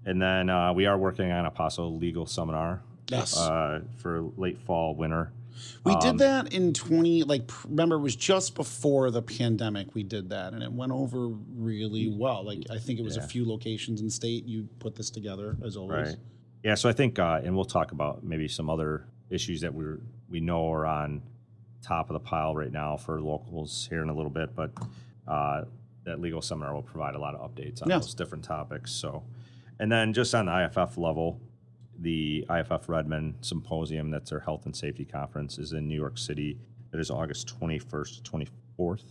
And 0.04 0.20
then 0.20 0.50
uh, 0.50 0.72
we 0.72 0.86
are 0.86 0.98
working 0.98 1.30
on 1.30 1.46
a 1.46 1.50
possible 1.50 1.96
legal 1.96 2.26
seminar 2.26 2.82
Yes. 3.10 3.36
uh, 3.36 3.80
for 3.98 4.30
late 4.36 4.58
fall, 4.58 4.94
winter. 4.94 5.32
We 5.84 5.92
Um, 5.92 6.00
did 6.00 6.18
that 6.18 6.52
in 6.54 6.72
20, 6.72 7.24
like, 7.24 7.50
remember, 7.68 7.96
it 7.96 8.00
was 8.00 8.16
just 8.16 8.54
before 8.54 9.10
the 9.10 9.20
pandemic 9.22 9.94
we 9.94 10.02
did 10.02 10.30
that, 10.30 10.54
and 10.54 10.62
it 10.62 10.72
went 10.72 10.92
over 10.92 11.28
really 11.28 12.08
well. 12.08 12.42
Like, 12.44 12.64
I 12.70 12.78
think 12.78 12.98
it 12.98 13.02
was 13.02 13.16
a 13.16 13.22
few 13.22 13.46
locations 13.46 14.00
in 14.00 14.08
state. 14.08 14.44
You 14.46 14.66
put 14.78 14.96
this 14.96 15.10
together, 15.10 15.56
as 15.62 15.76
always. 15.76 16.08
Right. 16.08 16.16
Yeah, 16.64 16.74
so 16.74 16.88
I 16.88 16.92
think, 16.92 17.18
uh, 17.18 17.40
and 17.44 17.54
we'll 17.54 17.64
talk 17.64 17.92
about 17.92 18.24
maybe 18.24 18.48
some 18.48 18.70
other 18.70 19.04
issues 19.30 19.60
that 19.60 19.72
we're 19.74 20.00
we 20.30 20.40
know 20.40 20.70
are 20.72 20.86
on 20.86 21.20
top 21.82 22.08
of 22.08 22.14
the 22.14 22.20
pile 22.20 22.54
right 22.54 22.72
now 22.72 22.96
for 22.96 23.20
locals 23.20 23.86
here 23.90 24.02
in 24.02 24.08
a 24.08 24.14
little 24.14 24.30
bit, 24.30 24.54
but 24.56 24.70
uh, 25.28 25.64
that 26.04 26.20
legal 26.20 26.40
seminar 26.40 26.72
will 26.74 26.82
provide 26.82 27.14
a 27.14 27.18
lot 27.18 27.34
of 27.34 27.40
updates 27.50 27.82
on 27.82 27.90
Yeah. 27.90 27.98
those 27.98 28.14
different 28.14 28.44
topics. 28.44 28.90
So, 28.92 29.22
and 29.82 29.90
then 29.90 30.12
just 30.12 30.32
on 30.32 30.46
the 30.46 30.52
IAFF 30.52 30.96
level, 30.96 31.40
the 31.98 32.46
IAFF 32.48 32.88
Redmond 32.88 33.34
Symposium, 33.40 34.12
that's 34.12 34.30
their 34.30 34.38
health 34.38 34.64
and 34.66 34.76
safety 34.76 35.04
conference, 35.04 35.58
is 35.58 35.72
in 35.72 35.88
New 35.88 35.96
York 35.96 36.18
City. 36.18 36.56
It 36.94 37.00
is 37.00 37.10
August 37.10 37.52
21st 37.60 38.22
to 38.22 38.48
24th. 38.78 39.02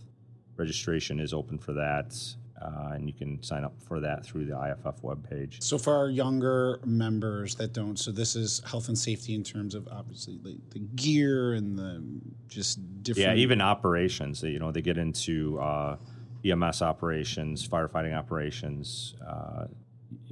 Registration 0.56 1.20
is 1.20 1.34
open 1.34 1.58
for 1.58 1.74
that, 1.74 2.16
uh, 2.62 2.92
and 2.94 3.06
you 3.06 3.12
can 3.12 3.42
sign 3.42 3.64
up 3.64 3.74
for 3.86 4.00
that 4.00 4.24
through 4.24 4.46
the 4.46 4.54
IAFF 4.54 5.02
webpage. 5.02 5.62
So, 5.62 5.76
for 5.76 5.94
our 5.94 6.08
younger 6.08 6.80
members 6.86 7.54
that 7.56 7.74
don't, 7.74 7.98
so 7.98 8.10
this 8.10 8.34
is 8.34 8.62
health 8.64 8.88
and 8.88 8.98
safety 8.98 9.34
in 9.34 9.44
terms 9.44 9.74
of 9.74 9.86
obviously 9.88 10.38
the, 10.42 10.56
the 10.70 10.78
gear 10.78 11.52
and 11.52 11.78
the 11.78 12.02
just 12.48 13.02
different. 13.02 13.36
Yeah, 13.36 13.42
even 13.42 13.60
operations. 13.60 14.42
You 14.42 14.58
know, 14.58 14.72
they 14.72 14.80
get 14.80 14.96
into 14.96 15.60
uh, 15.60 15.96
EMS 16.46 16.80
operations, 16.80 17.68
firefighting 17.68 18.16
operations. 18.16 19.16
Uh, 19.26 19.66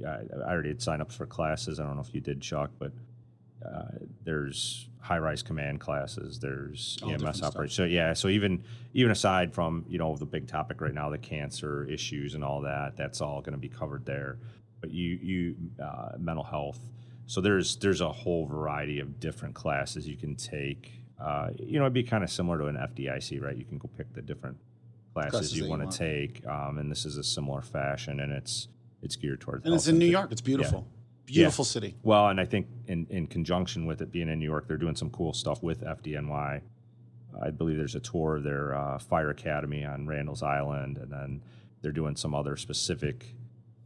I 0.05 0.21
I 0.45 0.51
already 0.51 0.69
had 0.69 0.79
signups 0.79 1.13
for 1.13 1.25
classes. 1.25 1.79
I 1.79 1.83
don't 1.83 1.95
know 1.95 2.01
if 2.01 2.13
you 2.13 2.21
did, 2.21 2.41
Chuck, 2.41 2.71
but 2.79 2.91
uh, 3.65 3.89
there's 4.23 4.87
high-rise 4.99 5.41
command 5.43 5.79
classes. 5.79 6.39
There's 6.39 6.97
All 7.01 7.11
EMS 7.11 7.41
operations. 7.43 7.75
So 7.75 7.83
yeah, 7.85 8.13
so 8.13 8.27
even 8.27 8.63
even 8.93 9.11
aside 9.11 9.53
from 9.53 9.85
you 9.87 9.97
know 9.97 10.15
the 10.15 10.25
big 10.25 10.47
topic 10.47 10.81
right 10.81 10.93
now, 10.93 11.09
the 11.09 11.17
cancer 11.17 11.85
issues 11.85 12.35
and 12.35 12.43
all 12.43 12.61
that, 12.61 12.97
that's 12.97 13.21
all 13.21 13.41
going 13.41 13.53
to 13.53 13.59
be 13.59 13.69
covered 13.69 14.05
there. 14.05 14.37
But 14.79 14.91
you 14.91 15.19
you 15.21 15.55
uh, 15.83 16.13
mental 16.19 16.43
health. 16.43 16.79
So 17.27 17.39
there's 17.39 17.75
there's 17.77 18.01
a 18.01 18.11
whole 18.11 18.45
variety 18.45 18.99
of 18.99 19.19
different 19.19 19.55
classes 19.55 20.07
you 20.07 20.17
can 20.17 20.35
take. 20.35 20.91
Uh, 21.19 21.49
you 21.59 21.77
know, 21.77 21.85
it'd 21.85 21.93
be 21.93 22.03
kind 22.03 22.23
of 22.23 22.31
similar 22.31 22.57
to 22.57 22.65
an 22.65 22.75
FDIC, 22.75 23.41
right? 23.41 23.55
You 23.55 23.63
can 23.63 23.77
go 23.77 23.87
pick 23.95 24.11
the 24.13 24.23
different 24.23 24.57
classes, 25.13 25.31
Classes 25.31 25.57
you 25.57 25.63
you 25.65 25.69
want 25.69 25.83
want. 25.83 25.91
to 25.91 25.97
take, 25.99 26.45
um, 26.47 26.79
and 26.79 26.89
this 26.91 27.05
is 27.05 27.17
a 27.17 27.23
similar 27.23 27.61
fashion, 27.61 28.19
and 28.21 28.31
it's 28.31 28.67
it's 29.01 29.15
geared 29.15 29.41
towards. 29.41 29.65
and 29.65 29.73
it's 29.73 29.87
in 29.87 29.97
New 29.97 30.05
York. 30.05 30.31
It's 30.31 30.41
beautiful. 30.41 30.87
Beautiful 31.25 31.63
city. 31.63 31.95
Well, 32.03 32.27
and 32.27 32.41
I 32.41 32.45
think 32.45 32.67
in, 32.87 33.07
in 33.09 33.27
conjunction 33.27 33.85
with 33.85 34.01
it 34.01 34.11
being 34.11 34.27
in 34.27 34.39
New 34.39 34.45
York, 34.45 34.67
they're 34.67 34.77
doing 34.77 34.95
some 34.95 35.09
cool 35.11 35.33
stuff 35.33 35.63
with 35.63 35.81
FDNY. 35.81 36.61
I 37.41 37.49
believe 37.51 37.77
there's 37.77 37.95
a 37.95 38.01
tour 38.01 38.37
of 38.37 38.43
their 38.43 38.75
uh, 38.75 38.97
fire 38.99 39.29
academy 39.29 39.85
on 39.85 40.07
Randall's 40.07 40.43
Island, 40.43 40.97
and 40.97 41.09
then 41.11 41.41
they're 41.81 41.93
doing 41.93 42.15
some 42.17 42.35
other 42.35 42.57
specific 42.57 43.33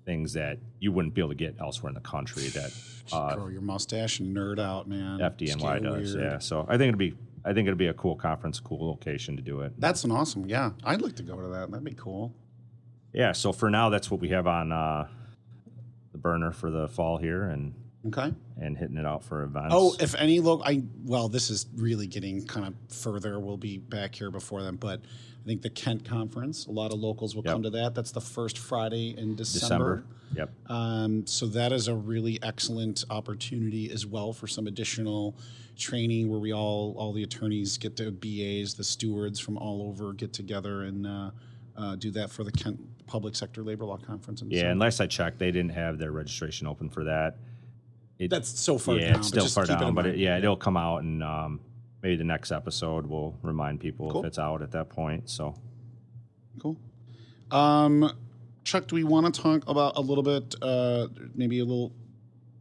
things 0.05 0.33
that 0.33 0.57
you 0.79 0.91
wouldn't 0.91 1.13
be 1.13 1.21
able 1.21 1.29
to 1.29 1.35
get 1.35 1.55
elsewhere 1.59 1.89
in 1.89 1.93
the 1.93 1.99
country 2.01 2.43
that 2.49 2.73
uh, 3.11 3.35
Grow 3.35 3.47
your 3.47 3.61
mustache 3.61 4.19
and 4.19 4.35
nerd 4.35 4.59
out, 4.59 4.87
man. 4.87 5.19
FDNY 5.19 5.83
does. 5.83 6.15
weird. 6.15 6.25
Yeah, 6.25 6.39
so 6.39 6.65
I 6.67 6.77
think 6.77 6.89
it'd 6.89 6.97
be 6.97 7.15
I 7.43 7.53
think 7.53 7.67
it'd 7.67 7.77
be 7.77 7.87
a 7.87 7.93
cool 7.93 8.15
conference, 8.15 8.59
cool 8.59 8.87
location 8.87 9.35
to 9.35 9.41
do 9.43 9.61
it. 9.61 9.73
That's 9.77 10.03
an 10.03 10.11
awesome. 10.11 10.47
Yeah, 10.47 10.71
I'd 10.83 11.01
like 11.01 11.15
to 11.17 11.23
go 11.23 11.39
to 11.39 11.47
that. 11.49 11.69
That'd 11.69 11.83
be 11.85 11.93
cool. 11.93 12.33
Yeah. 13.15 13.31
So 13.31 13.51
for 13.53 13.69
now, 13.69 13.89
that's 13.89 14.11
what 14.11 14.19
we 14.19 14.29
have 14.29 14.45
on 14.45 14.71
uh, 14.71 15.07
the 16.11 16.17
burner 16.17 16.51
for 16.51 16.69
the 16.69 16.87
fall 16.87 17.17
here, 17.17 17.43
and 17.43 17.73
Okay. 18.07 18.31
and 18.61 18.77
hitting 18.77 18.97
it 18.97 19.05
out 19.05 19.23
for 19.23 19.41
events. 19.43 19.69
Oh, 19.71 19.95
if 19.99 20.13
any 20.15 20.39
local, 20.39 20.63
I 20.65 20.83
well, 21.03 21.27
this 21.29 21.49
is 21.49 21.65
really 21.75 22.05
getting 22.07 22.45
kind 22.45 22.67
of 22.67 22.75
further. 22.95 23.39
We'll 23.39 23.57
be 23.57 23.77
back 23.79 24.13
here 24.13 24.29
before 24.29 24.61
then, 24.61 24.75
but 24.75 25.01
I 25.01 25.47
think 25.47 25.61
the 25.61 25.69
Kent 25.69 26.03
conference. 26.05 26.67
A 26.67 26.71
lot 26.71 26.91
of 26.93 26.99
locals 26.99 27.35
will 27.35 27.43
Yep. 27.43 27.53
come 27.53 27.63
to 27.63 27.69
that. 27.71 27.95
That's 27.95 28.11
the 28.11 28.21
first 28.21 28.57
Friday 28.57 29.15
in 29.17 29.35
December. 29.35 30.03
December. 30.33 30.49
Yep. 30.67 30.71
Um, 30.71 31.25
so 31.27 31.45
that 31.47 31.71
is 31.71 31.87
a 31.87 31.95
really 31.95 32.39
excellent 32.43 33.05
opportunity 33.09 33.89
as 33.91 34.05
well 34.05 34.33
for 34.33 34.47
some 34.47 34.67
additional 34.67 35.37
training 35.77 36.29
where 36.29 36.39
we 36.39 36.51
all 36.53 36.93
all 36.97 37.13
the 37.13 37.23
attorneys 37.23 37.77
get 37.77 37.95
to 37.97 38.11
BAs, 38.11 38.73
the 38.75 38.83
stewards 38.83 39.39
from 39.39 39.57
all 39.57 39.81
over 39.87 40.13
get 40.13 40.33
together 40.33 40.83
and 40.83 41.05
uh, 41.07 41.31
uh, 41.77 41.95
do 41.95 42.11
that 42.11 42.29
for 42.31 42.43
the 42.43 42.51
Kent 42.51 42.79
Public 43.07 43.35
Sector 43.35 43.63
Labor 43.63 43.85
Law 43.85 43.97
Conference. 43.97 44.41
In 44.41 44.51
Yeah. 44.51 44.71
And 44.71 44.79
last 44.79 44.99
I 44.99 45.07
checked, 45.07 45.39
they 45.39 45.51
didn't 45.51 45.71
have 45.71 45.97
their 45.97 46.11
registration 46.11 46.67
open 46.67 46.89
for 46.89 47.03
that. 47.05 47.37
It, 48.17 48.29
that's 48.29 48.59
so 48.59 48.77
far 48.77 48.95
yeah, 48.95 49.11
down. 49.11 49.19
it's 49.19 49.27
still 49.27 49.47
far 49.47 49.65
down, 49.65 49.93
but 49.93 50.05
it, 50.05 50.17
yeah, 50.17 50.37
it'll 50.37 50.55
come 50.55 50.77
out, 50.77 51.03
and 51.03 51.21
um, 51.21 51.59
maybe 52.01 52.15
the 52.15 52.23
next 52.23 52.51
episode 52.53 53.05
will 53.05 53.37
remind 53.41 53.81
people 53.81 54.09
Cool. 54.09 54.21
if 54.21 54.27
it's 54.27 54.39
out 54.39 54.61
at 54.61 54.71
that 54.71 54.89
point. 54.89 55.29
So 55.29 55.53
Cool. 56.59 56.77
Um, 57.51 58.11
Chuck, 58.63 58.87
do 58.87 58.95
we 58.95 59.03
want 59.03 59.33
to 59.33 59.41
talk 59.41 59.67
about 59.67 59.97
a 59.97 60.01
little 60.01 60.23
bit, 60.23 60.55
uh, 60.61 61.07
maybe 61.35 61.59
a 61.59 61.65
little 61.65 61.91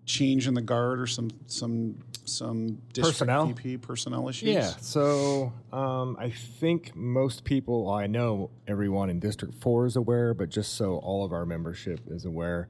change 0.05 0.47
in 0.47 0.55
the 0.55 0.63
guard 0.63 1.01
or 1.01 1.07
some 1.07 1.31
some 1.47 1.99
some 2.25 2.79
district 2.93 3.19
Personnel? 3.19 3.47
VP 3.47 3.79
personnel 3.79 4.29
issues? 4.29 4.49
Yeah. 4.49 4.71
So 4.81 5.53
um, 5.73 6.17
I 6.19 6.31
think 6.31 6.95
most 6.95 7.45
people, 7.45 7.91
I 7.91 8.07
know 8.07 8.51
everyone 8.67 9.11
in 9.11 9.21
District 9.21 9.55
4 9.55 9.87
is 9.87 9.97
aware, 9.97 10.33
but 10.35 10.49
just 10.49 10.75
so 10.75 10.97
all 10.97 11.25
of 11.25 11.33
our 11.33 11.45
membership 11.45 12.01
is 12.09 12.25
aware, 12.25 12.69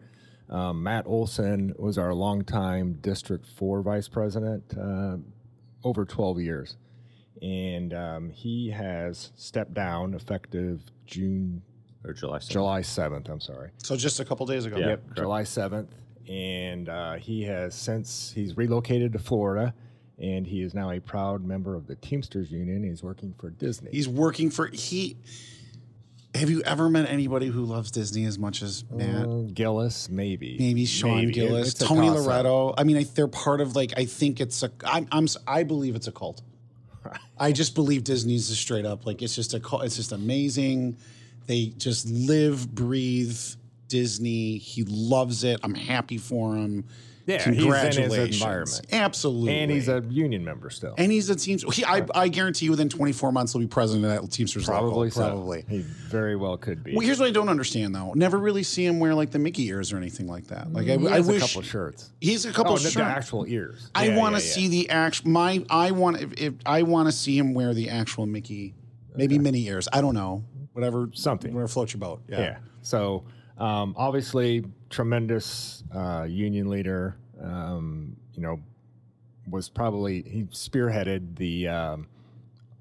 um, 0.50 0.82
Matt 0.82 1.06
Olson 1.06 1.72
was 1.78 1.98
our 1.98 2.12
longtime 2.12 2.94
District 2.94 3.46
4 3.46 3.82
vice 3.82 4.08
president, 4.08 4.74
uh, 4.76 5.16
over 5.84 6.04
12 6.04 6.40
years. 6.40 6.76
And 7.42 7.92
um, 7.94 8.30
he 8.30 8.70
has 8.70 9.30
stepped 9.36 9.74
down 9.74 10.14
effective 10.14 10.82
June, 11.06 11.62
or 12.04 12.12
July. 12.12 12.38
7th. 12.38 12.50
July 12.50 12.80
7th, 12.80 13.28
I'm 13.28 13.40
sorry. 13.40 13.70
So 13.78 13.96
just 13.96 14.20
a 14.20 14.24
couple 14.24 14.46
days 14.46 14.64
ago. 14.66 14.78
Yeah. 14.78 14.88
Yep. 14.88 15.16
July 15.16 15.42
7th. 15.42 15.88
And 16.28 16.88
uh, 16.88 17.14
he 17.14 17.42
has 17.44 17.74
since, 17.74 18.32
he's 18.34 18.56
relocated 18.56 19.12
to 19.12 19.18
Florida, 19.18 19.74
and 20.18 20.46
he 20.46 20.62
is 20.62 20.72
now 20.74 20.90
a 20.90 21.00
proud 21.00 21.44
member 21.44 21.74
of 21.74 21.86
the 21.86 21.96
Teamsters 21.96 22.50
Union. 22.50 22.82
He's 22.82 23.02
working 23.02 23.34
for 23.38 23.50
Disney. 23.50 23.90
He's 23.92 24.08
working 24.08 24.50
for 24.50 24.68
he. 24.68 25.16
Have 26.34 26.50
you 26.50 26.62
ever 26.62 26.88
met 26.88 27.08
anybody 27.08 27.46
who 27.46 27.64
loves 27.64 27.90
Disney 27.92 28.24
as 28.24 28.38
much 28.38 28.62
as 28.62 28.84
Matt? 28.90 29.26
Uh, 29.26 29.42
Gillis, 29.52 30.08
maybe. 30.08 30.56
Maybe 30.58 30.84
Sean 30.84 31.16
Maybe. 31.18 31.32
Gillis, 31.32 31.68
It's 31.72 31.86
Tony. 31.86 32.10
Loretto. 32.10 32.74
I 32.76 32.82
mean, 32.82 32.96
I, 32.96 33.04
they're 33.04 33.28
part 33.28 33.60
of 33.60 33.76
like. 33.76 33.92
I 33.96 34.04
think 34.04 34.40
it's 34.40 34.62
a. 34.62 34.70
I'm. 34.84 35.06
I'm. 35.12 35.28
I 35.46 35.62
believe 35.62 35.94
it's 35.94 36.08
a 36.08 36.12
cult. 36.12 36.42
I 37.38 37.52
just 37.52 37.74
believe 37.74 38.02
Disney's 38.02 38.50
a 38.50 38.56
straight 38.56 38.86
up 38.86 39.06
like 39.06 39.22
it's 39.22 39.34
just 39.36 39.54
a. 39.54 39.60
cult. 39.60 39.84
It's 39.84 39.94
just 39.96 40.10
amazing. 40.10 40.96
They 41.46 41.66
just 41.76 42.08
live, 42.08 42.74
breathe 42.74 43.38
Disney. 43.88 44.58
He 44.58 44.84
loves 44.84 45.44
it. 45.44 45.60
I'm 45.62 45.74
happy 45.74 46.18
for 46.18 46.56
him. 46.56 46.84
Yeah, 47.26 47.36
he's 47.42 47.56
Congratulations. 47.62 48.36
environment. 48.36 48.86
Absolutely. 48.92 49.58
And 49.58 49.70
he's 49.70 49.88
a 49.88 50.04
union 50.10 50.44
member 50.44 50.68
still. 50.68 50.94
and 50.98 51.10
he's 51.10 51.30
a 51.30 51.34
Teamster. 51.34 51.70
He, 51.72 51.82
I, 51.82 52.06
I 52.14 52.28
guarantee 52.28 52.66
you, 52.66 52.70
within 52.70 52.90
24 52.90 53.32
months, 53.32 53.54
he'll 53.54 53.62
be 53.62 53.66
president 53.66 54.04
of 54.04 54.10
that 54.22 54.30
Teamsters. 54.30 54.68
local. 54.68 54.88
Probably 54.88 55.08
so. 55.10 55.20
Probably. 55.28 55.64
He 55.66 55.78
very 55.78 56.36
well 56.36 56.58
could 56.58 56.84
be. 56.84 56.94
Well, 56.94 57.00
here's 57.00 57.18
what 57.18 57.28
I 57.28 57.30
don't 57.30 57.48
understand 57.48 57.94
though. 57.94 58.12
Never 58.14 58.36
really 58.36 58.62
see 58.62 58.84
him 58.84 59.00
wear 59.00 59.14
like 59.14 59.30
the 59.30 59.38
Mickey 59.38 59.68
ears 59.68 59.90
or 59.90 59.96
anything 59.96 60.26
like 60.26 60.48
that. 60.48 60.70
Like 60.70 60.86
I, 60.90 60.92
I 61.16 61.20
wish 61.20 61.42
a 61.42 61.46
couple 61.46 61.62
shirts. 61.62 62.10
he's 62.20 62.44
a 62.44 62.52
couple 62.52 62.72
Oh, 62.72 62.76
of 62.76 62.82
the, 62.82 62.88
the 62.88 62.92
shirts. 62.92 63.06
actual 63.06 63.46
ears. 63.46 63.90
I 63.94 64.08
Yeah, 64.08 64.18
want 64.18 64.36
to 64.36 64.42
yeah, 64.42 64.46
yeah. 64.48 64.54
see 64.54 64.68
the 64.68 64.90
actual. 64.90 65.30
My 65.30 65.64
I 65.70 65.92
want 65.92 66.20
if, 66.20 66.32
if 66.34 66.54
I 66.66 66.82
want 66.82 67.08
to 67.08 67.12
see 67.12 67.38
him 67.38 67.54
wear 67.54 67.72
the 67.72 67.88
actual 67.88 68.26
Mickey, 68.26 68.74
maybe 69.16 69.38
mini 69.38 69.66
ears. 69.66 69.88
I 69.94 70.02
don't 70.02 70.14
know. 70.14 70.44
Whatever 70.74 71.08
Something. 71.14 71.54
Whatever 71.54 71.68
floats 71.68 71.94
your 71.94 72.00
boat. 72.00 72.20
Yeah. 72.28 72.58
So 72.82 73.24
um, 73.58 73.94
obviously, 73.96 74.64
tremendous 74.90 75.82
uh, 75.94 76.26
union 76.28 76.68
leader. 76.68 77.16
Um, 77.42 78.16
you 78.34 78.42
know, 78.42 78.60
was 79.48 79.68
probably 79.68 80.22
he 80.22 80.42
spearheaded 80.44 81.36
the 81.36 81.68
um, 81.68 82.06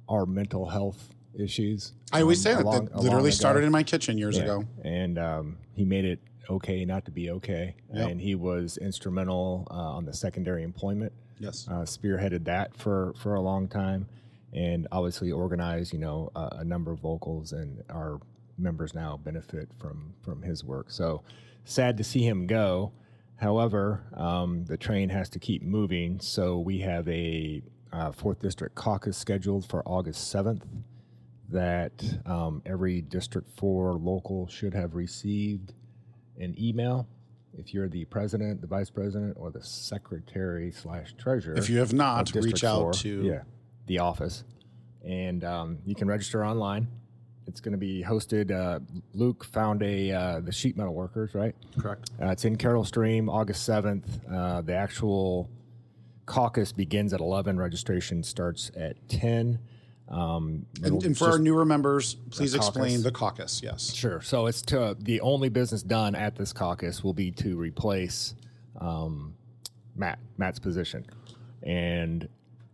our 0.10 0.26
mental 0.26 0.68
health 0.68 1.10
issues. 1.38 1.94
I 2.12 2.22
always 2.22 2.40
um, 2.46 2.52
say 2.52 2.56
that. 2.56 2.64
along- 2.64 2.86
that 2.86 2.98
literally 3.00 3.32
started 3.32 3.64
in 3.64 3.72
my 3.72 3.84
kitchen 3.84 4.18
years 4.18 4.38
Yeah. 4.38 4.44
ago. 4.44 4.66
and 4.84 5.18
um, 5.18 5.58
he 5.76 5.84
made 5.84 6.06
it 6.06 6.20
okay 6.50 6.86
not 6.86 7.06
to 7.06 7.12
be 7.12 7.32
okay. 7.32 7.76
Yep. 7.94 8.10
And 8.10 8.22
he 8.22 8.36
was 8.36 8.78
instrumental 8.78 9.68
uh, 9.72 9.74
on 9.74 10.06
the 10.06 10.14
secondary 10.14 10.64
employment. 10.64 11.12
Yes. 11.40 11.68
uh, 11.70 11.82
spearheaded 11.82 12.46
that 12.46 12.76
for 12.78 13.14
for 13.18 13.36
a 13.36 13.42
long 13.42 13.68
time, 13.68 14.08
and 14.54 14.88
obviously 14.92 15.32
organized 15.32 15.92
you 15.92 16.00
know 16.00 16.32
a, 16.36 16.58
a 16.60 16.64
number 16.64 16.92
of 16.92 17.04
locals, 17.04 17.52
and 17.52 17.84
our 17.90 18.20
members 18.58 18.94
now 18.94 19.18
benefit 19.18 19.70
from 19.80 20.14
from 20.22 20.42
his 20.42 20.64
work. 20.64 20.92
So 20.92 21.24
sad 21.66 21.98
to 21.98 22.04
see 22.04 22.24
him 22.26 22.48
go. 22.48 22.94
However, 23.38 24.04
um, 24.16 24.66
the 24.66 24.78
train 24.78 25.10
has 25.10 25.30
to 25.32 25.40
keep 25.40 25.64
moving, 25.64 26.20
so 26.20 26.60
we 26.60 26.80
have 26.80 27.08
a 27.10 27.62
uh, 27.92 28.12
fourth 28.12 28.40
district 28.40 28.76
caucus 28.76 29.18
scheduled 29.18 29.66
for 29.68 29.82
August 29.88 30.30
seventh. 30.30 30.66
That 31.50 32.04
um, 32.26 32.62
every 32.66 33.02
District 33.02 33.48
Four 33.58 33.94
local 33.94 34.48
should 34.48 34.74
have 34.74 34.96
received 34.96 35.74
an 36.40 36.56
email. 36.58 37.08
If 37.56 37.74
you're 37.74 37.90
the 37.90 38.06
president, 38.06 38.62
the 38.62 38.68
vice 38.68 38.90
president, 38.90 39.36
or 39.38 39.52
the 39.52 39.62
secretary 39.62 40.72
slash 40.72 41.14
treasurer, 41.20 41.54
If 41.56 41.70
you 41.70 41.78
have 41.78 41.94
not, 41.94 42.34
reach 42.34 42.64
out 42.64 42.82
4, 42.82 42.94
to. 42.94 43.24
yeah 43.24 43.42
the 43.86 44.00
office, 44.00 44.44
and 45.06 45.44
um, 45.44 45.78
you 45.86 45.94
can 45.94 46.08
register 46.08 46.46
online. 46.46 46.88
It's 47.48 47.60
going 47.60 47.74
to 47.74 47.78
be 47.78 48.04
hosted. 48.04 48.52
Uh, 48.52 48.80
Luke 49.14 49.44
found 49.44 49.84
a 49.84 50.12
uh, 50.12 50.40
the 50.40 50.52
sheet 50.52 50.78
metal 50.78 50.94
workers, 50.94 51.34
right? 51.34 51.56
Correct. 51.78 52.12
Uh, 52.22 52.28
it's 52.28 52.46
in 52.46 52.56
Carol 52.56 52.86
Stream, 52.86 53.30
August 53.30 53.64
seventh. 53.64 54.08
Uh, 54.32 54.62
the 54.62 54.74
actual 54.74 55.50
caucus 56.26 56.72
begins 56.72 57.14
at 57.14 57.20
eleven. 57.20 57.58
Registration 57.58 58.24
starts 58.24 58.72
at 58.78 58.96
ten. 59.10 59.60
Um, 60.10 60.66
And, 60.84 61.04
and 61.04 61.18
for 61.18 61.30
our 61.32 61.40
newer 61.40 61.66
members, 61.66 62.16
please 62.30 62.54
explain 62.56 63.02
the 63.04 63.12
caucus. 63.12 63.62
Yes. 63.64 63.94
Sure. 63.94 64.22
So 64.22 64.48
it's 64.48 64.62
to 64.64 64.96
the 65.00 65.22
only 65.22 65.50
business 65.50 65.82
done 65.82 66.14
at 66.14 66.36
this 66.36 66.54
caucus 66.54 67.04
will 67.04 67.14
be 67.14 67.32
to 67.32 67.58
replace 67.58 68.36
um, 68.80 69.34
Matt 69.96 70.20
Matt's 70.38 70.60
position, 70.60 71.06
and 71.62 72.28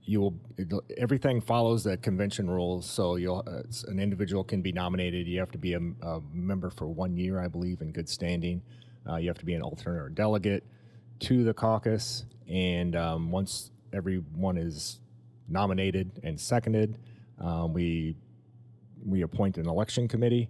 you 0.10 0.20
will 0.20 0.34
it'll- 0.58 0.84
everything 0.98 1.40
follows 1.40 1.84
the 1.84 1.96
convention 1.98 2.50
rules. 2.50 2.90
So 2.90 3.16
you'll 3.16 3.44
uh, 3.46 3.62
an 3.88 4.00
individual 4.00 4.44
can 4.44 4.62
be 4.62 4.72
nominated. 4.72 5.28
You 5.28 5.40
have 5.40 5.52
to 5.52 5.60
be 5.60 5.74
a, 5.74 5.80
a 6.02 6.20
member 6.34 6.72
for 6.72 6.88
one 6.88 7.16
year, 7.16 7.40
I 7.40 7.48
believe, 7.48 7.82
in 7.82 7.92
good 7.92 8.10
standing. 8.10 8.64
Uh, 9.08 9.18
you 9.18 9.28
have 9.28 9.38
to 9.38 9.46
be 9.46 9.54
an 9.54 9.62
alternate 9.62 10.02
or 10.02 10.10
delegate 10.10 10.64
to 11.20 11.44
the 11.44 11.54
caucus, 11.54 12.26
and 12.48 12.96
um, 12.96 13.30
once 13.30 13.72
everyone 13.94 14.58
is 14.58 15.00
nominated 15.48 16.10
and 16.24 16.40
seconded, 16.40 16.98
um, 17.40 17.74
we 17.74 18.16
we 19.06 19.22
appoint 19.22 19.58
an 19.60 19.68
election 19.68 20.08
committee. 20.08 20.50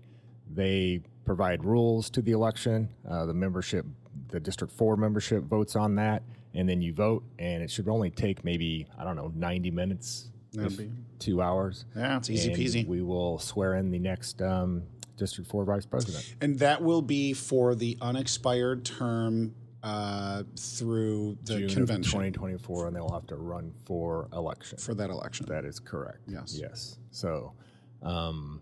They 0.51 1.01
provide 1.25 1.65
rules 1.65 2.09
to 2.11 2.21
the 2.21 2.31
election. 2.31 2.89
Uh, 3.07 3.25
the 3.25 3.33
membership, 3.33 3.85
the 4.29 4.39
District 4.39 4.73
4 4.73 4.95
membership 4.97 5.43
votes 5.43 5.75
on 5.75 5.95
that, 5.95 6.23
and 6.53 6.67
then 6.67 6.81
you 6.81 6.93
vote, 6.93 7.23
and 7.37 7.61
it 7.63 7.69
should 7.71 7.87
only 7.87 8.09
take 8.09 8.43
maybe, 8.43 8.87
I 8.97 9.03
don't 9.03 9.15
know, 9.15 9.31
90 9.35 9.71
minutes, 9.71 10.29
if 10.53 10.79
two 11.19 11.41
hours. 11.41 11.85
Yeah, 11.95 12.17
it's 12.17 12.29
easy 12.29 12.51
And 12.51 12.59
peasy. 12.59 12.87
We 12.87 13.01
will 13.01 13.37
swear 13.39 13.75
in 13.75 13.91
the 13.91 13.99
next 13.99 14.41
um, 14.41 14.83
District 15.17 15.49
4 15.49 15.65
vice 15.65 15.85
president. 15.85 16.35
And 16.41 16.57
that 16.59 16.81
will 16.81 17.01
be 17.01 17.33
for 17.33 17.75
the 17.75 17.97
unexpired 18.01 18.83
term 18.85 19.53
uh, 19.83 20.43
through 20.57 21.37
the 21.43 21.59
June 21.59 21.69
convention 21.69 22.11
2024, 22.11 22.87
and 22.87 22.95
they'll 22.95 23.09
have 23.11 23.27
to 23.27 23.35
run 23.35 23.71
for 23.85 24.27
election. 24.33 24.77
for 24.77 24.93
that 24.95 25.09
election. 25.09 25.45
That 25.47 25.65
is 25.65 25.79
correct. 25.79 26.19
Yes. 26.27 26.57
Yes. 26.59 26.97
So, 27.11 27.53
um, 28.01 28.61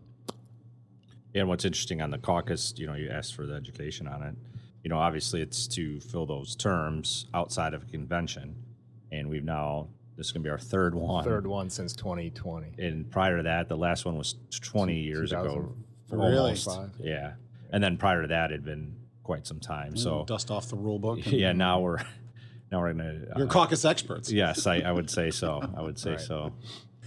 Yeah, 1.33 1.41
and 1.41 1.49
what's 1.49 1.65
interesting 1.65 2.01
on 2.01 2.11
the 2.11 2.17
caucus, 2.17 2.73
you 2.77 2.87
know, 2.87 2.93
you 2.95 3.09
asked 3.09 3.35
for 3.35 3.45
the 3.45 3.53
education 3.53 4.07
on 4.07 4.23
it. 4.23 4.35
You 4.87 4.93
know, 4.93 4.99
obviously 4.99 5.41
it's 5.41 5.67
to 5.67 5.99
fill 5.99 6.25
those 6.25 6.55
terms 6.55 7.25
outside 7.33 7.73
of 7.73 7.83
a 7.83 7.85
convention. 7.87 8.55
And 9.11 9.27
we've 9.29 9.43
now, 9.43 9.89
this 10.15 10.27
is 10.27 10.31
going 10.31 10.43
to 10.43 10.47
be 10.47 10.49
our 10.49 10.57
third 10.57 10.95
one. 10.95 11.25
third 11.25 11.45
one 11.45 11.69
since 11.69 11.91
2020. 11.91 12.75
And 12.81 13.11
prior 13.11 13.35
to 13.35 13.43
that, 13.43 13.67
the 13.67 13.75
last 13.75 14.05
one 14.05 14.17
was 14.17 14.35
20 14.61 14.95
years 14.97 15.33
ago. 15.33 15.75
Really? 16.09 16.37
Almost. 16.37 16.63
2005. 16.67 17.05
Yeah. 17.05 17.33
And 17.69 17.83
then 17.83 17.97
prior 17.97 18.21
to 18.21 18.29
that, 18.29 18.51
it 18.51 18.53
had 18.53 18.63
been 18.63 18.95
quite 19.23 19.45
some 19.45 19.59
time. 19.59 19.95
Mm, 19.95 19.99
so, 19.99 20.23
dust 20.25 20.51
off 20.51 20.69
the 20.69 20.77
rule 20.77 20.99
book. 20.99 21.19
yeah, 21.25 21.51
now 21.51 21.81
we're, 21.81 21.97
now 22.71 22.79
we're 22.79 22.93
going 22.93 23.25
to. 23.25 23.35
Uh, 23.35 23.39
You're 23.39 23.47
caucus 23.47 23.83
experts. 23.83 24.31
Yes, 24.31 24.67
I, 24.67 24.77
I 24.79 24.93
would 24.93 25.09
say 25.09 25.31
so. 25.31 25.69
I 25.75 25.81
would 25.81 25.99
say 25.99 26.11
Right. 26.11 26.21
so. 26.21 26.53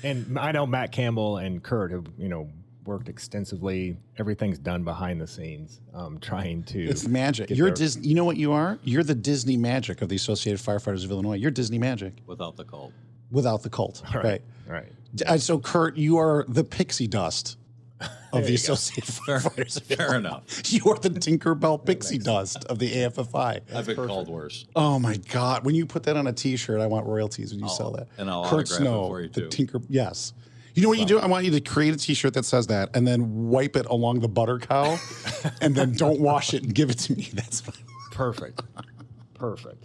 And 0.03 0.39
I 0.39 0.53
know 0.53 0.67
Matt 0.67 0.93
Campbell 0.93 1.39
and 1.39 1.63
Kurt 1.63 1.93
have, 1.93 2.05
you 2.19 2.29
know, 2.29 2.51
worked 2.91 3.09
extensively. 3.09 3.97
Everything's 4.19 4.59
done 4.59 4.83
behind 4.83 5.21
the 5.21 5.27
scenes, 5.27 5.81
um, 5.95 6.19
trying 6.19 6.65
to. 6.65 6.85
It's 6.85 7.07
magic. 7.07 7.49
You're 7.49 7.69
their- 7.69 7.75
Disney. 7.77 8.09
You 8.09 8.15
know 8.17 8.25
what 8.25 8.37
you 8.37 8.53
are? 8.53 8.79
You're 8.83 9.05
the 9.05 9.15
Disney 9.15 9.57
magic 9.57 10.03
of 10.03 10.09
the 10.09 10.17
Associated 10.17 10.61
Firefighters 10.61 11.05
of 11.05 11.11
Illinois. 11.13 11.37
You're 11.37 11.53
Disney 11.53 11.79
magic 11.79 12.15
without 12.27 12.57
the 12.57 12.65
cult. 12.65 12.93
without 13.31 13.63
the 13.63 13.71
cult. 13.71 14.03
Right. 14.13 14.43
Right. 14.69 14.93
D- 15.15 15.25
uh, 15.25 15.39
So, 15.39 15.59
Kurt, 15.61 15.97
you 15.97 16.19
are 16.19 16.45
the 16.49 16.65
pixie 16.65 17.07
dust 17.07 17.57
of 18.33 18.45
the. 18.47 18.55
Associated 18.57 19.15
Firefighters. 19.27 19.77
of 19.77 19.85
Fair 19.85 20.17
enough. 20.17 20.43
You 20.73 20.83
are 20.91 20.99
the 20.99 21.11
Tinkerbell 21.11 21.85
pixie 21.85 22.19
dust 22.19 22.65
of 22.65 22.81
the 22.81 22.91
AFFI. 22.91 23.61
I've 23.73 23.87
been 23.87 23.95
called 23.97 24.29
worse. 24.29 24.67
Oh 24.75 24.99
my 24.99 25.17
God! 25.17 25.65
When 25.65 25.77
you 25.77 25.87
put 25.87 26.03
that 26.05 26.17
on 26.17 26.27
a 26.27 26.33
T-shirt, 26.33 26.81
I 26.81 26.87
want 26.89 27.07
royalties 27.07 27.53
when 27.53 27.61
you 27.63 27.69
sell 27.69 27.93
that. 27.93 28.09
and 28.19 28.29
I'll 28.29 28.43
Kurt 28.45 28.67
autograph 28.71 28.81
it 28.81 28.83
Snow, 28.83 29.07
for 29.09 29.21
you, 29.21 29.29
the 29.29 29.41
too. 29.43 29.49
Tinker. 29.49 29.81
Yes. 29.89 30.33
You 30.81 30.87
know 30.87 30.89
what 30.89 30.99
you 30.99 31.05
do? 31.05 31.19
I 31.19 31.27
want 31.27 31.45
you 31.45 31.51
to 31.51 31.61
create 31.61 31.93
a 31.93 31.99
T-shirt 31.99 32.33
that 32.33 32.47
says 32.47 32.69
that, 32.69 32.97
and 32.97 33.07
then 33.07 33.51
wipe 33.51 33.77
it 33.77 33.85
along 33.85 34.21
the 34.21 34.29
butter 34.29 34.59
cow, 34.59 34.99
and 35.61 35.75
then 35.75 35.93
don't 35.93 36.21
wash 36.21 36.55
it 36.55 36.63
and 36.63 36.75
give 36.75 36.89
it 36.89 36.99
to 37.01 37.15
me. 37.15 37.29
That's 37.35 37.61
fine. 37.61 37.85
Perfect. 38.13 38.63
Perfect. 39.35 39.85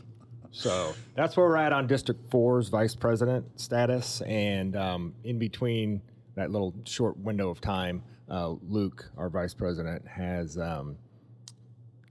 So 0.51 0.95
that's 1.13 1.35
where 1.35 1.47
we're 1.47 1.57
at 1.57 1.73
on 1.73 1.85
District 1.85 2.29
4's 2.29 2.69
vice 2.69 2.95
president 2.95 3.59
status. 3.59 4.21
And 4.21 4.77
um, 4.77 5.13
in 5.25 5.37
between 5.37 6.01
that 6.35 6.49
little 6.49 6.73
short 6.85 7.17
window 7.17 7.49
of 7.49 7.59
time, 7.59 8.01
uh, 8.29 8.51
Luke, 8.65 9.11
our 9.17 9.29
vice 9.29 9.53
president, 9.53 10.07
has 10.07 10.57
um, 10.57 10.95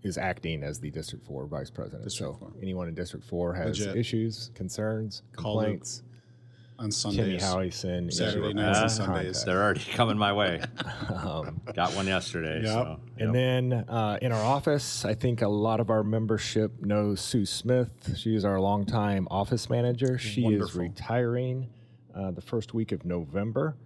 is 0.02 0.18
acting 0.18 0.62
as 0.62 0.78
the 0.78 0.90
District 0.90 1.26
4 1.26 1.46
vice 1.46 1.70
president. 1.70 2.12
so 2.12 2.52
anyone 2.60 2.88
in 2.88 2.94
District 2.94 3.24
4 3.24 3.54
has 3.54 3.80
Legit. 3.80 3.96
issues, 3.96 4.50
concerns, 4.54 5.22
complaints, 5.32 6.02
On 6.78 6.90
Timmy 6.90 7.38
Sundays, 7.38 7.42
Howison, 7.42 8.12
Saturday 8.12 8.46
issue 8.48 8.54
nights 8.54 8.80
and 8.80 8.90
Sundays. 8.90 9.44
They're 9.44 9.62
already 9.62 9.84
coming 9.92 10.18
my 10.18 10.32
way. 10.32 10.60
Um, 11.14 11.60
Got 11.74 11.94
one 11.94 12.06
yesterday. 12.06 12.62
Yep. 12.62 12.64
So, 12.64 13.00
And 13.18 13.34
then 13.34 13.72
uh, 13.72 14.18
in 14.20 14.30
our 14.32 14.42
office, 14.44 15.04
I 15.04 15.14
think 15.14 15.42
a 15.42 15.48
lot 15.48 15.80
of 15.80 15.88
our 15.88 16.02
membership 16.02 16.82
knows 16.82 17.20
Sue 17.20 17.46
Smith. 17.46 18.16
She 18.16 18.34
is 18.34 18.44
our 18.44 18.60
longtime 18.60 19.26
office 19.30 19.70
manager. 19.70 20.18
She 20.18 20.42
is 20.46 20.74
retiring 20.74 21.68
uh, 22.14 22.30
the 22.32 22.40
first 22.40 22.74
week 22.74 22.92
of 22.92 23.04
November. 23.04 23.76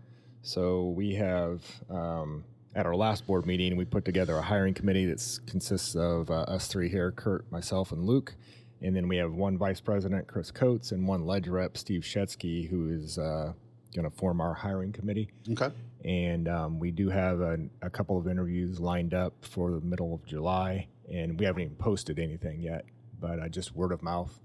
So 0.42 0.88
we 0.88 1.14
have, 1.14 1.62
um, 1.90 2.44
at 2.74 2.86
our 2.86 2.94
last 2.96 3.26
board 3.26 3.46
meeting, 3.46 3.76
we 3.76 3.84
put 3.84 4.04
together 4.04 4.36
a 4.36 4.42
hiring 4.42 4.74
committee 4.74 5.06
that 5.06 5.40
consists 5.46 5.94
of 5.94 6.30
uh, 6.30 6.40
us 6.42 6.66
three 6.68 6.88
here 6.88 7.12
Kurt, 7.12 7.50
myself, 7.52 7.92
and 7.92 8.04
Luke. 8.04 8.34
And 8.82 8.94
then 8.94 9.08
we 9.08 9.16
have 9.16 9.32
one 9.32 9.58
vice 9.58 9.80
president, 9.80 10.28
Chris 10.28 10.50
Coates, 10.50 10.92
and 10.92 11.06
one 11.06 11.26
ledge 11.26 11.48
rep, 11.48 11.76
Steve 11.76 12.02
Shetsky, 12.02 12.68
who 12.68 12.90
is 12.90 13.18
uh, 13.18 13.52
going 13.94 14.08
to 14.08 14.16
form 14.16 14.40
our 14.40 14.54
hiring 14.54 14.92
committee 14.92 15.30
Okay. 15.50 15.70
and 16.04 16.46
um, 16.48 16.78
we 16.78 16.90
do 16.92 17.08
have 17.08 17.40
a, 17.40 17.58
a 17.82 17.90
couple 17.90 18.16
of 18.18 18.28
interviews 18.28 18.78
lined 18.78 19.14
up 19.14 19.32
for 19.40 19.70
the 19.72 19.80
middle 19.80 20.14
of 20.14 20.24
July, 20.26 20.86
and 21.12 21.38
we 21.40 21.44
haven't 21.46 21.62
even 21.62 21.74
posted 21.76 22.18
anything 22.18 22.60
yet, 22.60 22.84
but 23.20 23.40
uh, 23.40 23.48
just 23.48 23.74
word 23.74 23.90
of 23.92 24.02
mouth. 24.02 24.38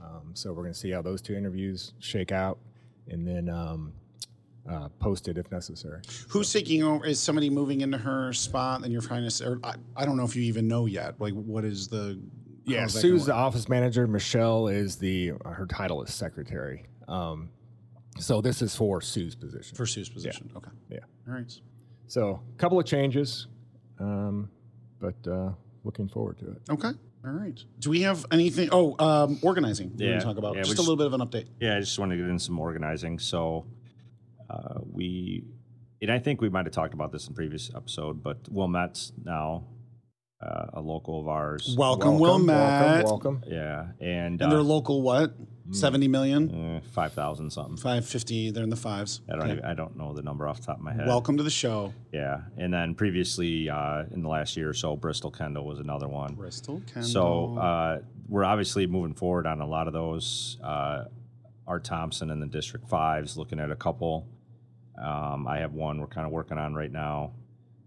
Um, 0.00 0.30
so 0.34 0.52
we're 0.52 0.62
going 0.62 0.72
to 0.74 0.78
see 0.78 0.90
how 0.90 1.02
those 1.02 1.20
two 1.20 1.34
interviews 1.34 1.92
shake 1.98 2.30
out, 2.30 2.58
and 3.08 3.26
then 3.26 3.48
um, 3.48 3.92
uh, 4.70 4.88
post 5.00 5.26
it 5.28 5.36
if 5.36 5.50
necessary. 5.50 6.00
Who's 6.28 6.52
taking 6.52 6.82
over? 6.84 7.04
Is 7.06 7.18
somebody 7.18 7.50
moving 7.50 7.80
into 7.80 7.98
her 7.98 8.32
spot? 8.32 8.82
And 8.84 8.92
you're 8.92 9.02
trying 9.02 9.28
to. 9.28 9.48
Or 9.48 9.58
I, 9.64 9.74
I 9.96 10.04
don't 10.06 10.16
know 10.16 10.24
if 10.24 10.36
you 10.36 10.42
even 10.42 10.68
know 10.68 10.86
yet. 10.86 11.20
Like, 11.20 11.32
what 11.34 11.64
is 11.64 11.88
the? 11.88 12.20
Yeah, 12.70 12.80
how's 12.82 12.94
that 12.94 13.00
Sue's 13.00 13.26
the 13.26 13.34
office 13.34 13.68
manager. 13.68 14.06
Michelle 14.06 14.68
is 14.68 14.96
the 14.96 15.32
her 15.44 15.66
title 15.66 16.02
is 16.02 16.12
secretary. 16.14 16.86
Um, 17.08 17.50
so 18.18 18.40
this 18.40 18.62
is 18.62 18.74
for 18.76 19.00
Sue's 19.00 19.34
position. 19.34 19.76
for 19.76 19.86
Sue's 19.86 20.08
position. 20.08 20.50
Okay. 20.56 20.70
yeah. 20.90 20.98
All 21.28 21.34
right. 21.34 21.52
So 22.06 22.40
a 22.54 22.58
couple 22.58 22.78
of 22.78 22.86
changes, 22.86 23.46
um, 23.98 24.50
but 25.00 25.14
uh, 25.30 25.52
looking 25.84 26.08
forward 26.08 26.38
to 26.40 26.50
it. 26.52 26.62
Okay. 26.70 26.90
All 27.24 27.32
right. 27.32 27.58
Do 27.78 27.90
we 27.90 28.00
have 28.02 28.24
anything? 28.32 28.68
Oh, 28.72 28.96
um, 28.98 29.38
organizing. 29.42 29.92
We're 29.96 30.04
Yeah. 30.04 30.08
going 30.12 30.20
to 30.20 30.26
talk 30.26 30.38
about 30.38 30.54
Yeah, 30.54 30.62
we 30.62 30.68
just 30.68 30.78
a 30.78 30.82
little 30.82 30.96
bit 30.96 31.06
of 31.06 31.12
an 31.14 31.20
update. 31.20 31.46
Yeah, 31.60 31.76
I 31.76 31.80
just 31.80 31.98
wanted 31.98 32.16
to 32.16 32.22
get 32.22 32.30
in 32.30 32.38
some 32.38 32.58
organizing. 32.58 33.18
So 33.18 33.66
uh, 34.48 34.80
we, 34.90 35.44
and 36.02 36.10
I 36.10 36.18
think 36.18 36.40
we 36.40 36.48
might 36.48 36.64
have 36.66 36.72
talked 36.74 36.94
about 36.94 37.12
this 37.12 37.28
in 37.28 37.34
previous 37.34 37.70
episode, 37.76 38.22
but 38.22 38.42
Wilmette's 38.52 39.12
now 39.22 39.64
uh, 40.42 40.66
a 40.74 40.80
local 40.80 41.20
of 41.20 41.28
ours. 41.28 41.74
Welcome, 41.78 42.18
welcome, 42.18 42.46
Wilmette. 42.46 43.04
welcome. 43.04 43.42
Yeah, 43.46 43.88
and, 44.00 44.40
And 44.40 44.50
they're 44.52 44.58
uh, 44.60 44.62
local. 44.62 45.02
What? 45.02 45.34
Seventy 45.72 46.08
million. 46.08 46.50
eh, 46.52 46.80
five 46.92 47.12
thousand 47.12 47.50
something. 47.50 47.76
Five 47.76 48.04
fifty. 48.04 48.50
They're 48.50 48.64
in 48.64 48.70
the 48.70 48.76
fives. 48.76 49.20
I 49.28 49.32
don't 49.34 49.42
Okay. 49.42 49.52
even, 49.52 49.64
I 49.64 49.74
don't 49.74 49.96
know 49.96 50.12
the 50.14 50.22
number 50.22 50.48
off 50.48 50.58
the 50.60 50.66
top 50.66 50.78
of 50.78 50.82
my 50.82 50.92
head. 50.92 51.06
Welcome 51.06 51.36
to 51.36 51.44
the 51.44 51.50
show, 51.50 51.94
Yeah, 52.12 52.40
and 52.56 52.74
then 52.74 52.96
previously 52.96 53.70
uh, 53.70 54.04
in 54.10 54.22
the 54.22 54.28
last 54.28 54.56
year 54.56 54.68
or 54.68 54.74
so, 54.74 54.96
Bristol 54.96 55.30
Kendall 55.30 55.64
was 55.64 55.78
another 55.78 56.08
one. 56.08 56.34
Bristol. 56.34 56.82
Kendall. 56.92 57.04
So 57.08 57.58
uh, 57.58 57.98
we're 58.28 58.42
obviously 58.44 58.88
moving 58.88 59.14
forward 59.14 59.46
on 59.46 59.60
a 59.60 59.66
lot 59.66 59.86
of 59.86 59.92
those. 59.92 60.58
Uh, 60.62 61.04
Art 61.68 61.84
Thompson 61.84 62.30
and 62.32 62.42
the 62.42 62.48
District 62.48 62.88
Fives, 62.88 63.36
looking 63.36 63.60
at 63.60 63.70
a 63.70 63.76
couple. 63.76 64.26
Um, 65.00 65.46
I 65.46 65.58
have 65.58 65.72
one 65.72 66.00
we're 66.00 66.08
kind 66.08 66.26
of 66.26 66.32
working 66.32 66.58
on 66.58 66.74
right 66.74 66.90
now, 66.90 67.34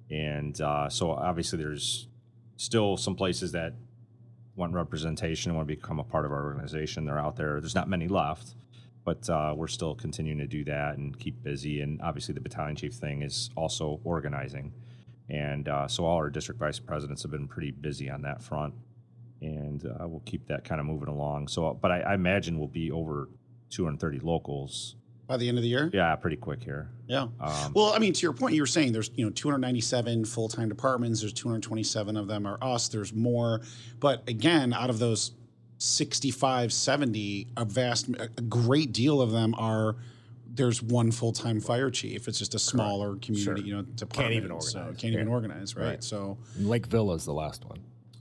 and 0.10 0.60
uh, 0.62 0.88
so 0.88 1.12
obviously 1.12 1.58
there's 1.60 2.08
still 2.58 2.98
some 2.98 3.16
places 3.16 3.52
that 3.54 3.74
want 4.56 4.74
representation 4.74 5.54
want 5.56 5.68
to 5.68 5.76
become 5.76 6.00
a 6.00 6.04
part 6.04 6.26
of 6.26 6.32
our 6.32 6.44
organization. 6.44 7.06
They're 7.06 7.20
out 7.20 7.36
there. 7.36 7.60
There's 7.60 7.76
not 7.76 7.90
many 7.90 8.08
left, 8.08 8.56
but 9.04 9.28
uh, 9.30 9.54
we're 9.56 9.68
still 9.68 9.96
continuing 9.96 10.38
to 10.38 10.48
do 10.48 10.64
that 10.66 10.98
and 10.98 11.18
keep 11.18 11.42
busy. 11.44 11.82
And 11.82 12.02
obviously 12.02 12.34
the 12.34 12.42
battalion 12.42 12.76
chief 12.76 12.94
thing 12.94 13.24
is 13.24 13.50
also 13.56 14.00
organizing, 14.04 14.74
and 15.30 15.68
uh, 15.68 15.88
so 15.88 16.06
all 16.06 16.18
our 16.18 16.30
district 16.30 16.60
vice 16.60 16.80
presidents 16.80 17.24
have 17.24 17.32
been 17.32 17.48
pretty 17.48 17.72
busy 17.72 18.10
on 18.10 18.22
that 18.24 18.42
front 18.42 18.74
and 19.44 19.86
uh, 19.86 20.08
we'll 20.08 20.24
keep 20.26 20.48
that 20.48 20.64
kind 20.64 20.80
of 20.80 20.88
moving 20.88 21.10
along. 21.10 21.50
So, 21.50 21.78
but 21.80 21.92
I, 21.92 22.00
I 22.00 22.14
imagine 22.14 22.58
we'll 22.58 22.68
be 22.68 22.92
over 22.92 23.30
230 23.70 24.20
locals. 24.20 24.96
By 25.28 25.38
the 25.38 25.48
end 25.48 25.58
of 25.58 25.62
the 25.64 25.70
year. 25.70 25.90
Yeah, 25.94 26.16
pretty 26.16 26.36
quick 26.38 26.64
here. 26.64 26.90
Yeah. 27.08 27.28
Um, 27.40 27.72
Well, 27.74 27.94
I 27.94 28.00
mean, 28.00 28.14
to 28.14 28.22
your 28.22 28.34
point, 28.34 28.56
you 28.56 28.62
were 28.62 28.68
saying 28.68 28.92
there's 28.94 29.12
you 29.16 29.26
know 29.26 29.32
297 29.32 30.26
full 30.26 30.50
time 30.50 30.70
departments. 30.70 31.22
There's 31.22 31.34
227 31.34 32.18
of 32.18 32.28
them 32.28 32.46
are 32.46 32.58
us. 32.62 32.88
There's 32.90 33.14
more, 33.14 33.62
but 34.00 34.28
again, 34.28 34.74
out 34.74 34.90
of 34.90 35.00
those 35.00 35.32
65, 35.78 36.72
70, 36.72 37.48
a 37.58 37.66
vast, 37.66 38.10
a 38.10 38.28
great 38.42 38.92
deal 38.92 39.22
of 39.22 39.32
them 39.32 39.54
are. 39.58 39.96
There's 40.56 40.84
one 40.84 41.10
full 41.12 41.32
time 41.32 41.60
fire 41.60 41.90
chief. 41.90 42.28
It's 42.28 42.38
just 42.38 42.54
a 42.54 42.60
smaller 42.60 43.16
community, 43.16 43.44
Sure. 43.44 43.58
you 43.58 43.76
know, 43.76 43.82
department. 43.82 44.34
Can't 44.34 44.46
even 44.46 44.62
so 44.62 44.80
organize. 44.80 45.02
can't 45.02 45.14
even 45.16 45.28
organize, 45.28 45.76
right? 45.76 45.86
Right. 45.88 46.04
So 46.04 46.38
Lake 46.60 46.86
Villa 46.86 47.16
is 47.16 47.26
the 47.26 47.34
last 47.34 47.66
one. 47.66 47.80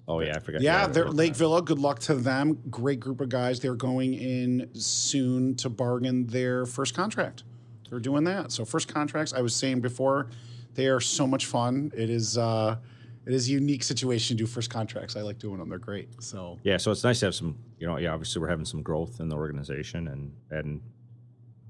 Oh 0.08 0.20
yeah, 0.20 0.36
I 0.36 0.38
forgot. 0.40 0.62
yeah, 0.62 0.86
they're 0.86 1.08
Lake 1.08 1.34
Villa. 1.34 1.62
Good 1.62 1.78
luck 1.78 1.98
to 2.00 2.14
them. 2.14 2.58
Great 2.70 3.00
group 3.00 3.20
of 3.20 3.28
guys. 3.28 3.60
They're 3.60 3.74
going 3.74 4.14
in 4.14 4.68
soon 4.74 5.54
to 5.56 5.68
bargain 5.68 6.26
their 6.26 6.66
first 6.66 6.94
contract. 6.94 7.44
They're 7.88 8.00
doing 8.00 8.24
that. 8.24 8.52
So 8.52 8.64
first 8.64 8.92
contracts. 8.92 9.32
I 9.32 9.42
was 9.42 9.54
saying 9.54 9.80
before, 9.80 10.28
they 10.74 10.86
are 10.86 11.00
so 11.00 11.26
much 11.26 11.46
fun. 11.46 11.92
It 11.96 12.10
is. 12.10 12.38
uh 12.38 12.76
it 13.24 13.32
is 13.32 13.48
a 13.48 13.52
unique 13.52 13.84
situation 13.84 14.36
to 14.36 14.42
do 14.42 14.46
first 14.48 14.68
contracts. 14.68 15.14
I 15.14 15.20
like 15.20 15.38
doing 15.38 15.58
them. 15.58 15.68
They're 15.68 15.78
great. 15.78 16.08
So 16.20 16.58
Yeah, 16.64 16.76
so 16.76 16.90
it's 16.90 17.04
nice 17.04 17.20
to 17.20 17.26
have 17.26 17.34
some. 17.36 17.56
You 17.78 17.86
know, 17.86 17.96
yeah, 17.96 18.12
obviously 18.12 18.42
we're 18.42 18.48
having 18.48 18.64
some 18.64 18.82
growth 18.82 19.20
in 19.20 19.28
the 19.28 19.36
organization 19.36 20.08
and 20.08 20.32
and 20.50 20.80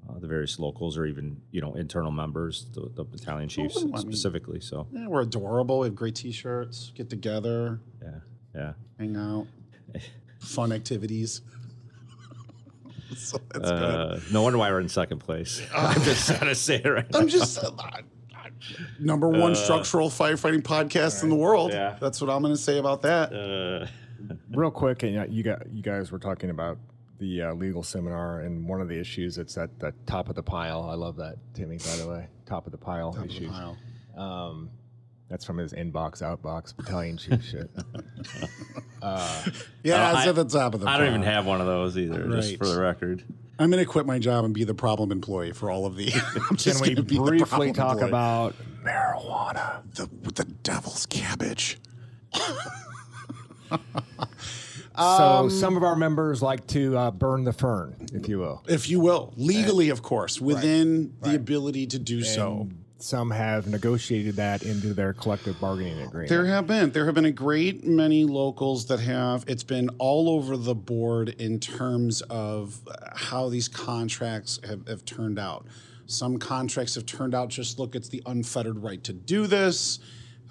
uh, 0.08 0.18
the 0.18 0.26
various 0.26 0.58
locals 0.58 0.96
or 0.98 1.06
even 1.06 1.40
you 1.50 1.60
know 1.60 1.74
internal 1.74 2.10
members, 2.10 2.66
the, 2.72 2.90
the 2.94 3.04
battalion 3.04 3.48
chiefs 3.48 3.78
I 3.78 3.84
mean- 3.84 3.96
specifically. 3.98 4.60
So 4.60 4.86
yeah, 4.92 5.06
we're 5.06 5.22
adorable. 5.22 5.80
We 5.80 5.86
have 5.86 5.94
great 5.94 6.14
T-shirts. 6.14 6.92
Get 6.94 7.08
together, 7.10 7.80
yeah, 8.02 8.10
yeah. 8.54 8.72
hang 8.98 9.16
out, 9.16 9.46
fun 10.40 10.72
activities. 10.72 11.42
so 13.16 13.38
that's 13.52 13.70
good. 13.70 13.82
Uh, 13.82 14.20
no 14.32 14.42
wonder 14.42 14.58
why 14.58 14.70
we're 14.70 14.80
in 14.80 14.88
second 14.88 15.18
place. 15.18 15.62
I'm 15.76 16.02
just 16.02 16.26
trying 16.26 16.40
to 16.40 16.54
say 16.54 16.76
it 16.76 16.88
right. 16.88 17.06
I'm 17.14 17.28
just 17.28 17.62
uh, 17.62 17.70
number 18.98 19.28
one 19.28 19.54
structural 19.54 20.08
firefighting 20.08 20.62
podcast 20.62 21.22
in 21.22 21.28
the 21.28 21.34
world. 21.36 21.72
Yeah. 21.72 21.96
That's 22.00 22.20
what 22.20 22.30
I'm 22.30 22.42
going 22.42 22.54
to 22.54 22.60
say 22.60 22.78
about 22.78 23.02
that. 23.02 23.32
Uh, 23.32 23.86
Real 24.50 24.70
quick, 24.70 25.02
and 25.02 25.18
uh, 25.18 25.24
you 25.28 25.42
got 25.42 25.68
you 25.72 25.82
guys 25.82 26.12
were 26.12 26.18
talking 26.18 26.50
about 26.50 26.78
the 27.22 27.42
uh, 27.42 27.54
legal 27.54 27.82
seminar, 27.82 28.40
and 28.40 28.66
one 28.68 28.80
of 28.80 28.88
the 28.88 28.98
issues 28.98 29.36
that's 29.36 29.56
at 29.56 29.78
the 29.78 29.94
top 30.06 30.28
of 30.28 30.34
the 30.34 30.42
pile. 30.42 30.82
I 30.90 30.94
love 30.94 31.16
that, 31.16 31.36
Timmy. 31.54 31.78
By 31.78 31.96
the 31.96 32.08
way, 32.08 32.26
top 32.46 32.66
of 32.66 32.72
the 32.72 32.78
pile 32.78 33.12
Top 33.12 33.22
of 33.24 33.28
the 33.30 33.34
issues. 33.36 33.50
pile. 33.50 33.76
Um, 34.16 34.70
that's 35.30 35.44
from 35.44 35.56
his 35.56 35.72
inbox, 35.72 36.20
outbox, 36.20 36.76
battalion 36.76 37.16
chief 37.16 37.42
shit. 37.50 37.70
Uh, 39.02 39.44
Yeah, 39.82 40.10
Uh, 40.10 40.10
it's 40.12 40.26
I- 40.26 40.28
at 40.28 40.34
the 40.36 40.44
top 40.44 40.74
of 40.74 40.80
the 40.80 40.88
I 40.88 40.96
don't 40.98 41.08
even 41.08 41.22
have 41.22 41.44
one 41.46 41.60
of 41.60 41.66
those 41.66 41.98
either. 41.98 42.24
Just 42.28 42.56
for 42.56 42.66
the 42.68 42.80
record. 42.80 43.24
I'm 43.58 43.68
going 43.70 43.82
to 43.84 43.90
quit 43.90 44.06
my 44.06 44.18
job 44.20 44.44
and 44.44 44.54
be 44.54 44.62
the 44.64 44.74
problem 44.74 45.10
employee 45.10 45.52
for 45.52 45.70
all 45.72 45.86
of 45.86 45.96
the. 45.96 46.12
I'm 46.50 46.56
can 46.56 46.74
we 46.80 46.94
going 46.94 46.96
to 46.96 47.02
be 47.02 47.16
the 47.16 47.22
briefly 47.22 47.72
talk 47.72 47.94
employee. 48.00 48.08
about 48.10 48.54
marijuana? 48.84 49.82
the 49.94 50.08
the 50.32 50.44
devil's 50.62 51.06
cabbage? 51.06 51.78
So 54.96 55.48
some 55.48 55.76
of 55.76 55.82
our 55.82 55.96
members 55.96 56.42
like 56.42 56.66
to 56.68 56.96
uh, 56.96 57.10
burn 57.10 57.44
the 57.44 57.52
fern, 57.52 57.94
if 58.12 58.28
you 58.28 58.38
will. 58.38 58.62
if 58.68 58.88
you 58.88 59.00
will, 59.00 59.32
legally, 59.36 59.88
of 59.90 60.02
course, 60.02 60.40
within 60.40 61.14
the 61.22 61.34
ability 61.34 61.86
to 61.88 61.98
do 61.98 62.22
so. 62.22 62.68
Some 62.98 63.32
have 63.32 63.66
negotiated 63.66 64.36
that 64.36 64.62
into 64.62 64.94
their 64.94 65.12
collective 65.12 65.58
bargaining 65.60 66.00
agreement. 66.02 66.28
There 66.28 66.46
have 66.46 66.68
been 66.68 66.92
there 66.92 67.04
have 67.06 67.16
been 67.16 67.24
a 67.24 67.32
great 67.32 67.82
many 67.84 68.24
locals 68.24 68.86
that 68.86 69.00
have. 69.00 69.44
It's 69.48 69.64
been 69.64 69.88
all 69.98 70.28
over 70.28 70.56
the 70.56 70.76
board 70.76 71.30
in 71.40 71.58
terms 71.58 72.22
of 72.30 72.78
how 73.12 73.48
these 73.48 73.66
contracts 73.66 74.60
have, 74.68 74.86
have 74.86 75.04
turned 75.04 75.40
out. 75.40 75.66
Some 76.06 76.38
contracts 76.38 76.94
have 76.94 77.04
turned 77.04 77.34
out 77.34 77.48
just 77.48 77.80
look, 77.80 77.96
it's 77.96 78.08
the 78.08 78.22
unfettered 78.24 78.80
right 78.80 79.02
to 79.02 79.12
do 79.12 79.48
this. 79.48 79.98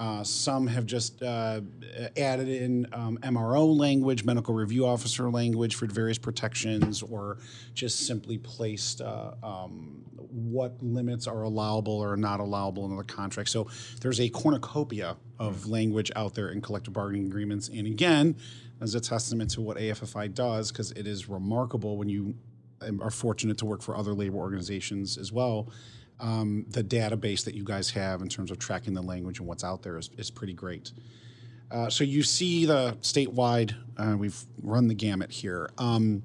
Uh, 0.02 0.24
some 0.24 0.66
have 0.66 0.88
just 0.88 1.22
uh, 1.22 1.62
added 2.18 2.48
in 2.48 2.88
um, 2.92 3.20
MRO 3.22 3.78
language, 3.78 4.26
medical 4.26 4.52
review 4.52 4.84
officer 4.84 5.30
language 5.30 5.76
for 5.76 5.86
various 5.86 6.18
protections, 6.18 7.04
or 7.04 7.38
just 7.76 8.08
simply 8.08 8.40
placed 8.40 9.02
uh, 9.02 9.34
um, 9.44 10.02
what 10.16 10.76
limits 10.82 11.28
are 11.28 11.44
allowable 11.44 12.00
or 12.00 12.18
not 12.18 12.40
allowable 12.40 12.84
in 12.86 12.98
the 12.98 13.04
contract. 13.04 13.50
So 13.50 13.68
there's 14.02 14.20
a 14.20 14.28
cornucopia 14.30 15.18
of 15.38 15.68
language 15.68 16.12
out 16.16 16.34
there 16.34 16.50
in 16.50 16.62
collective 16.62 16.94
bargaining 16.94 17.28
agreements. 17.28 17.70
And 17.70 17.86
again, 17.86 18.36
as 18.82 18.96
a 18.96 19.00
testament 19.00 19.52
to 19.52 19.62
what 19.62 19.78
AFFI 19.78 20.34
does, 20.34 20.72
because 20.72 20.90
it 20.94 21.06
is 21.06 21.30
remarkable 21.30 21.98
when 21.98 22.10
you 22.10 22.34
um, 22.82 23.00
are 23.04 23.12
fortunate 23.12 23.60
to 23.60 23.68
work 23.68 23.84
for 23.84 23.96
other 23.96 24.16
labor 24.16 24.38
organizations 24.38 25.20
as 25.20 25.32
well. 25.32 25.72
Um, 26.22 26.66
the 26.70 26.84
database 26.84 27.44
that 27.46 27.56
you 27.56 27.64
guys 27.64 27.90
have 27.90 28.22
in 28.22 28.30
terms 28.30 28.52
of 28.52 28.60
tracking 28.60 28.94
the 28.94 29.02
language 29.02 29.40
and 29.40 29.48
what's 29.48 29.64
out 29.64 29.82
there 29.82 29.98
is, 29.98 30.12
is 30.18 30.30
pretty 30.30 30.54
great. 30.54 30.92
Uh, 31.72 31.90
so 31.90 32.04
you 32.04 32.22
see 32.22 32.66
the 32.66 32.96
statewide, 33.02 33.74
uh, 33.98 34.16
we've 34.16 34.40
run 34.62 34.88
the 34.88 34.94
gamut 34.94 35.32
here. 35.32 35.72
Um, 35.80 36.22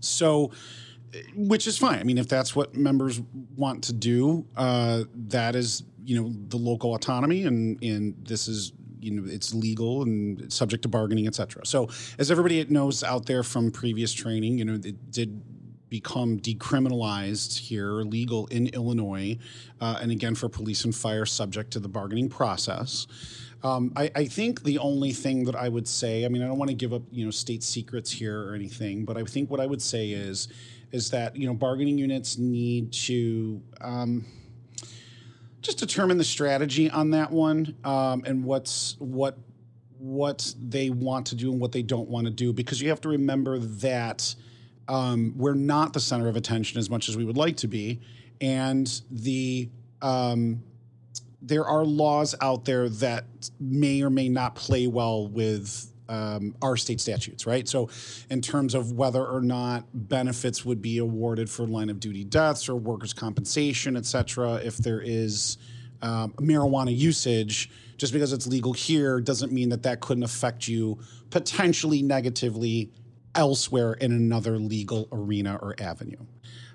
so, 0.00 0.50
which 1.36 1.66
is 1.66 1.78
fine. 1.78 2.00
I 2.00 2.02
mean, 2.04 2.18
if 2.18 2.28
that's 2.28 2.56
what 2.56 2.74
members 2.74 3.20
want 3.56 3.84
to 3.84 3.92
do, 3.92 4.46
uh, 4.56 5.04
that 5.28 5.54
is, 5.54 5.84
you 6.04 6.20
know, 6.20 6.32
the 6.48 6.56
local 6.56 6.94
autonomy, 6.94 7.44
and 7.44 7.82
and 7.82 8.14
this 8.26 8.48
is, 8.48 8.72
you 9.00 9.12
know, 9.12 9.30
it's 9.30 9.54
legal 9.54 10.02
and 10.02 10.52
subject 10.52 10.82
to 10.82 10.88
bargaining, 10.88 11.26
et 11.26 11.34
cetera. 11.34 11.64
So, 11.64 11.88
as 12.18 12.30
everybody 12.30 12.64
knows 12.64 13.04
out 13.04 13.26
there 13.26 13.42
from 13.42 13.70
previous 13.70 14.12
training, 14.12 14.58
you 14.58 14.64
know, 14.64 14.74
it 14.74 15.10
did 15.10 15.42
become 15.90 16.38
decriminalized 16.38 17.58
here, 17.58 17.92
legal 18.02 18.46
in 18.46 18.68
Illinois, 18.68 19.36
uh, 19.80 19.98
and 20.00 20.10
again 20.10 20.34
for 20.34 20.48
police 20.48 20.84
and 20.84 20.94
fire, 20.94 21.26
subject 21.26 21.72
to 21.72 21.80
the 21.80 21.88
bargaining 21.88 22.28
process. 22.28 23.06
Um, 23.62 23.92
I, 23.94 24.10
I 24.14 24.24
think 24.24 24.62
the 24.62 24.78
only 24.78 25.12
thing 25.12 25.44
that 25.44 25.54
I 25.54 25.68
would 25.68 25.86
say, 25.86 26.24
I 26.24 26.28
mean, 26.28 26.42
I 26.42 26.46
don't 26.46 26.56
want 26.56 26.70
to 26.70 26.76
give 26.76 26.94
up, 26.94 27.02
you 27.10 27.26
know, 27.26 27.30
state 27.30 27.62
secrets 27.62 28.10
here 28.10 28.48
or 28.48 28.54
anything, 28.54 29.04
but 29.04 29.18
I 29.18 29.24
think 29.24 29.50
what 29.50 29.60
I 29.60 29.66
would 29.66 29.82
say 29.82 30.10
is, 30.10 30.48
is 30.92 31.10
that 31.10 31.36
you 31.36 31.46
know, 31.46 31.54
bargaining 31.54 31.98
units 31.98 32.38
need 32.38 32.92
to. 32.92 33.60
Um, 33.80 34.24
just 35.62 35.78
determine 35.78 36.16
the 36.16 36.24
strategy 36.24 36.88
on 36.90 37.10
that 37.10 37.30
one 37.30 37.76
um, 37.84 38.22
and 38.24 38.42
what's 38.42 38.96
what 38.98 39.36
what 39.98 40.54
they 40.58 40.88
want 40.88 41.26
to 41.26 41.34
do 41.34 41.52
and 41.52 41.60
what 41.60 41.72
they 41.72 41.82
don't 41.82 42.08
want 42.08 42.26
to 42.26 42.30
do 42.30 42.52
because 42.52 42.80
you 42.80 42.88
have 42.88 43.00
to 43.02 43.10
remember 43.10 43.58
that 43.58 44.34
um, 44.90 45.32
we're 45.36 45.54
not 45.54 45.92
the 45.92 46.00
center 46.00 46.28
of 46.28 46.36
attention 46.36 46.78
as 46.78 46.90
much 46.90 47.08
as 47.08 47.16
we 47.16 47.24
would 47.24 47.36
like 47.36 47.56
to 47.56 47.68
be 47.68 48.00
and 48.40 49.02
the 49.10 49.68
um, 50.02 50.62
there 51.42 51.64
are 51.64 51.84
laws 51.84 52.34
out 52.40 52.64
there 52.64 52.88
that 52.88 53.24
may 53.58 54.02
or 54.02 54.10
may 54.10 54.28
not 54.28 54.54
play 54.54 54.86
well 54.86 55.26
with 55.28 55.86
um, 56.08 56.56
our 56.60 56.76
state 56.76 57.00
statutes, 57.00 57.46
right? 57.46 57.68
So, 57.68 57.88
in 58.30 58.40
terms 58.40 58.74
of 58.74 58.92
whether 58.92 59.24
or 59.24 59.40
not 59.40 59.84
benefits 59.94 60.64
would 60.64 60.82
be 60.82 60.98
awarded 60.98 61.48
for 61.48 61.66
line 61.66 61.88
of 61.88 62.00
duty 62.00 62.24
deaths 62.24 62.68
or 62.68 62.74
workers' 62.74 63.14
compensation, 63.14 63.96
et 63.96 64.04
cetera, 64.04 64.54
if 64.54 64.76
there 64.78 65.00
is 65.00 65.56
um, 66.02 66.32
marijuana 66.32 66.96
usage, 66.96 67.70
just 67.96 68.12
because 68.12 68.32
it's 68.32 68.46
legal 68.46 68.72
here 68.72 69.20
doesn't 69.20 69.52
mean 69.52 69.68
that 69.68 69.84
that 69.84 70.00
couldn't 70.00 70.24
affect 70.24 70.66
you 70.66 70.98
potentially 71.30 72.02
negatively 72.02 72.90
elsewhere 73.34 73.94
in 73.94 74.12
another 74.12 74.58
legal 74.58 75.08
arena 75.12 75.58
or 75.60 75.74
avenue. 75.78 76.24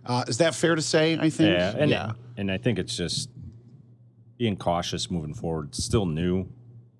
Uh, 0.06 0.24
is 0.28 0.38
that 0.38 0.54
fair 0.56 0.76
to 0.76 0.82
say? 0.82 1.18
I 1.18 1.30
think. 1.30 1.58
Yeah, 1.58 1.76
and 1.78 1.92
yeah. 1.92 2.12
and 2.38 2.52
I 2.52 2.58
think 2.58 2.80
it's 2.80 2.96
just 2.96 3.30
being 4.38 4.56
cautious 4.56 5.10
moving 5.10 5.34
forward. 5.34 5.70
It's 5.70 5.84
still 5.84 6.06
new. 6.06 6.48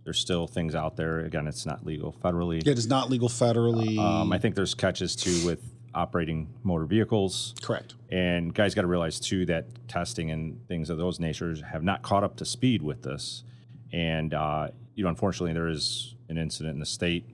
There's 0.04 0.20
still 0.20 0.48
things 0.48 0.76
out 0.76 0.96
there. 0.96 1.20
Again, 1.20 1.48
it's 1.48 1.66
not 1.66 1.86
legal 1.86 2.16
federally. 2.24 2.66
It 2.66 2.78
is 2.78 2.88
not 2.88 3.10
legal 3.10 3.30
federally. 3.30 3.98
Um, 3.98 4.32
I 4.32 4.38
think 4.38 4.56
there's 4.56 4.74
catches 4.74 5.16
too 5.16 5.46
with 5.46 5.64
operating 5.96 6.48
motor 6.64 6.86
vehicles. 6.86 7.56
Correct. 7.62 7.96
And 8.10 8.54
guys 8.54 8.76
got 8.76 8.82
to 8.82 8.88
realize 8.88 9.20
too 9.20 9.46
that 9.48 9.88
testing 9.88 10.30
and 10.30 10.66
things 10.68 10.90
of 10.90 10.98
those 10.98 11.20
natures 11.20 11.62
have 11.62 11.84
not 11.84 12.04
caught 12.04 12.24
up 12.24 12.36
to 12.38 12.46
speed 12.46 12.84
with 12.84 13.02
this. 13.02 13.44
And 13.92 14.34
uh, 14.34 14.70
you 14.94 15.04
know, 15.04 15.10
unfortunately, 15.10 15.54
there 15.54 15.70
is 15.70 16.16
an 16.30 16.38
incident 16.38 16.74
in 16.74 16.80
the 16.80 16.86
state. 16.86 17.26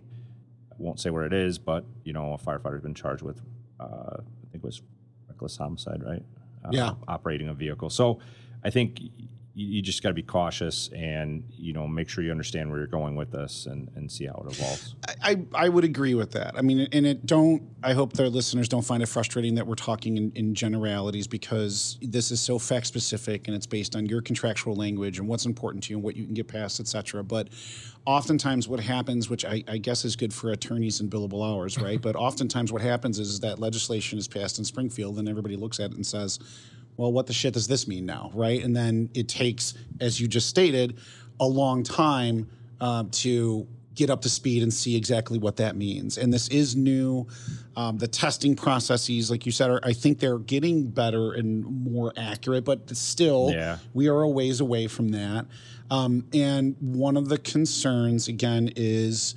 I 0.71 0.75
won't 0.77 0.99
say 0.99 1.09
where 1.09 1.25
it 1.25 1.33
is, 1.33 1.57
but 1.59 1.85
you 2.03 2.13
know, 2.13 2.33
a 2.33 2.37
firefighter's 2.37 2.81
been 2.81 2.93
charged 2.95 3.21
with, 3.23 3.41
uh, 3.79 3.83
I 4.17 4.51
think 4.51 4.63
it 4.63 4.67
was 4.67 4.81
reckless 5.27 5.57
homicide, 5.57 6.01
right? 6.03 6.23
Uh, 6.63 6.69
Yeah. 6.71 6.93
Operating 7.07 7.49
a 7.49 7.53
vehicle. 7.53 7.89
So 7.89 8.19
I 8.63 8.69
think 8.69 9.01
you, 9.61 9.75
you 9.75 9.81
just 9.81 10.01
got 10.01 10.09
to 10.09 10.15
be 10.15 10.23
cautious 10.23 10.89
and 10.95 11.43
you 11.51 11.73
know 11.73 11.87
make 11.87 12.09
sure 12.09 12.23
you 12.23 12.31
understand 12.31 12.69
where 12.69 12.79
you're 12.79 12.87
going 12.87 13.15
with 13.15 13.31
this 13.31 13.67
and, 13.67 13.89
and 13.95 14.11
see 14.11 14.25
how 14.25 14.43
it 14.45 14.51
evolves. 14.51 14.95
I, 15.21 15.39
I 15.53 15.69
would 15.69 15.83
agree 15.83 16.15
with 16.15 16.31
that. 16.31 16.57
I 16.57 16.61
mean, 16.61 16.87
and 16.91 17.05
it 17.05 17.25
don't. 17.25 17.63
I 17.83 17.93
hope 17.93 18.13
their 18.13 18.29
listeners 18.29 18.67
don't 18.67 18.83
find 18.83 19.01
it 19.01 19.07
frustrating 19.07 19.55
that 19.55 19.67
we're 19.67 19.75
talking 19.75 20.17
in, 20.17 20.31
in 20.35 20.55
generalities 20.55 21.27
because 21.27 21.97
this 22.01 22.31
is 22.31 22.39
so 22.39 22.59
fact 22.59 22.87
specific 22.87 23.47
and 23.47 23.55
it's 23.55 23.65
based 23.65 23.95
on 23.95 24.05
your 24.05 24.21
contractual 24.21 24.75
language 24.75 25.19
and 25.19 25.27
what's 25.27 25.45
important 25.45 25.83
to 25.85 25.91
you 25.91 25.97
and 25.97 26.03
what 26.03 26.15
you 26.15 26.25
can 26.25 26.33
get 26.33 26.47
past, 26.47 26.79
et 26.79 26.87
cetera. 26.87 27.23
But 27.23 27.49
oftentimes, 28.05 28.67
what 28.67 28.79
happens, 28.79 29.29
which 29.29 29.45
I, 29.45 29.63
I 29.67 29.77
guess 29.77 30.05
is 30.05 30.15
good 30.15 30.33
for 30.33 30.51
attorneys 30.51 30.99
and 30.99 31.09
billable 31.11 31.47
hours, 31.47 31.77
right? 31.77 32.01
but 32.01 32.15
oftentimes, 32.15 32.71
what 32.71 32.81
happens 32.81 33.19
is 33.19 33.39
that 33.41 33.59
legislation 33.59 34.17
is 34.17 34.27
passed 34.27 34.59
in 34.59 34.65
Springfield 34.65 35.19
and 35.19 35.29
everybody 35.29 35.55
looks 35.55 35.79
at 35.79 35.91
it 35.91 35.95
and 35.95 36.05
says, 36.05 36.39
well, 36.97 37.11
what 37.11 37.27
the 37.27 37.33
shit 37.33 37.53
does 37.53 37.67
this 37.67 37.87
mean 37.87 38.05
now, 38.05 38.31
right? 38.33 38.63
And 38.63 38.75
then 38.75 39.09
it 39.13 39.27
takes, 39.27 39.73
as 39.99 40.19
you 40.19 40.27
just 40.27 40.47
stated, 40.47 40.97
a 41.39 41.47
long 41.47 41.83
time 41.83 42.49
um, 42.79 43.09
to 43.11 43.67
get 43.95 44.09
up 44.09 44.21
to 44.21 44.29
speed 44.29 44.63
and 44.63 44.73
see 44.73 44.95
exactly 44.95 45.37
what 45.37 45.57
that 45.57 45.75
means. 45.75 46.17
And 46.17 46.33
this 46.33 46.47
is 46.47 46.75
new. 46.75 47.27
Um, 47.75 47.97
the 47.97 48.07
testing 48.07 48.55
processes, 48.55 49.29
like 49.29 49.45
you 49.45 49.51
said, 49.51 49.69
are, 49.69 49.79
I 49.83 49.93
think 49.93 50.19
they're 50.19 50.37
getting 50.39 50.87
better 50.87 51.33
and 51.33 51.65
more 51.65 52.13
accurate, 52.17 52.63
but 52.65 52.95
still, 52.95 53.51
Yeah. 53.51 53.77
we 53.93 54.07
are 54.07 54.21
a 54.21 54.29
ways 54.29 54.59
away 54.61 54.87
from 54.87 55.09
that. 55.09 55.45
Um, 55.89 56.25
and 56.33 56.75
one 56.79 57.17
of 57.17 57.27
the 57.27 57.37
concerns, 57.37 58.27
again, 58.29 58.71
is 58.77 59.35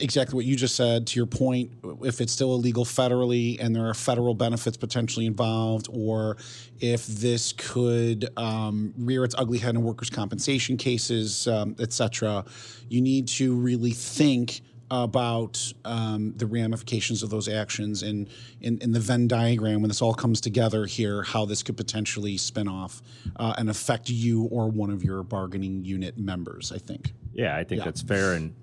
exactly 0.00 0.36
what 0.36 0.44
you 0.44 0.56
just 0.56 0.74
said 0.76 1.06
to 1.06 1.18
your 1.18 1.26
point 1.26 1.70
if 2.02 2.20
it's 2.20 2.32
still 2.32 2.54
illegal 2.54 2.84
federally 2.84 3.58
and 3.60 3.74
there 3.74 3.86
are 3.88 3.94
federal 3.94 4.34
benefits 4.34 4.76
potentially 4.76 5.26
involved 5.26 5.88
or 5.92 6.36
if 6.80 7.06
this 7.06 7.52
could 7.52 8.28
um, 8.36 8.92
rear 8.98 9.24
its 9.24 9.34
ugly 9.38 9.58
head 9.58 9.74
in 9.74 9.82
workers 9.82 10.10
compensation 10.10 10.76
cases 10.76 11.46
um, 11.48 11.74
et 11.78 11.92
cetera 11.92 12.44
you 12.88 13.00
need 13.00 13.28
to 13.28 13.54
really 13.54 13.92
think 13.92 14.60
about 14.90 15.72
um, 15.84 16.34
the 16.36 16.46
ramifications 16.46 17.22
of 17.22 17.30
those 17.30 17.48
actions 17.48 18.02
and 18.02 18.28
in, 18.60 18.78
in 18.78 18.92
the 18.92 19.00
Venn 19.00 19.26
diagram 19.26 19.80
when 19.80 19.88
this 19.88 20.02
all 20.02 20.14
comes 20.14 20.40
together 20.42 20.84
here, 20.84 21.22
how 21.22 21.44
this 21.46 21.62
could 21.62 21.76
potentially 21.76 22.36
spin 22.36 22.68
off 22.68 23.02
uh, 23.36 23.54
and 23.56 23.70
affect 23.70 24.10
you 24.10 24.44
or 24.44 24.68
one 24.68 24.90
of 24.90 25.02
your 25.02 25.22
bargaining 25.22 25.84
unit 25.84 26.18
members. 26.18 26.70
I 26.70 26.78
think. 26.78 27.12
Yeah, 27.32 27.56
I 27.56 27.64
think 27.64 27.78
Yeah. 27.80 27.86
that's 27.86 28.02
fair, 28.02 28.34
and 28.34 28.54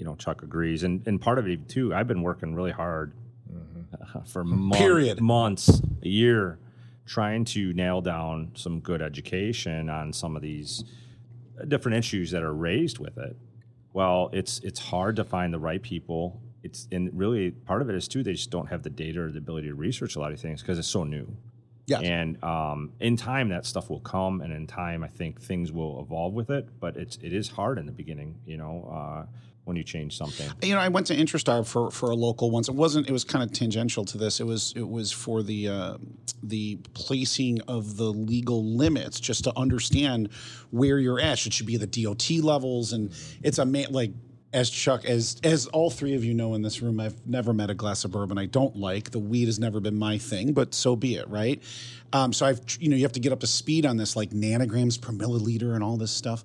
you 0.00 0.06
know 0.06 0.16
Chuck 0.16 0.42
agrees, 0.42 0.82
and 0.82 1.06
and 1.06 1.20
part 1.20 1.38
of 1.38 1.46
it 1.46 1.68
too. 1.68 1.94
I've 1.94 2.08
been 2.08 2.22
working 2.22 2.54
really 2.54 2.70
hard 2.70 3.12
uh, 3.92 4.22
for 4.22 4.42
mon- 4.42 4.78
Period. 4.78 5.20
months, 5.20 5.82
a 6.02 6.08
year, 6.08 6.58
trying 7.04 7.44
to 7.44 7.74
nail 7.74 8.00
down 8.00 8.52
some 8.54 8.80
good 8.80 9.02
education 9.02 9.90
on 9.90 10.14
some 10.14 10.36
of 10.36 10.42
these 10.42 10.84
different 11.68 11.98
issues 11.98 12.30
that 12.30 12.42
are 12.42 12.54
raised 12.54 12.98
with 12.98 13.18
it. 13.18 13.36
Well, 13.92 14.30
it's 14.32 14.60
it's 14.60 14.80
hard 14.80 15.16
to 15.16 15.24
find 15.24 15.52
the 15.52 15.58
right 15.58 15.82
people. 15.82 16.40
It's 16.62 16.88
and 16.90 17.10
really 17.12 17.50
part 17.50 17.82
of 17.82 17.90
it 17.90 17.94
is 17.94 18.08
too 18.08 18.22
they 18.22 18.32
just 18.32 18.50
don't 18.50 18.68
have 18.68 18.82
the 18.82 18.90
data 18.90 19.20
or 19.20 19.30
the 19.30 19.38
ability 19.38 19.68
to 19.68 19.74
research 19.74 20.16
a 20.16 20.20
lot 20.20 20.32
of 20.32 20.40
things 20.40 20.62
because 20.62 20.78
it's 20.78 20.88
so 20.88 21.04
new. 21.04 21.36
Yeah. 21.86 21.98
And 22.00 22.42
um, 22.44 22.92
in 23.00 23.16
time, 23.16 23.48
that 23.48 23.66
stuff 23.66 23.90
will 23.90 24.00
come, 24.00 24.40
and 24.42 24.52
in 24.52 24.66
time, 24.66 25.02
I 25.02 25.08
think 25.08 25.40
things 25.40 25.72
will 25.72 26.00
evolve 26.00 26.32
with 26.32 26.48
it. 26.48 26.68
But 26.78 26.96
it's 26.96 27.18
it 27.20 27.34
is 27.34 27.48
hard 27.48 27.78
in 27.78 27.84
the 27.84 27.92
beginning, 27.92 28.38
you 28.46 28.56
know, 28.56 28.88
uh, 28.90 29.26
when 29.64 29.76
you 29.76 29.84
change 29.84 30.16
something. 30.16 30.50
you 30.62 30.74
know, 30.74 30.80
I 30.80 30.88
went 30.88 31.06
to 31.08 31.16
Intrastar 31.16 31.66
for, 31.66 31.90
for 31.90 32.10
a 32.10 32.14
local 32.14 32.50
once. 32.50 32.68
It 32.68 32.74
wasn't. 32.74 33.08
It 33.08 33.12
was 33.12 33.24
kind 33.24 33.44
of 33.44 33.52
tangential 33.52 34.04
to 34.06 34.18
this. 34.18 34.40
It 34.40 34.44
was. 34.44 34.72
It 34.76 34.88
was 34.88 35.12
for 35.12 35.42
the 35.42 35.68
uh, 35.68 35.98
the 36.42 36.76
placing 36.94 37.60
of 37.62 37.96
the 37.96 38.10
legal 38.12 38.64
limits, 38.64 39.20
just 39.20 39.44
to 39.44 39.56
understand 39.56 40.30
where 40.70 40.98
you're 40.98 41.20
at. 41.20 41.46
It 41.46 41.52
should 41.52 41.66
be 41.66 41.76
the 41.76 41.86
DOT 41.86 42.30
levels, 42.42 42.92
and 42.92 43.12
it's 43.42 43.58
a 43.58 43.64
ma- 43.64 43.84
like 43.90 44.12
as 44.52 44.68
Chuck, 44.68 45.04
as 45.04 45.36
as 45.44 45.66
all 45.68 45.90
three 45.90 46.14
of 46.14 46.24
you 46.24 46.34
know 46.34 46.54
in 46.54 46.62
this 46.62 46.82
room, 46.82 46.98
I've 46.98 47.26
never 47.26 47.52
met 47.52 47.70
a 47.70 47.74
glass 47.74 48.04
of 48.04 48.10
bourbon 48.10 48.38
I 48.38 48.46
don't 48.46 48.76
like. 48.76 49.10
The 49.10 49.18
weed 49.18 49.46
has 49.46 49.58
never 49.58 49.80
been 49.80 49.96
my 49.96 50.18
thing, 50.18 50.52
but 50.52 50.74
so 50.74 50.96
be 50.96 51.16
it, 51.16 51.28
right? 51.28 51.62
Um, 52.12 52.32
so 52.32 52.46
I've, 52.46 52.60
you 52.80 52.88
know, 52.88 52.96
you 52.96 53.02
have 53.02 53.12
to 53.12 53.20
get 53.20 53.32
up 53.32 53.40
to 53.40 53.46
speed 53.46 53.86
on 53.86 53.96
this, 53.96 54.16
like 54.16 54.30
nanograms 54.30 55.00
per 55.00 55.12
milliliter 55.12 55.74
and 55.74 55.84
all 55.84 55.96
this 55.96 56.10
stuff, 56.10 56.44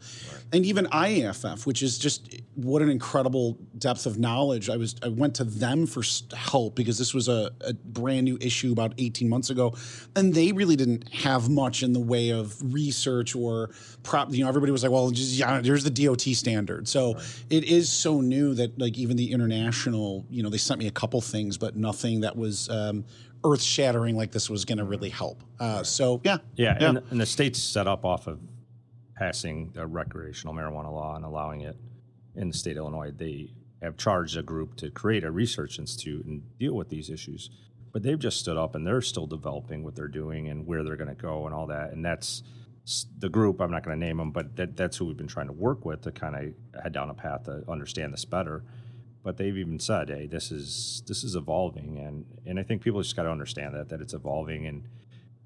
and 0.53 0.65
even 0.65 0.85
IAFF, 0.87 1.65
which 1.65 1.81
is 1.81 1.97
just 1.97 2.41
what 2.55 2.81
an 2.81 2.89
incredible 2.89 3.57
depth 3.77 4.05
of 4.05 4.19
knowledge. 4.19 4.69
I 4.69 4.77
was, 4.77 4.95
I 5.03 5.07
went 5.07 5.35
to 5.35 5.43
them 5.43 5.87
for 5.87 6.03
help 6.35 6.75
because 6.75 6.97
this 6.97 7.13
was 7.13 7.27
a, 7.27 7.51
a 7.61 7.73
brand 7.73 8.25
new 8.25 8.37
issue 8.39 8.71
about 8.71 8.93
18 8.97 9.27
months 9.27 9.49
ago, 9.49 9.75
and 10.15 10.33
they 10.33 10.51
really 10.51 10.75
didn't 10.75 11.11
have 11.13 11.49
much 11.49 11.83
in 11.83 11.93
the 11.93 11.99
way 11.99 12.29
of 12.29 12.55
research 12.73 13.35
or 13.35 13.71
prop. 14.03 14.31
You 14.31 14.43
know, 14.43 14.49
everybody 14.49 14.71
was 14.71 14.83
like, 14.83 14.91
well, 14.91 15.09
just 15.09 15.33
yeah, 15.33 15.61
there's 15.61 15.83
the 15.83 15.89
DOT 15.89 16.21
standard. 16.21 16.87
So 16.87 17.17
it 17.49 17.63
is 17.63 17.91
so 17.91 18.21
new 18.21 18.53
that 18.53 18.79
like 18.79 18.97
even 18.97 19.17
the 19.17 19.31
international, 19.31 20.25
you 20.29 20.43
know, 20.43 20.49
they 20.49 20.57
sent 20.57 20.79
me 20.79 20.87
a 20.87 20.91
couple 20.91 21.21
things, 21.21 21.57
but 21.57 21.75
nothing 21.75 22.21
that 22.21 22.35
was. 22.35 22.69
Um, 22.69 23.05
Earth 23.45 23.61
shattering 23.61 24.17
like 24.17 24.31
this 24.31 24.49
was 24.49 24.65
going 24.65 24.79
to 24.79 24.83
really 24.83 25.09
help. 25.09 25.43
Uh, 25.59 25.83
so 25.83 26.19
yeah, 26.23 26.37
Yeah, 26.55 26.77
And, 26.79 27.01
and 27.11 27.21
the 27.21 27.25
state's 27.25 27.61
set 27.61 27.87
up 27.87 28.03
off 28.03 28.27
of 28.27 28.39
passing 29.15 29.71
a 29.77 29.85
recreational 29.85 30.53
marijuana 30.53 30.91
law 30.91 31.15
and 31.15 31.23
allowing 31.23 31.61
it 31.61 31.77
in 32.35 32.49
the 32.49 32.53
state 32.57 32.71
of 32.71 32.77
Illinois. 32.77 33.11
They 33.11 33.51
have 33.81 33.97
charged 33.97 34.35
a 34.35 34.43
group 34.43 34.75
to 34.77 34.89
create 34.89 35.23
a 35.23 35.31
research 35.31 35.79
institute 35.79 36.25
and 36.25 36.41
deal 36.57 36.73
with 36.73 36.89
these 36.89 37.09
issues. 37.09 37.49
But 37.93 38.03
they've 38.03 38.19
just 38.19 38.39
stood 38.39 38.57
up 38.57 38.75
and 38.75 38.85
they're 38.85 39.01
still 39.01 39.27
developing 39.27 39.83
what 39.83 39.95
they're 39.95 40.07
doing 40.09 40.49
and 40.49 40.65
where 40.65 40.83
they're 40.83 40.97
going 40.97 41.15
to 41.15 41.21
go 41.21 41.45
and 41.45 41.55
all 41.55 41.67
that. 41.67 41.91
And 41.91 42.03
that's 42.03 42.43
the 43.19 43.29
group. 43.29 43.61
I'm 43.61 43.71
not 43.71 43.83
going 43.83 43.97
to 43.97 44.05
name 44.05 44.17
them, 44.17 44.31
but 44.31 44.55
that, 44.57 44.75
that's 44.75 44.97
who 44.97 45.05
we've 45.05 45.17
been 45.17 45.27
trying 45.27 45.47
to 45.47 45.53
work 45.53 45.85
with 45.85 46.01
to 46.01 46.11
kind 46.11 46.35
of 46.35 46.83
head 46.83 46.91
down 46.91 47.09
a 47.09 47.13
path 47.13 47.43
to 47.45 47.63
understand 47.69 48.11
this 48.11 48.25
better. 48.25 48.63
But 49.25 49.37
they've 49.37 49.57
even 49.57 49.79
said, 49.79 50.09
"Hey, 50.09 50.27
this 50.27 50.51
is 50.51 51.01
this 51.07 51.23
is 51.23 51.35
evolving," 51.35 51.97
and 51.97 52.25
and 52.45 52.59
I 52.59 52.63
think 52.63 52.83
people 52.83 53.01
just 53.01 53.15
got 53.15 53.23
to 53.23 53.31
understand 53.31 53.73
that 53.73 53.89
that 53.89 53.99
it's 53.99 54.13
evolving 54.13 54.67
and 54.67 54.87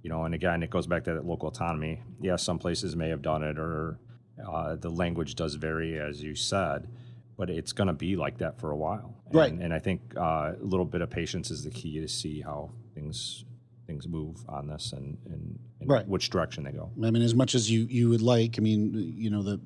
you 0.04 0.10
know, 0.10 0.26
and 0.26 0.36
again, 0.36 0.62
it 0.64 0.70
goes 0.70 0.86
back 0.86 1.06
to 1.06 1.14
that 1.14 1.26
local 1.26 1.48
autonomy. 1.48 2.02
Yes, 2.22 2.44
some 2.44 2.60
places 2.60 2.96
may 2.98 3.08
have 3.08 3.22
done 3.22 3.42
it, 3.42 3.58
or 3.58 3.98
uh, 4.46 4.76
the 4.76 4.90
language 4.90 5.36
does 5.36 5.56
vary, 5.56 5.98
as 5.98 6.22
you 6.22 6.36
said, 6.36 6.90
but 7.38 7.50
it's 7.50 7.72
going 7.74 7.88
to 7.88 7.94
be 7.94 8.16
like 8.18 8.38
that 8.40 8.60
for 8.60 8.72
a 8.72 8.76
while. 8.78 9.16
And, 9.28 9.36
Right. 9.36 9.52
And 9.54 9.74
I 9.74 9.80
think 9.80 10.02
uh, 10.18 10.54
a 10.62 10.64
little 10.64 10.86
bit 10.86 11.02
of 11.02 11.10
patience 11.10 11.50
is 11.52 11.64
the 11.64 11.70
key 11.70 12.00
to 12.02 12.08
see 12.08 12.42
how 12.42 12.72
things 12.94 13.46
things 13.88 14.08
move 14.08 14.38
on 14.50 14.68
this 14.68 14.92
and 14.94 15.18
and, 15.26 15.58
and 15.80 15.90
Right. 15.90 16.06
which 16.08 16.30
direction 16.30 16.66
they 16.66 16.72
go. 16.72 16.92
I 17.02 17.12
mean, 17.12 17.24
as 17.24 17.34
much 17.34 17.56
as 17.56 17.72
you 17.72 17.82
you 17.90 18.10
would 18.10 18.22
like, 18.22 18.56
I 18.58 18.62
mean, 18.62 18.94
you 18.94 19.30
know, 19.30 19.42
the 19.42 19.60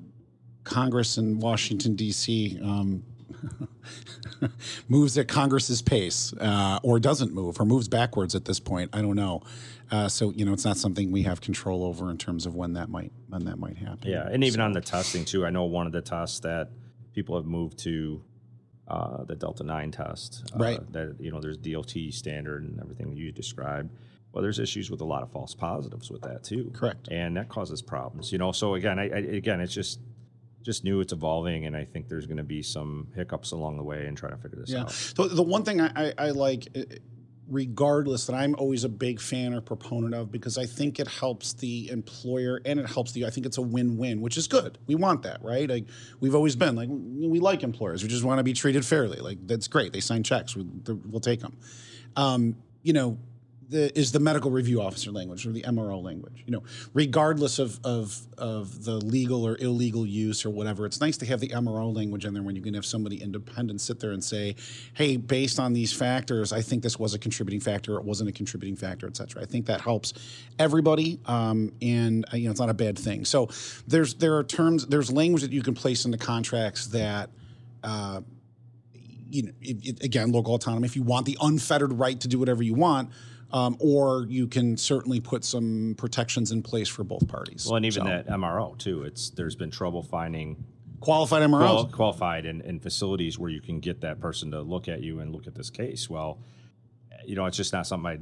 Congress 0.62 1.18
in 1.18 1.40
Washington 1.40 1.94
D.C. 1.96 2.58
Um, 2.62 3.02
moves 4.88 5.16
at 5.18 5.28
Congress's 5.28 5.82
pace, 5.82 6.32
uh, 6.40 6.78
or 6.82 6.98
doesn't 6.98 7.32
move, 7.32 7.60
or 7.60 7.64
moves 7.64 7.88
backwards 7.88 8.34
at 8.34 8.44
this 8.44 8.60
point. 8.60 8.90
I 8.92 9.02
don't 9.02 9.16
know. 9.16 9.42
Uh, 9.90 10.08
so 10.08 10.30
you 10.32 10.44
know, 10.44 10.52
it's 10.52 10.64
not 10.64 10.76
something 10.76 11.10
we 11.10 11.22
have 11.22 11.40
control 11.40 11.84
over 11.84 12.10
in 12.10 12.18
terms 12.18 12.46
of 12.46 12.54
when 12.54 12.74
that 12.74 12.88
might 12.88 13.12
when 13.28 13.44
that 13.44 13.58
might 13.58 13.76
happen. 13.76 14.10
Yeah, 14.10 14.26
and 14.30 14.42
even 14.44 14.60
on 14.60 14.72
the 14.72 14.80
testing 14.80 15.24
too. 15.24 15.44
I 15.46 15.50
know 15.50 15.64
one 15.64 15.86
of 15.86 15.92
the 15.92 16.02
tests 16.02 16.40
that 16.40 16.70
people 17.12 17.36
have 17.36 17.46
moved 17.46 17.78
to 17.80 18.22
uh, 18.88 19.24
the 19.24 19.34
Delta 19.34 19.64
Nine 19.64 19.90
test. 19.90 20.42
Uh, 20.54 20.58
Right. 20.58 20.92
That 20.92 21.16
you 21.20 21.30
know, 21.30 21.40
there's 21.40 21.56
DOT 21.56 21.92
standard 22.10 22.62
and 22.64 22.80
everything 22.80 23.12
you 23.16 23.32
described. 23.32 23.90
Well, 24.32 24.42
there's 24.42 24.58
issues 24.58 24.90
with 24.90 25.00
a 25.00 25.04
lot 25.04 25.22
of 25.22 25.30
false 25.30 25.54
positives 25.54 26.10
with 26.10 26.22
that 26.22 26.42
too. 26.42 26.72
Correct. 26.74 27.08
And 27.10 27.36
that 27.36 27.48
causes 27.48 27.82
problems. 27.82 28.32
You 28.32 28.38
know, 28.38 28.50
so 28.50 28.74
again, 28.74 28.98
I, 28.98 29.04
I 29.04 29.18
again, 29.18 29.60
it's 29.60 29.72
just 29.72 30.00
just 30.64 30.82
new. 30.82 31.00
It's 31.00 31.12
evolving, 31.12 31.66
and 31.66 31.76
I 31.76 31.84
think 31.84 32.08
there's 32.08 32.26
going 32.26 32.38
to 32.38 32.42
be 32.42 32.62
some 32.62 33.08
hiccups 33.14 33.52
along 33.52 33.76
the 33.76 33.84
way 33.84 34.06
in 34.06 34.16
trying 34.16 34.32
to 34.32 34.38
figure 34.38 34.58
this 34.58 34.70
Yeah. 34.70 34.80
out. 34.82 34.90
So 34.90 35.28
the 35.28 35.42
one 35.42 35.62
thing 35.62 35.80
I, 35.80 35.90
I, 35.94 36.12
I 36.18 36.30
like, 36.30 36.66
uh, 36.76 36.80
regardless, 37.48 38.26
that 38.26 38.34
I'm 38.34 38.54
always 38.56 38.84
a 38.84 38.88
big 38.88 39.20
fan 39.20 39.52
or 39.54 39.60
proponent 39.60 40.14
of 40.14 40.32
because 40.32 40.56
I 40.58 40.64
think 40.66 40.98
it 40.98 41.06
helps 41.06 41.52
the 41.52 41.90
employer 41.90 42.60
and 42.64 42.80
it 42.80 42.86
helps 42.86 43.12
the. 43.12 43.26
I 43.26 43.30
think 43.30 43.46
it's 43.46 43.58
a 43.58 43.62
win-win, 43.62 44.20
which 44.20 44.36
is 44.36 44.48
good. 44.48 44.78
We 44.86 44.94
want 44.94 45.22
that, 45.22 45.42
right? 45.44 45.68
Like 45.68 45.84
we've 46.20 46.34
always 46.34 46.56
been 46.56 46.74
like 46.74 46.88
we 46.90 47.40
like 47.40 47.62
employers. 47.62 48.02
We 48.02 48.08
just 48.08 48.24
want 48.24 48.38
to 48.38 48.42
be 48.44 48.54
treated 48.54 48.84
fairly. 48.84 49.18
Like 49.18 49.46
that's 49.46 49.68
great. 49.68 49.92
They 49.92 50.00
sign 50.00 50.22
checks. 50.22 50.56
We, 50.56 50.64
we'll 51.08 51.20
take 51.20 51.40
them. 51.40 51.56
Um, 52.16 52.56
you 52.82 52.92
know. 52.92 53.18
The, 53.70 53.98
is 53.98 54.12
the 54.12 54.20
medical 54.20 54.50
review 54.50 54.82
officer 54.82 55.10
language 55.10 55.46
or 55.46 55.52
the 55.52 55.62
MRO 55.62 56.02
language. 56.02 56.42
You 56.46 56.52
know, 56.52 56.62
regardless 56.92 57.58
of, 57.58 57.80
of 57.82 58.20
of 58.36 58.84
the 58.84 58.96
legal 58.96 59.46
or 59.46 59.56
illegal 59.58 60.04
use 60.06 60.44
or 60.44 60.50
whatever, 60.50 60.84
it's 60.84 61.00
nice 61.00 61.16
to 61.18 61.26
have 61.26 61.40
the 61.40 61.48
MRO 61.48 61.94
language 61.94 62.24
in 62.24 62.34
there 62.34 62.42
when 62.42 62.56
you 62.56 62.62
can 62.62 62.74
have 62.74 62.84
somebody 62.84 63.22
independent 63.22 63.80
sit 63.80 64.00
there 64.00 64.12
and 64.12 64.22
say, 64.22 64.56
"Hey, 64.92 65.16
based 65.16 65.58
on 65.58 65.72
these 65.72 65.92
factors, 65.92 66.52
I 66.52 66.60
think 66.60 66.82
this 66.82 66.98
was 66.98 67.14
a 67.14 67.18
contributing 67.18 67.60
factor. 67.60 67.96
It 67.96 68.04
wasn't 68.04 68.28
a 68.28 68.32
contributing 68.32 68.76
factor, 68.76 69.06
et 69.06 69.16
cetera." 69.16 69.42
I 69.42 69.46
think 69.46 69.66
that 69.66 69.80
helps 69.80 70.12
everybody, 70.58 71.20
um, 71.26 71.72
and 71.80 72.26
uh, 72.32 72.36
you 72.36 72.44
know, 72.44 72.50
it's 72.50 72.60
not 72.60 72.70
a 72.70 72.74
bad 72.74 72.98
thing. 72.98 73.24
So 73.24 73.48
there's 73.86 74.14
there 74.14 74.36
are 74.36 74.44
terms, 74.44 74.86
there's 74.86 75.10
language 75.10 75.42
that 75.42 75.52
you 75.52 75.62
can 75.62 75.74
place 75.74 76.04
into 76.04 76.18
contracts 76.18 76.88
that. 76.88 77.30
Uh, 77.82 78.22
you 79.30 79.42
know, 79.42 79.52
it, 79.60 79.84
it, 79.84 80.04
again, 80.04 80.30
local 80.30 80.54
autonomy. 80.54 80.86
If 80.86 80.94
you 80.94 81.02
want 81.02 81.26
the 81.26 81.36
unfettered 81.40 81.92
right 81.92 82.18
to 82.20 82.28
do 82.28 82.38
whatever 82.38 82.62
you 82.62 82.74
want, 82.74 83.10
um, 83.54 83.76
or 83.78 84.26
you 84.28 84.46
can 84.48 84.76
certainly 84.76 85.20
put 85.20 85.44
some 85.44 85.94
protections 85.96 86.50
in 86.50 86.60
place 86.62 86.88
for 86.88 87.04
both 87.04 87.26
parties. 87.28 87.66
Well, 87.66 87.76
and 87.76 87.86
even 87.86 88.02
So, 88.02 88.08
that 88.08 88.26
MRO 88.26 88.76
too. 88.76 89.04
It's 89.04 89.30
there's 89.30 89.54
been 89.54 89.70
trouble 89.70 90.02
finding 90.02 90.62
qualified 91.00 91.42
MROs. 91.42 91.60
qual- 91.68 91.86
qualified 91.86 92.46
in, 92.46 92.60
in 92.62 92.80
facilities 92.80 93.38
where 93.38 93.50
you 93.50 93.60
can 93.60 93.78
get 93.78 94.00
that 94.00 94.20
person 94.20 94.50
to 94.50 94.60
look 94.60 94.88
at 94.88 95.02
you 95.02 95.20
and 95.20 95.32
look 95.32 95.46
at 95.46 95.54
this 95.54 95.70
case. 95.70 96.10
Well, 96.10 96.40
you 97.24 97.36
know, 97.36 97.46
it's 97.46 97.56
just 97.56 97.72
not 97.72 97.86
something 97.86 98.06
I 98.10 98.18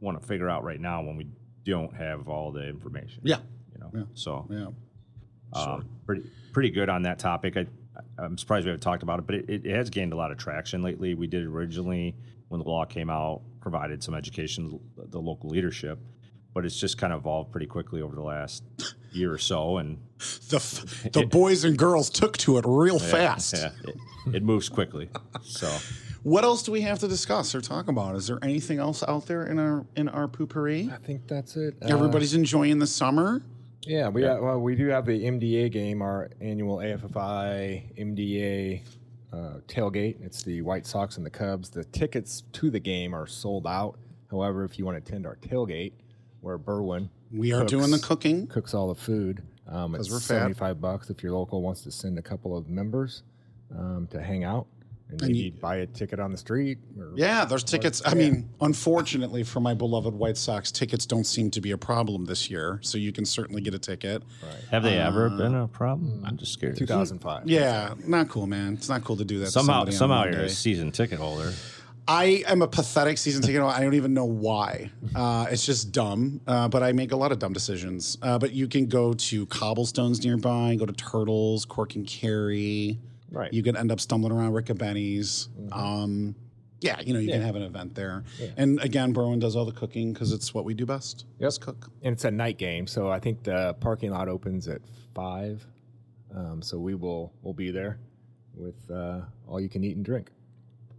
want 0.00 0.20
to 0.20 0.26
figure 0.28 0.50
out 0.50 0.62
right 0.64 0.80
now 0.80 1.02
when 1.02 1.16
we 1.16 1.26
don't 1.64 1.94
have 1.96 2.28
all 2.28 2.52
the 2.52 2.68
information. 2.68 3.22
yeah, 3.24 3.38
You 3.72 3.80
know, 3.80 3.90
Yeah. 3.94 4.02
so 4.14 4.46
yeah. 4.50 4.66
um, 5.60 5.88
pretty 6.04 6.24
pretty 6.52 6.70
good 6.70 6.90
on 6.90 7.02
that 7.02 7.18
topic. 7.18 7.56
I, 7.56 7.66
I'm 8.18 8.36
surprised 8.36 8.64
we 8.66 8.70
haven't 8.70 8.82
talked 8.82 9.02
about 9.02 9.18
it, 9.20 9.26
but 9.26 9.34
it, 9.36 9.64
it 9.64 9.66
has 9.74 9.88
gained 9.90 10.12
a 10.12 10.16
lot 10.16 10.30
of 10.30 10.36
traction 10.38 10.82
lately. 10.82 11.14
We 11.14 11.26
did 11.26 11.44
originally 11.46 12.14
when 12.48 12.60
the 12.62 12.68
law 12.68 12.84
came 12.84 13.10
out, 13.10 13.42
provided 13.60 14.02
some 14.02 14.14
education 14.14 14.70
to 14.70 14.80
the 15.10 15.20
local 15.20 15.50
leadership, 15.50 15.98
but 16.54 16.64
it's 16.64 16.78
just 16.78 16.98
kind 16.98 17.12
of 17.12 17.20
evolved 17.20 17.50
pretty 17.52 17.66
quickly 17.66 18.00
over 18.02 18.14
the 18.14 18.22
last 18.22 18.62
year 19.12 19.32
or 19.32 19.38
so, 19.38 19.78
and 19.78 19.98
The 20.48 20.56
f- 20.56 21.06
the 21.12 21.26
boys 21.26 21.64
and 21.64 21.76
girls 21.78 22.10
took 22.10 22.36
to 22.38 22.58
it 22.58 22.64
real 22.66 22.98
fast. 22.98 23.54
yeah, 23.54 23.70
it, 23.84 24.36
it 24.36 24.42
moves 24.42 24.68
quickly. 24.68 25.08
So. 25.42 25.68
What 26.24 26.42
else 26.42 26.64
do 26.64 26.72
we 26.72 26.80
have 26.80 26.98
to 26.98 27.08
discuss 27.08 27.54
or 27.54 27.60
talk 27.60 27.86
about? 27.88 28.16
Is 28.16 28.26
there 28.26 28.40
anything 28.42 28.78
else 28.80 29.04
out 29.06 29.26
there 29.26 29.46
in 29.46 29.58
our 29.58 29.86
in 29.94 30.08
our 30.08 30.26
poopery? 30.26 30.92
I 30.92 30.96
think 30.96 31.28
that's 31.28 31.56
it. 31.56 31.76
Uh, 31.80 31.86
Everybody's 31.86 32.34
enjoying 32.34 32.80
the 32.80 32.88
summer. 32.88 33.42
Yeah, 33.82 34.08
we 34.08 34.22
Have, 34.24 34.40
well, 34.42 34.60
we 34.60 34.74
do 34.74 34.88
have 34.88 35.06
the 35.06 35.24
MDA 35.24 35.70
game, 35.70 36.02
our 36.02 36.28
annual 36.40 36.78
AFFI 36.78 37.96
MDA 37.96 38.82
uh, 39.32 39.60
tailgate. 39.66 40.16
It's 40.24 40.42
the 40.42 40.62
White 40.62 40.86
Sox 40.86 41.16
and 41.16 41.26
the 41.26 41.30
Cubs. 41.30 41.68
The 41.70 41.84
tickets 41.84 42.44
to 42.52 42.70
the 42.70 42.80
game 42.80 43.14
are 43.14 43.26
sold 43.26 43.66
out. 43.66 43.98
However, 44.30 44.64
if 44.64 44.78
you 44.78 44.84
want 44.84 45.02
to 45.02 45.06
attend 45.10 45.26
our 45.26 45.36
tailgate, 45.36 45.92
where 46.40 46.58
Berwyn 46.58 47.08
We 47.32 47.52
are 47.52 47.60
cooks- 47.60 47.70
doing 47.70 47.90
the 47.90 47.98
cooking. 47.98 48.46
cooks 48.46 48.74
all 48.74 48.88
the 48.88 48.94
food, 49.00 49.42
um, 49.66 49.94
it's 49.94 50.08
we're 50.10 50.16
fat. 50.20 50.26
seventy-five 50.26 50.80
bucks 50.80 51.10
if 51.10 51.22
your 51.22 51.32
local 51.32 51.62
wants 51.62 51.82
to 51.82 51.90
send 51.90 52.18
a 52.18 52.22
couple 52.22 52.56
of 52.56 52.68
members 52.68 53.22
um, 53.76 54.06
to 54.10 54.22
hang 54.22 54.44
out 54.44 54.66
and, 55.10 55.22
And 55.22 55.30
maybe 55.32 55.38
you- 55.38 55.52
buy 55.52 55.76
a 55.76 55.86
ticket 55.86 56.20
on 56.20 56.32
the 56.32 56.38
street. 56.38 56.78
Or, 56.98 57.12
Yeah, 57.16 57.44
there's 57.46 57.64
tickets. 57.64 58.02
I 58.04 58.14
mean, 58.14 58.48
unfortunately 58.60 59.42
for 59.42 59.60
my 59.60 59.74
beloved 59.74 60.14
White 60.14 60.36
Sox, 60.36 60.70
tickets 60.70 61.06
don't 61.06 61.24
seem 61.24 61.50
to 61.52 61.60
be 61.60 61.70
a 61.70 61.78
problem 61.78 62.26
this 62.26 62.50
year. 62.50 62.78
So 62.82 62.98
you 62.98 63.12
can 63.12 63.24
certainly 63.24 63.62
get 63.62 63.74
a 63.74 63.78
ticket. 63.78 64.22
Have 64.70 64.82
they 64.82 64.98
Uh, 64.98 65.06
ever 65.08 65.30
been 65.30 65.54
a 65.54 65.66
problem? 65.68 66.22
I'm 66.26 66.36
just 66.36 66.58
curious. 66.58 66.78
two 66.78 66.86
thousand 66.86 67.20
five. 67.20 67.48
Yeah, 67.48 67.94
not 68.06 68.28
cool, 68.28 68.46
man. 68.46 68.74
It's 68.74 68.88
not 68.88 69.02
cool 69.04 69.16
to 69.16 69.24
do 69.24 69.38
that. 69.40 69.46
to 69.46 69.50
Somehow, 69.50 69.80
somebody 69.86 69.92
on 69.94 69.98
somehow 69.98 70.24
you're 70.24 70.40
a 70.46 70.48
season 70.50 70.92
ticket 70.92 71.18
holder. 71.18 71.52
I 72.10 72.42
am 72.46 72.62
a 72.62 72.66
pathetic 72.68 73.18
season 73.18 73.42
ticket. 73.42 73.60
holder. 73.60 73.76
I 73.76 73.80
don't 73.82 73.92
even 73.94 74.14
know 74.14 74.24
why. 74.24 74.90
Uh, 75.14 75.46
it's 75.50 75.66
just 75.66 75.92
dumb. 75.92 76.40
Uh, 76.46 76.66
but 76.68 76.82
I 76.82 76.92
make 76.92 77.12
a 77.12 77.16
lot 77.16 77.32
of 77.32 77.38
dumb 77.38 77.52
decisions. 77.52 78.16
Uh, 78.22 78.38
but 78.38 78.52
you 78.52 78.66
can 78.66 78.86
go 78.86 79.12
to 79.12 79.44
cobblestones 79.46 80.24
nearby, 80.24 80.74
go 80.76 80.86
to 80.86 80.92
Turtles, 80.94 81.66
Cork 81.66 81.96
and 81.96 82.06
Kerry. 82.06 82.98
Right. 83.30 83.52
You 83.52 83.62
could 83.62 83.76
end 83.76 83.92
up 83.92 84.00
stumbling 84.00 84.32
around 84.32 84.52
Rick 84.52 84.70
and 84.70 84.78
Benny's. 84.78 85.48
Um, 85.72 86.34
yeah, 86.80 87.00
you 87.00 87.12
know, 87.12 87.18
you 87.18 87.30
can 87.30 87.42
have 87.42 87.56
an 87.56 87.62
event 87.62 87.94
there. 87.94 88.24
And 88.56 88.80
again, 88.80 89.12
Berwyn 89.12 89.40
does 89.40 89.56
all 89.56 89.64
the 89.64 89.72
cooking 89.72 90.12
because 90.12 90.32
it's 90.32 90.54
what 90.54 90.64
we 90.64 90.74
do 90.74 90.86
best. 90.86 91.26
Yep. 91.38 91.46
Just 91.46 91.60
cook. 91.60 91.90
and 92.02 92.12
it's 92.12 92.24
a 92.24 92.30
night 92.30 92.56
game, 92.56 92.86
so 92.86 93.10
I 93.10 93.18
think 93.18 93.42
the 93.42 93.74
parking 93.80 94.10
lot 94.10 94.28
opens 94.28 94.68
at 94.68 94.80
five. 95.14 95.66
Um, 96.34 96.62
so 96.62 96.78
we 96.78 96.94
will 96.94 97.32
we'll 97.42 97.54
be 97.54 97.70
there 97.70 97.98
with 98.54 98.90
uh, 98.90 99.22
all 99.46 99.60
you 99.60 99.68
can 99.68 99.82
eat 99.82 99.96
and 99.96 100.04
drink. 100.04 100.30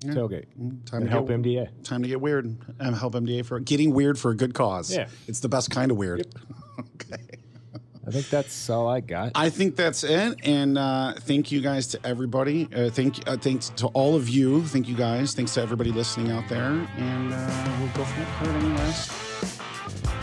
Tailgate 0.01 0.45
Time 0.85 1.01
and 1.01 1.05
to 1.05 1.09
help 1.09 1.27
get, 1.27 1.41
MDA. 1.41 1.83
Time 1.83 2.01
to 2.03 2.07
get 2.07 2.21
weird. 2.21 2.57
Um, 2.79 2.93
help 2.93 3.13
MDA 3.13 3.45
for 3.45 3.59
getting 3.59 3.93
weird 3.93 4.17
for 4.17 4.31
a 4.31 4.35
good 4.35 4.53
cause. 4.53 4.95
Yeah. 4.95 5.07
It's 5.27 5.41
the 5.41 5.49
best 5.49 5.71
kind 5.71 5.91
of 5.91 5.97
weird. 5.97 6.25
okay. 6.79 7.21
I 8.09 8.11
think 8.11 8.29
that's 8.31 8.71
all 8.71 8.87
I 8.87 9.01
got. 9.01 9.33
I 9.35 9.51
think 9.51 9.75
that's 9.75 10.03
it. 10.03 10.39
And 10.43 10.79
uh, 10.79 11.13
thank 11.19 11.51
you 11.51 11.61
guys 11.61 11.85
to 11.89 11.99
everybody. 12.03 12.67
Uh, 12.73 12.89
thank 12.89 13.27
uh, 13.29 13.37
thanks 13.37 13.69
to 13.75 13.85
all 13.89 14.15
of 14.15 14.27
you. 14.27 14.65
Thank 14.65 14.87
you 14.87 14.95
guys. 14.95 15.35
Thanks 15.35 15.53
to 15.53 15.61
everybody 15.61 15.91
listening 15.91 16.31
out 16.31 16.49
there. 16.49 16.71
And 16.97 17.31
uh, 17.31 17.77
we'll 17.79 17.87
go 17.89 18.03
from 18.03 18.23
there. 18.23 18.33
Kurt, 18.39 18.63
any 18.63 18.73
last? 18.77 19.11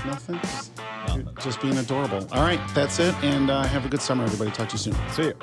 Nothing. 0.05 0.41
Just, 0.41 0.77
Nothing. 1.07 1.29
just 1.41 1.61
being 1.61 1.79
adorable. 1.79 2.27
All 2.33 2.43
right, 2.43 2.61
that's 2.75 2.99
it. 2.99 3.15
And 3.23 3.51
uh, 3.51 3.63
have 3.63 3.87
a 3.87 3.89
good 3.89 4.03
summer, 4.03 4.25
everybody. 4.25 4.51
Talk 4.51 4.69
to 4.71 4.75
you 4.75 4.79
soon. 4.79 4.97
See 5.13 5.23
you. 5.27 5.35